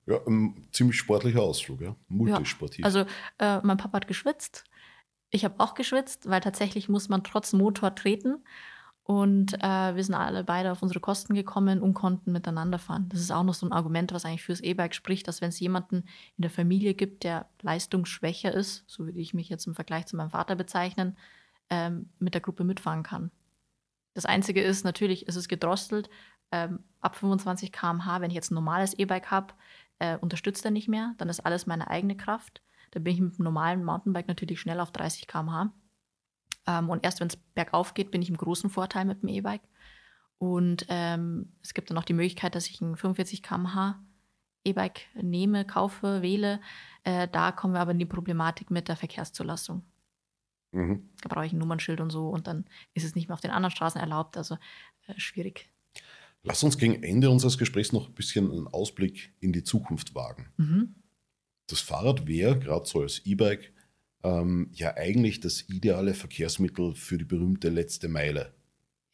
Ja, 0.07 0.19
ein 0.27 0.69
ziemlich 0.73 0.99
sportlicher 0.99 1.43
Ausflug, 1.43 1.81
ja. 1.81 1.97
Multisportiv. 2.09 2.81
Ja, 2.81 2.85
also 2.85 3.01
äh, 3.39 3.61
mein 3.63 3.77
Papa 3.77 3.97
hat 3.97 4.07
geschwitzt. 4.07 4.65
Ich 5.31 5.45
habe 5.45 5.55
auch 5.59 5.75
geschwitzt, 5.75 6.29
weil 6.29 6.41
tatsächlich 6.41 6.89
muss 6.89 7.09
man 7.09 7.25
trotz 7.25 7.53
Motor 7.53 7.95
treten. 7.95 8.45
Und 9.03 9.53
äh, 9.63 9.95
wir 9.95 10.03
sind 10.03 10.15
alle 10.15 10.45
beide 10.45 10.73
auf 10.73 10.83
unsere 10.83 11.01
Kosten 11.01 11.35
gekommen 11.35 11.83
und 11.83 11.93
konnten 11.93 12.33
miteinander 12.33 12.79
fahren. 12.79 13.07
Das 13.11 13.21
ist 13.21 13.31
auch 13.31 13.43
noch 13.43 13.53
so 13.53 13.67
ein 13.67 13.73
Argument, 13.73 14.13
was 14.13 14.25
eigentlich 14.25 14.43
fürs 14.43 14.61
E-Bike 14.61 14.95
spricht, 14.95 15.29
dass 15.29 15.43
wenn 15.43 15.51
es 15.51 15.61
jemanden 15.61 16.05
in 16.39 16.43
der 16.43 16.51
Familie 16.51 16.95
gibt, 16.95 17.23
der 17.23 17.47
leistungsschwächer 17.61 18.53
ist, 18.53 18.85
so 18.87 19.05
würde 19.05 19.19
ich 19.19 19.35
mich 19.35 19.51
jetzt 19.51 19.67
im 19.67 19.75
Vergleich 19.75 20.07
zu 20.07 20.17
meinem 20.17 20.31
Vater 20.31 20.57
bezeichnen, 20.57 21.19
ähm, 21.69 22.09
mit 22.19 22.33
der 22.33 22.41
Gruppe 22.41 22.65
mitfahren 22.65 23.03
kann. 23.03 23.31
Das 24.15 24.25
Einzige 24.25 24.63
ist, 24.63 24.85
natürlich 24.85 25.27
ist 25.27 25.37
es 25.37 25.49
gedrosselt. 25.49 26.09
Ähm, 26.51 26.79
ab 27.01 27.17
25 27.17 27.73
km/h, 27.73 28.21
wenn 28.23 28.31
ich 28.31 28.37
jetzt 28.37 28.53
ein 28.53 28.55
normales 28.55 28.95
E-Bike 28.95 29.31
habe, 29.31 29.53
äh, 30.05 30.19
unterstützt 30.21 30.65
er 30.65 30.71
nicht 30.71 30.89
mehr. 30.89 31.15
Dann 31.19 31.29
ist 31.29 31.41
alles 31.41 31.67
meine 31.67 31.89
eigene 31.89 32.17
Kraft. 32.17 32.63
Da 32.91 33.01
bin 33.01 33.15
ich 33.15 33.21
mit 33.21 33.39
dem 33.39 33.45
normalen 33.45 33.85
Mountainbike 33.85 34.29
natürlich 34.29 34.61
schnell 34.61 34.81
auf 34.81 34.93
30 34.93 35.27
km/h. 35.27 35.73
Ähm, 36.67 36.91
und 36.91 37.05
erst 37.05 37.21
wenn 37.21 37.29
es 37.29 37.37
bergauf 37.37 37.95
geht, 37.95 38.11
bin 38.11 38.23
ich 38.23 38.31
im 38.31 38.37
großen 38.37 38.71
Vorteil 38.71 39.05
mit 39.05 39.23
dem 39.23 39.29
E-Bike. 39.29 39.69
Und 40.39 40.87
ähm, 40.89 41.53
es 41.63 41.75
gibt 41.75 41.91
dann 41.91 41.95
noch 41.95 42.05
die 42.05 42.13
Möglichkeit, 42.13 42.55
dass 42.55 42.69
ich 42.69 42.81
ein 42.81 42.97
45 42.97 43.43
km/h 43.43 44.01
E-Bike 44.65 45.03
nehme, 45.15 45.67
kaufe, 45.67 46.23
wähle. 46.23 46.61
Äh, 47.03 47.29
da 47.29 47.53
kommen 47.53 47.75
wir 47.75 47.81
aber 47.81 47.93
in 47.93 47.99
die 47.99 48.07
Problematik 48.07 48.71
mit 48.71 48.89
der 48.89 48.97
Verkehrszulassung. 48.97 49.83
mhm. 50.73 51.11
Da 51.23 51.29
brauche 51.29 51.47
ich 51.47 51.53
ein 51.53 51.59
Nummernschild 51.59 52.01
und 52.01 52.11
so 52.11 52.31
und 52.31 52.47
dann 52.47 52.65
ist 52.95 53.05
es 53.05 53.15
nicht 53.15 53.29
mehr 53.29 53.35
auf 53.35 53.41
den 53.41 53.51
anderen 53.51 53.71
Straßen 53.71 54.01
erlaubt. 54.01 54.37
Also 54.37 54.57
äh, 55.07 55.19
schwierig. 55.19 55.71
Lass 56.45 56.63
uns 56.63 56.77
gegen 56.79 57.03
Ende 57.03 57.31
unseres 57.31 57.57
Gesprächs 57.59 57.93
noch 57.93 58.07
ein 58.09 58.15
bisschen 58.15 58.51
einen 58.53 58.69
Ausblick 58.69 59.33
in 59.41 59.53
die 59.53 59.65
Zukunft 59.65 60.15
wagen. 60.15 60.47
Mhm. 60.59 60.95
Das 61.67 61.81
Fahrrad 61.81 62.27
wäre, 62.27 62.59
gerade 62.59 62.87
so 62.87 63.01
als 63.01 63.25
E-Bike, 63.25 63.73
ähm, 64.23 64.69
ja 64.73 64.95
eigentlich 64.97 65.41
das 65.41 65.63
ideale 65.69 66.13
Verkehrsmittel 66.15 66.95
für 66.95 67.17
die 67.17 67.25
berühmte 67.25 67.71
letzte 67.71 68.09
Meile, 68.09 68.55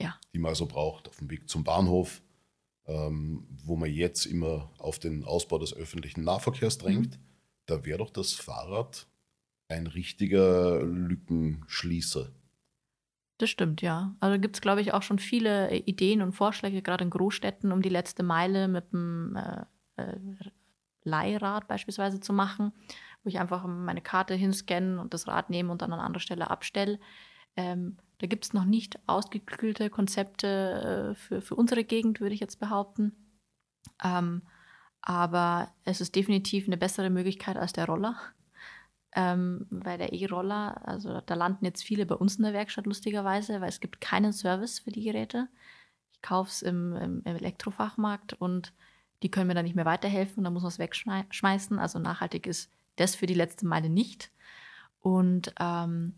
Ja. 0.01 0.18
die 0.35 0.39
man 0.41 0.51
also 0.51 0.66
braucht 0.66 1.09
auf 1.09 1.16
dem 1.18 1.31
Weg 1.31 1.49
zum 1.49 1.62
Bahnhof, 1.62 2.20
ähm, 2.87 3.47
wo 3.64 3.76
man 3.76 3.93
jetzt 3.93 4.26
immer 4.26 4.72
auf 4.78 4.99
den 4.99 5.22
Ausbau 5.24 5.59
des 5.59 5.72
öffentlichen 5.72 6.24
Nahverkehrs 6.24 6.78
drängt. 6.78 7.20
Da 7.66 7.85
wäre 7.85 7.99
doch 7.99 8.11
das 8.11 8.33
Fahrrad 8.33 9.07
ein 9.68 9.87
richtiger 9.87 10.83
Lückenschließer. 10.83 12.33
Das 13.41 13.49
stimmt, 13.49 13.80
ja. 13.80 14.14
Also 14.20 14.38
gibt 14.38 14.57
es, 14.57 14.61
glaube 14.61 14.82
ich, 14.82 14.93
auch 14.93 15.01
schon 15.03 15.18
viele 15.18 15.70
äh, 15.70 15.78
Ideen 15.78 16.20
und 16.20 16.32
Vorschläge, 16.32 16.82
gerade 16.82 17.05
in 17.05 17.11
Großstädten, 17.11 17.72
um 17.72 17.80
die 17.80 17.88
letzte 17.88 18.22
Meile 18.22 18.68
mit 18.68 18.93
dem 18.93 19.34
äh, 19.34 19.64
äh, 19.97 20.18
Leihrad 21.05 21.66
beispielsweise 21.66 22.20
zu 22.20 22.34
machen, 22.34 22.74
wo 23.22 23.30
ich 23.30 23.41
einfach 23.41 23.66
meine 23.66 24.03
Karte 24.03 24.34
hinscanne 24.34 25.01
und 25.01 25.14
das 25.14 25.26
Rad 25.26 25.49
nehme 25.49 25.72
und 25.72 25.80
dann 25.80 25.95
an 25.95 26.01
anderer 26.01 26.20
Stelle 26.20 26.51
abstelle. 26.51 27.01
Ähm, 27.57 27.97
da 28.18 28.26
gibt 28.26 28.45
es 28.45 28.53
noch 28.53 28.66
nicht 28.66 28.99
ausgeklügelte 29.07 29.88
Konzepte 29.88 31.12
äh, 31.12 31.14
für, 31.14 31.41
für 31.41 31.55
unsere 31.55 31.82
Gegend, 31.82 32.20
würde 32.20 32.34
ich 32.34 32.41
jetzt 32.41 32.61
behaupten. 32.61 33.41
Ähm, 34.05 34.43
aber 35.01 35.72
es 35.84 36.03
ist 36.03 36.14
definitiv 36.14 36.66
eine 36.66 36.76
bessere 36.76 37.09
Möglichkeit 37.09 37.57
als 37.57 37.72
der 37.72 37.86
Roller. 37.86 38.18
Ähm, 39.13 39.67
weil 39.71 39.99
der 39.99 40.13
E-Roller, 40.13 40.87
also 40.87 41.21
da 41.21 41.35
landen 41.35 41.65
jetzt 41.65 41.83
viele 41.83 42.07
bei 42.07 42.15
uns 42.15 42.37
in 42.37 42.45
der 42.45 42.53
Werkstatt 42.53 42.87
lustigerweise, 42.87 43.61
weil 43.61 43.69
es 43.69 43.81
gibt 43.81 44.01
keinen 44.01 44.33
Service 44.33 44.81
für 44.81 44.93
die 44.93 45.03
Geräte. 45.03 45.49
Ich 46.13 46.23
kaufe 46.23 46.51
es 46.51 46.63
im, 46.63 46.95
im, 46.95 47.23
im 47.25 47.37
Elektrofachmarkt 47.37 48.35
und 48.35 48.73
die 49.23 49.31
können 49.31 49.49
mir 49.49 49.55
dann 49.55 49.65
nicht 49.65 49.77
mehr 49.77 49.85
weiterhelfen, 49.85 50.45
da 50.45 50.51
muss 50.51 50.63
man 50.63 50.71
es 50.71 50.79
wegschmeißen. 50.79 51.79
Also 51.79 51.99
nachhaltig 51.99 52.47
ist 52.47 52.71
das 52.97 53.15
für 53.15 53.27
die 53.27 53.35
letzte 53.35 53.67
Meile 53.67 53.89
nicht. 53.89 54.31
Und 55.01 55.55
ähm, 55.59 56.15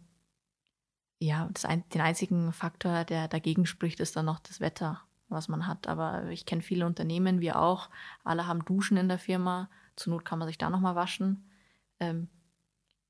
ja, 1.18 1.48
ein, 1.64 1.88
den 1.90 2.00
einzigen 2.00 2.52
Faktor, 2.52 3.04
der 3.04 3.28
dagegen 3.28 3.66
spricht, 3.66 4.00
ist 4.00 4.16
dann 4.16 4.26
noch 4.26 4.40
das 4.40 4.60
Wetter, 4.60 5.02
was 5.28 5.48
man 5.48 5.66
hat. 5.66 5.86
Aber 5.86 6.28
ich 6.30 6.46
kenne 6.46 6.62
viele 6.62 6.86
Unternehmen, 6.86 7.40
wir 7.40 7.58
auch. 7.58 7.90
Alle 8.24 8.46
haben 8.46 8.64
Duschen 8.64 8.96
in 8.96 9.08
der 9.08 9.18
Firma. 9.18 9.70
Zur 9.96 10.12
Not 10.12 10.24
kann 10.24 10.38
man 10.38 10.48
sich 10.48 10.58
da 10.58 10.70
nochmal 10.70 10.96
waschen. 10.96 11.48
Ähm, 12.00 12.28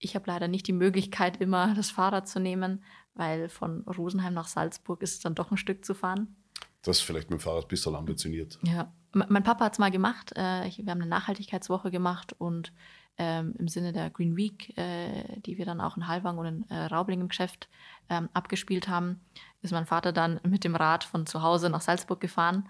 ich 0.03 0.15
habe 0.15 0.27
leider 0.27 0.49
nicht 0.49 0.67
die 0.67 0.73
Möglichkeit, 0.73 1.39
immer 1.39 1.75
das 1.75 1.91
Fahrrad 1.91 2.29
zu 2.29 2.41
nehmen, 2.41 2.83
weil 3.15 3.49
von 3.49 3.83
Rosenheim 3.83 4.35
nach 4.35 4.49
Salzburg 4.49 5.03
ist 5.03 5.15
es 5.15 5.21
dann 5.21 5.35
doch 5.35 5.51
ein 5.51 5.57
Stück 5.57 5.85
zu 5.85 5.95
fahren. 5.95 6.37
Das 6.83 6.99
ist 6.99 7.03
vielleicht 7.05 7.31
mit 7.31 7.39
dem 7.39 7.43
Fahrrad 7.43 7.65
ein 7.65 7.69
bisschen 7.69 7.95
ambitioniert. 7.95 8.59
Ja, 8.63 8.93
M 9.15 9.25
mein 9.29 9.45
Papa 9.45 9.67
hat 9.67 9.75
es 9.75 9.79
mal 9.79 9.91
gemacht. 9.91 10.33
Äh, 10.37 10.67
ich, 10.67 10.79
wir 10.79 10.91
haben 10.91 11.01
eine 11.01 11.07
Nachhaltigkeitswoche 11.07 11.91
gemacht 11.91 12.35
und 12.39 12.73
ähm, 13.19 13.55
im 13.59 13.69
Sinne 13.69 13.93
der 13.93 14.11
Green 14.11 14.37
Week, 14.37 14.77
äh, 14.77 15.41
die 15.43 15.59
wir 15.59 15.67
dann 15.67 15.81
auch 15.81 15.97
in 15.97 16.09
Halwang 16.09 16.39
und 16.39 16.47
in 16.47 16.71
äh, 16.71 16.87
Raubling 16.87 17.21
im 17.21 17.29
Geschäft 17.29 17.69
ähm, 18.09 18.29
abgespielt 18.33 18.89
haben, 18.89 19.21
ist 19.61 19.73
mein 19.73 19.87
Vater 19.87 20.13
dann 20.13 20.41
mit 20.49 20.65
dem 20.65 20.75
Rad 20.75 21.05
von 21.05 21.27
zu 21.27 21.43
Hause 21.43 21.71
nach 21.71 21.83
Salzburg 21.83 22.21
gefahren, 22.21 22.69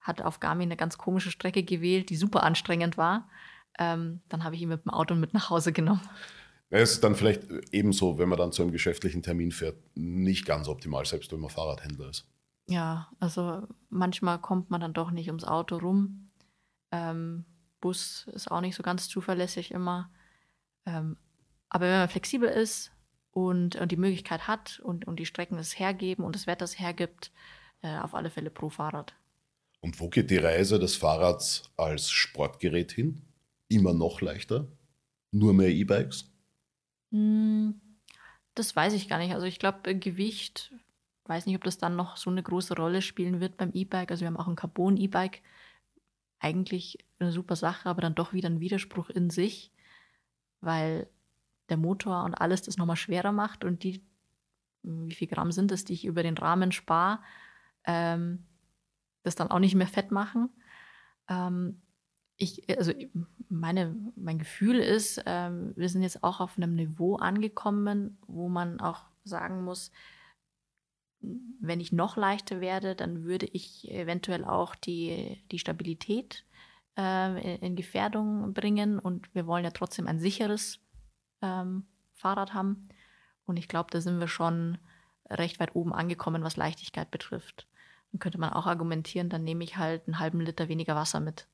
hat 0.00 0.22
auf 0.22 0.40
Garmin 0.40 0.68
eine 0.68 0.76
ganz 0.76 0.96
komische 0.96 1.30
Strecke 1.30 1.62
gewählt, 1.62 2.08
die 2.08 2.16
super 2.16 2.44
anstrengend 2.44 2.96
war. 2.96 3.28
Ähm, 3.78 4.20
dann 4.28 4.44
habe 4.44 4.54
ich 4.54 4.62
ihn 4.62 4.68
mit 4.68 4.84
dem 4.84 4.90
Auto 4.90 5.14
mit 5.14 5.34
nach 5.34 5.50
Hause 5.50 5.72
genommen. 5.72 6.00
Es 6.70 6.92
ist 6.92 7.04
dann 7.04 7.16
vielleicht 7.16 7.42
ebenso, 7.72 8.18
wenn 8.18 8.28
man 8.28 8.38
dann 8.38 8.52
zu 8.52 8.62
einem 8.62 8.70
geschäftlichen 8.70 9.22
Termin 9.22 9.50
fährt, 9.50 9.76
nicht 9.96 10.46
ganz 10.46 10.68
optimal, 10.68 11.04
selbst 11.04 11.32
wenn 11.32 11.40
man 11.40 11.50
Fahrradhändler 11.50 12.10
ist. 12.10 12.26
Ja, 12.68 13.10
also 13.18 13.66
manchmal 13.88 14.40
kommt 14.40 14.70
man 14.70 14.80
dann 14.80 14.92
doch 14.92 15.10
nicht 15.10 15.26
ums 15.26 15.44
Auto 15.44 15.78
rum. 15.78 16.30
Ähm, 16.92 17.44
Bus 17.80 18.28
ist 18.32 18.50
auch 18.50 18.60
nicht 18.60 18.76
so 18.76 18.84
ganz 18.84 19.08
zuverlässig 19.08 19.72
immer. 19.72 20.10
Ähm, 20.86 21.16
aber 21.68 21.86
wenn 21.86 21.98
man 21.98 22.08
flexibel 22.08 22.48
ist 22.48 22.92
und, 23.32 23.74
und 23.74 23.90
die 23.90 23.96
Möglichkeit 23.96 24.46
hat 24.46 24.80
und, 24.84 25.06
und 25.08 25.18
die 25.18 25.26
Strecken 25.26 25.58
es 25.58 25.78
hergeben 25.78 26.24
und 26.24 26.36
das 26.36 26.46
Wetter 26.46 26.64
es 26.64 26.78
hergibt, 26.78 27.32
äh, 27.82 27.98
auf 27.98 28.14
alle 28.14 28.30
Fälle 28.30 28.50
pro 28.50 28.68
Fahrrad. 28.68 29.14
Und 29.80 29.98
wo 29.98 30.08
geht 30.08 30.30
die 30.30 30.36
Reise 30.36 30.78
des 30.78 30.94
Fahrrads 30.94 31.64
als 31.76 32.10
Sportgerät 32.10 32.92
hin? 32.92 33.22
Immer 33.68 33.94
noch 33.94 34.20
leichter? 34.20 34.68
Nur 35.32 35.54
mehr 35.54 35.70
E-Bikes? 35.70 36.30
Hm, 37.10 37.80
das 38.54 38.74
weiß 38.74 38.92
ich 38.94 39.08
gar 39.08 39.18
nicht. 39.18 39.34
Also 39.34 39.46
ich 39.46 39.58
glaube, 39.58 39.94
Gewicht, 39.98 40.72
weiß 41.24 41.46
nicht, 41.46 41.56
ob 41.56 41.64
das 41.64 41.78
dann 41.78 41.96
noch 41.96 42.16
so 42.16 42.30
eine 42.30 42.42
große 42.42 42.74
Rolle 42.74 43.02
spielen 43.02 43.40
wird 43.40 43.56
beim 43.56 43.70
E-Bike. 43.72 44.10
Also 44.10 44.22
wir 44.22 44.26
haben 44.28 44.36
auch 44.36 44.48
ein 44.48 44.56
Carbon-E-Bike. 44.56 45.42
Eigentlich 46.38 46.98
eine 47.18 47.32
super 47.32 47.56
Sache, 47.56 47.88
aber 47.88 48.00
dann 48.00 48.14
doch 48.14 48.32
wieder 48.32 48.48
ein 48.48 48.60
Widerspruch 48.60 49.10
in 49.10 49.30
sich, 49.30 49.72
weil 50.60 51.08
der 51.68 51.76
Motor 51.76 52.24
und 52.24 52.34
alles 52.34 52.62
das 52.62 52.76
nochmal 52.78 52.96
schwerer 52.96 53.32
macht 53.32 53.64
und 53.64 53.84
die, 53.84 54.02
wie 54.82 55.14
viel 55.14 55.28
Gramm 55.28 55.52
sind 55.52 55.70
es, 55.70 55.84
die 55.84 55.92
ich 55.92 56.04
über 56.04 56.22
den 56.22 56.36
Rahmen 56.36 56.72
spare, 56.72 57.20
ähm, 57.84 58.46
das 59.22 59.34
dann 59.34 59.50
auch 59.50 59.58
nicht 59.58 59.74
mehr 59.74 59.86
fett 59.86 60.10
machen. 60.10 60.48
Ähm, 61.28 61.80
ich, 62.40 62.62
also 62.76 62.92
meine, 63.50 63.94
mein 64.16 64.38
Gefühl 64.38 64.80
ist, 64.80 65.22
ähm, 65.26 65.72
wir 65.76 65.88
sind 65.88 66.02
jetzt 66.02 66.24
auch 66.24 66.40
auf 66.40 66.56
einem 66.56 66.74
Niveau 66.74 67.16
angekommen, 67.16 68.18
wo 68.26 68.48
man 68.48 68.80
auch 68.80 69.02
sagen 69.24 69.62
muss, 69.62 69.92
wenn 71.20 71.80
ich 71.80 71.92
noch 71.92 72.16
leichter 72.16 72.62
werde, 72.62 72.96
dann 72.96 73.24
würde 73.24 73.46
ich 73.46 73.90
eventuell 73.90 74.44
auch 74.44 74.74
die, 74.74 75.42
die 75.50 75.58
Stabilität 75.58 76.46
äh, 76.96 77.56
in, 77.56 77.76
Gefährdung 77.76 78.54
bringen. 78.54 78.98
Und 78.98 79.32
wir 79.34 79.46
wollen 79.46 79.64
ja 79.64 79.70
trotzdem 79.70 80.06
ein 80.06 80.18
sicheres 80.18 80.80
ähm, 81.42 81.84
Fahrrad 82.14 82.54
haben. 82.54 82.88
Und 83.44 83.58
ich 83.58 83.68
glaube, 83.68 83.90
da 83.90 84.00
sind 84.00 84.18
wir 84.18 84.28
schon 84.28 84.78
recht 85.28 85.60
weit 85.60 85.76
oben 85.76 85.92
angekommen, 85.92 86.42
was 86.42 86.56
Leichtigkeit 86.56 87.10
betrifft. 87.10 87.68
Dann 88.12 88.18
könnte 88.18 88.38
man 88.38 88.54
auch 88.54 88.66
argumentieren, 88.66 89.28
dann 89.28 89.44
nehme 89.44 89.62
ich 89.62 89.76
halt 89.76 90.06
einen 90.06 90.18
halben 90.18 90.40
Liter 90.40 90.68
weniger 90.68 90.96
Wasser 90.96 91.20
mit. 91.20 91.46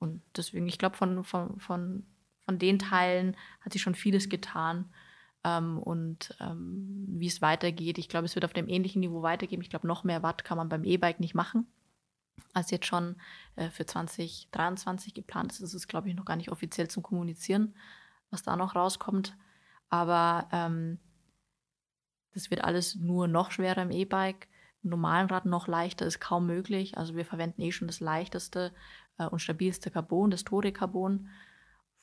Und 0.00 0.22
deswegen, 0.34 0.66
ich 0.66 0.78
glaube, 0.78 0.96
von, 0.96 1.22
von, 1.22 1.60
von, 1.60 2.06
von 2.40 2.58
den 2.58 2.78
Teilen 2.78 3.36
hat 3.60 3.72
sich 3.72 3.82
schon 3.82 3.94
vieles 3.94 4.28
getan. 4.28 4.92
Ähm, 5.44 5.78
und 5.78 6.34
ähm, 6.40 7.04
wie 7.06 7.26
es 7.26 7.40
weitergeht, 7.40 7.98
ich 7.98 8.08
glaube, 8.08 8.24
es 8.24 8.34
wird 8.34 8.44
auf 8.44 8.54
dem 8.54 8.68
ähnlichen 8.68 9.00
Niveau 9.00 9.22
weitergehen. 9.22 9.62
Ich 9.62 9.70
glaube, 9.70 9.86
noch 9.86 10.02
mehr 10.02 10.22
Watt 10.22 10.42
kann 10.42 10.56
man 10.56 10.68
beim 10.68 10.84
E-Bike 10.84 11.20
nicht 11.20 11.34
machen, 11.34 11.66
als 12.54 12.70
jetzt 12.70 12.86
schon 12.86 13.16
äh, 13.56 13.70
für 13.70 13.86
2023 13.86 15.14
geplant 15.14 15.52
ist. 15.52 15.62
Das 15.62 15.74
ist, 15.74 15.86
glaube 15.86 16.08
ich, 16.08 16.16
noch 16.16 16.24
gar 16.24 16.36
nicht 16.36 16.50
offiziell 16.50 16.88
zum 16.88 17.02
Kommunizieren, 17.02 17.74
was 18.30 18.42
da 18.42 18.56
noch 18.56 18.74
rauskommt. 18.74 19.36
Aber 19.90 20.48
ähm, 20.50 20.98
das 22.32 22.50
wird 22.50 22.64
alles 22.64 22.94
nur 22.94 23.28
noch 23.28 23.50
schwerer 23.50 23.82
im 23.82 23.90
E-Bike 23.90 24.48
normalen 24.82 25.28
Rad 25.28 25.46
noch 25.46 25.68
leichter 25.68 26.06
ist 26.06 26.20
kaum 26.20 26.46
möglich. 26.46 26.96
Also 26.96 27.14
wir 27.14 27.24
verwenden 27.24 27.62
eh 27.62 27.72
schon 27.72 27.88
das 27.88 28.00
leichteste 28.00 28.72
äh, 29.20 29.26
und 29.26 29.38
stabilste 29.40 29.90
Carbon, 29.90 30.30
das 30.30 30.44
Tore-Carbon. 30.44 31.28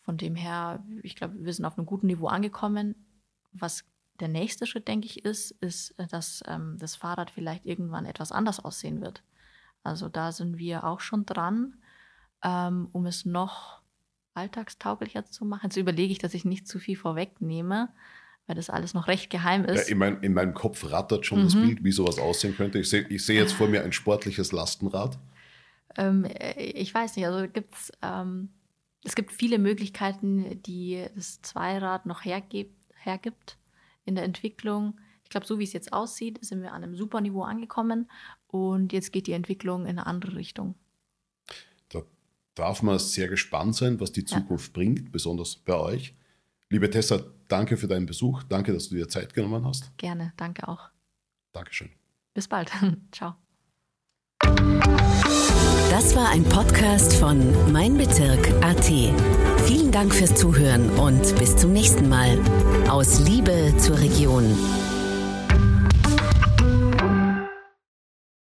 Von 0.03 0.17
dem 0.17 0.35
her, 0.35 0.83
ich 1.03 1.15
glaube, 1.15 1.35
wir 1.43 1.53
sind 1.53 1.65
auf 1.65 1.77
einem 1.77 1.85
guten 1.85 2.07
Niveau 2.07 2.27
angekommen. 2.27 2.95
Was 3.51 3.83
der 4.19 4.27
nächste 4.27 4.65
Schritt, 4.65 4.87
denke 4.87 5.07
ich, 5.07 5.25
ist, 5.25 5.51
ist, 5.51 5.91
äh, 5.99 6.07
dass 6.07 6.43
ähm, 6.47 6.77
das 6.79 6.95
Fahrrad 6.95 7.31
vielleicht 7.31 7.65
irgendwann 7.65 8.05
etwas 8.05 8.31
anders 8.31 8.63
aussehen 8.63 9.01
wird. 9.01 9.23
Also 9.83 10.09
da 10.09 10.31
sind 10.31 10.57
wir 10.57 10.83
auch 10.83 10.99
schon 10.99 11.25
dran, 11.25 11.75
ähm, 12.43 12.89
um 12.91 13.05
es 13.05 13.25
noch 13.25 13.81
alltagstauglicher 14.33 15.25
zu 15.25 15.45
machen. 15.45 15.65
Jetzt 15.65 15.77
überlege 15.77 16.11
ich, 16.11 16.19
dass 16.19 16.33
ich 16.33 16.45
nicht 16.45 16.67
zu 16.67 16.79
viel 16.79 16.95
vorwegnehme 16.95 17.89
weil 18.47 18.55
das 18.55 18.69
alles 18.69 18.93
noch 18.93 19.07
recht 19.07 19.29
geheim 19.29 19.65
ist. 19.65 19.87
Ja, 19.87 19.91
in, 19.91 19.97
mein, 19.97 20.21
in, 20.21 20.33
meinem 20.33 20.53
Kopf 20.53 20.89
rattert 20.89 21.25
schon 21.25 21.39
mhm. 21.39 21.43
das 21.43 21.55
Bild, 21.55 21.83
wie 21.83 21.91
sowas 21.91 22.17
aussehen 22.17 22.55
könnte. 22.55 22.79
Ich 22.79 22.89
sehe 22.89 23.05
ich 23.09 23.25
seh 23.25 23.35
jetzt 23.35 23.53
vor 23.53 23.67
mir 23.67 23.83
ein 23.83 23.91
sportliches 23.91 24.53
Lastenrad. 24.53 25.19
Ähm, 25.97 26.25
äh, 26.25 26.61
ich 26.61 26.93
weiß 26.93 27.15
nicht, 27.15 27.25
also 27.25 27.47
gibt's, 27.51 27.91
ähm, 28.01 28.49
es 29.03 29.15
gibt 29.15 29.31
viele 29.31 29.59
Möglichkeiten, 29.59 30.61
die 30.63 31.05
das 31.15 31.41
Zweirad 31.41 32.05
noch 32.05 32.25
hergibt, 32.25 32.75
hergibt 32.95 33.57
in 34.05 34.15
der 34.15 34.23
Entwicklung. 34.23 34.99
Ich 35.23 35.29
glaube, 35.29 35.45
so 35.45 35.59
wie 35.59 35.63
es 35.63 35.73
jetzt 35.73 35.91
aussieht, 35.91 36.43
sind 36.43 36.61
wir 36.61 36.71
an 36.71 36.83
einem 36.83 36.95
super 36.95 37.19
Niveau 37.21 37.43
angekommen 37.43 38.09
und 38.47 38.93
jetzt 38.93 39.11
geht 39.11 39.27
die 39.27 39.33
Entwicklung 39.33 39.81
in 39.81 39.97
eine 39.97 40.07
andere 40.07 40.35
Richtung. 40.35 40.75
Da 41.89 42.03
darf 42.55 42.81
man 42.81 42.97
sehr 42.99 43.27
gespannt 43.27 43.75
sein, 43.75 43.99
was 43.99 44.11
die 44.11 44.23
Zukunft 44.23 44.67
ja. 44.67 44.73
bringt, 44.73 45.11
besonders 45.11 45.57
bei 45.57 45.75
euch. 45.75 46.15
Liebe 46.69 46.89
Tessa, 46.89 47.21
danke 47.47 47.77
für 47.77 47.87
deinen 47.87 48.05
Besuch. 48.05 48.43
Danke, 48.43 48.73
dass 48.73 48.89
du 48.89 48.95
dir 48.95 49.07
Zeit 49.07 49.33
genommen 49.33 49.65
hast. 49.65 49.97
Gerne, 49.97 50.33
danke 50.37 50.67
auch. 50.67 50.89
Dankeschön. 51.53 51.89
Bis 52.33 52.47
bald. 52.47 52.71
Ciao. 53.11 53.35
Das 55.89 56.15
war 56.15 56.29
ein 56.29 56.43
Podcast 56.43 57.13
von 57.15 57.71
Mein 57.71 57.97
Bezirk 57.97 58.51
AT. 58.61 58.91
Vielen 59.65 59.91
Dank 59.91 60.13
fürs 60.13 60.35
Zuhören 60.35 60.89
und 60.91 61.35
bis 61.39 61.55
zum 61.55 61.71
nächsten 61.71 62.09
Mal. 62.09 62.37
Aus 62.89 63.19
Liebe 63.19 63.73
zur 63.77 63.97
Region. 63.99 64.55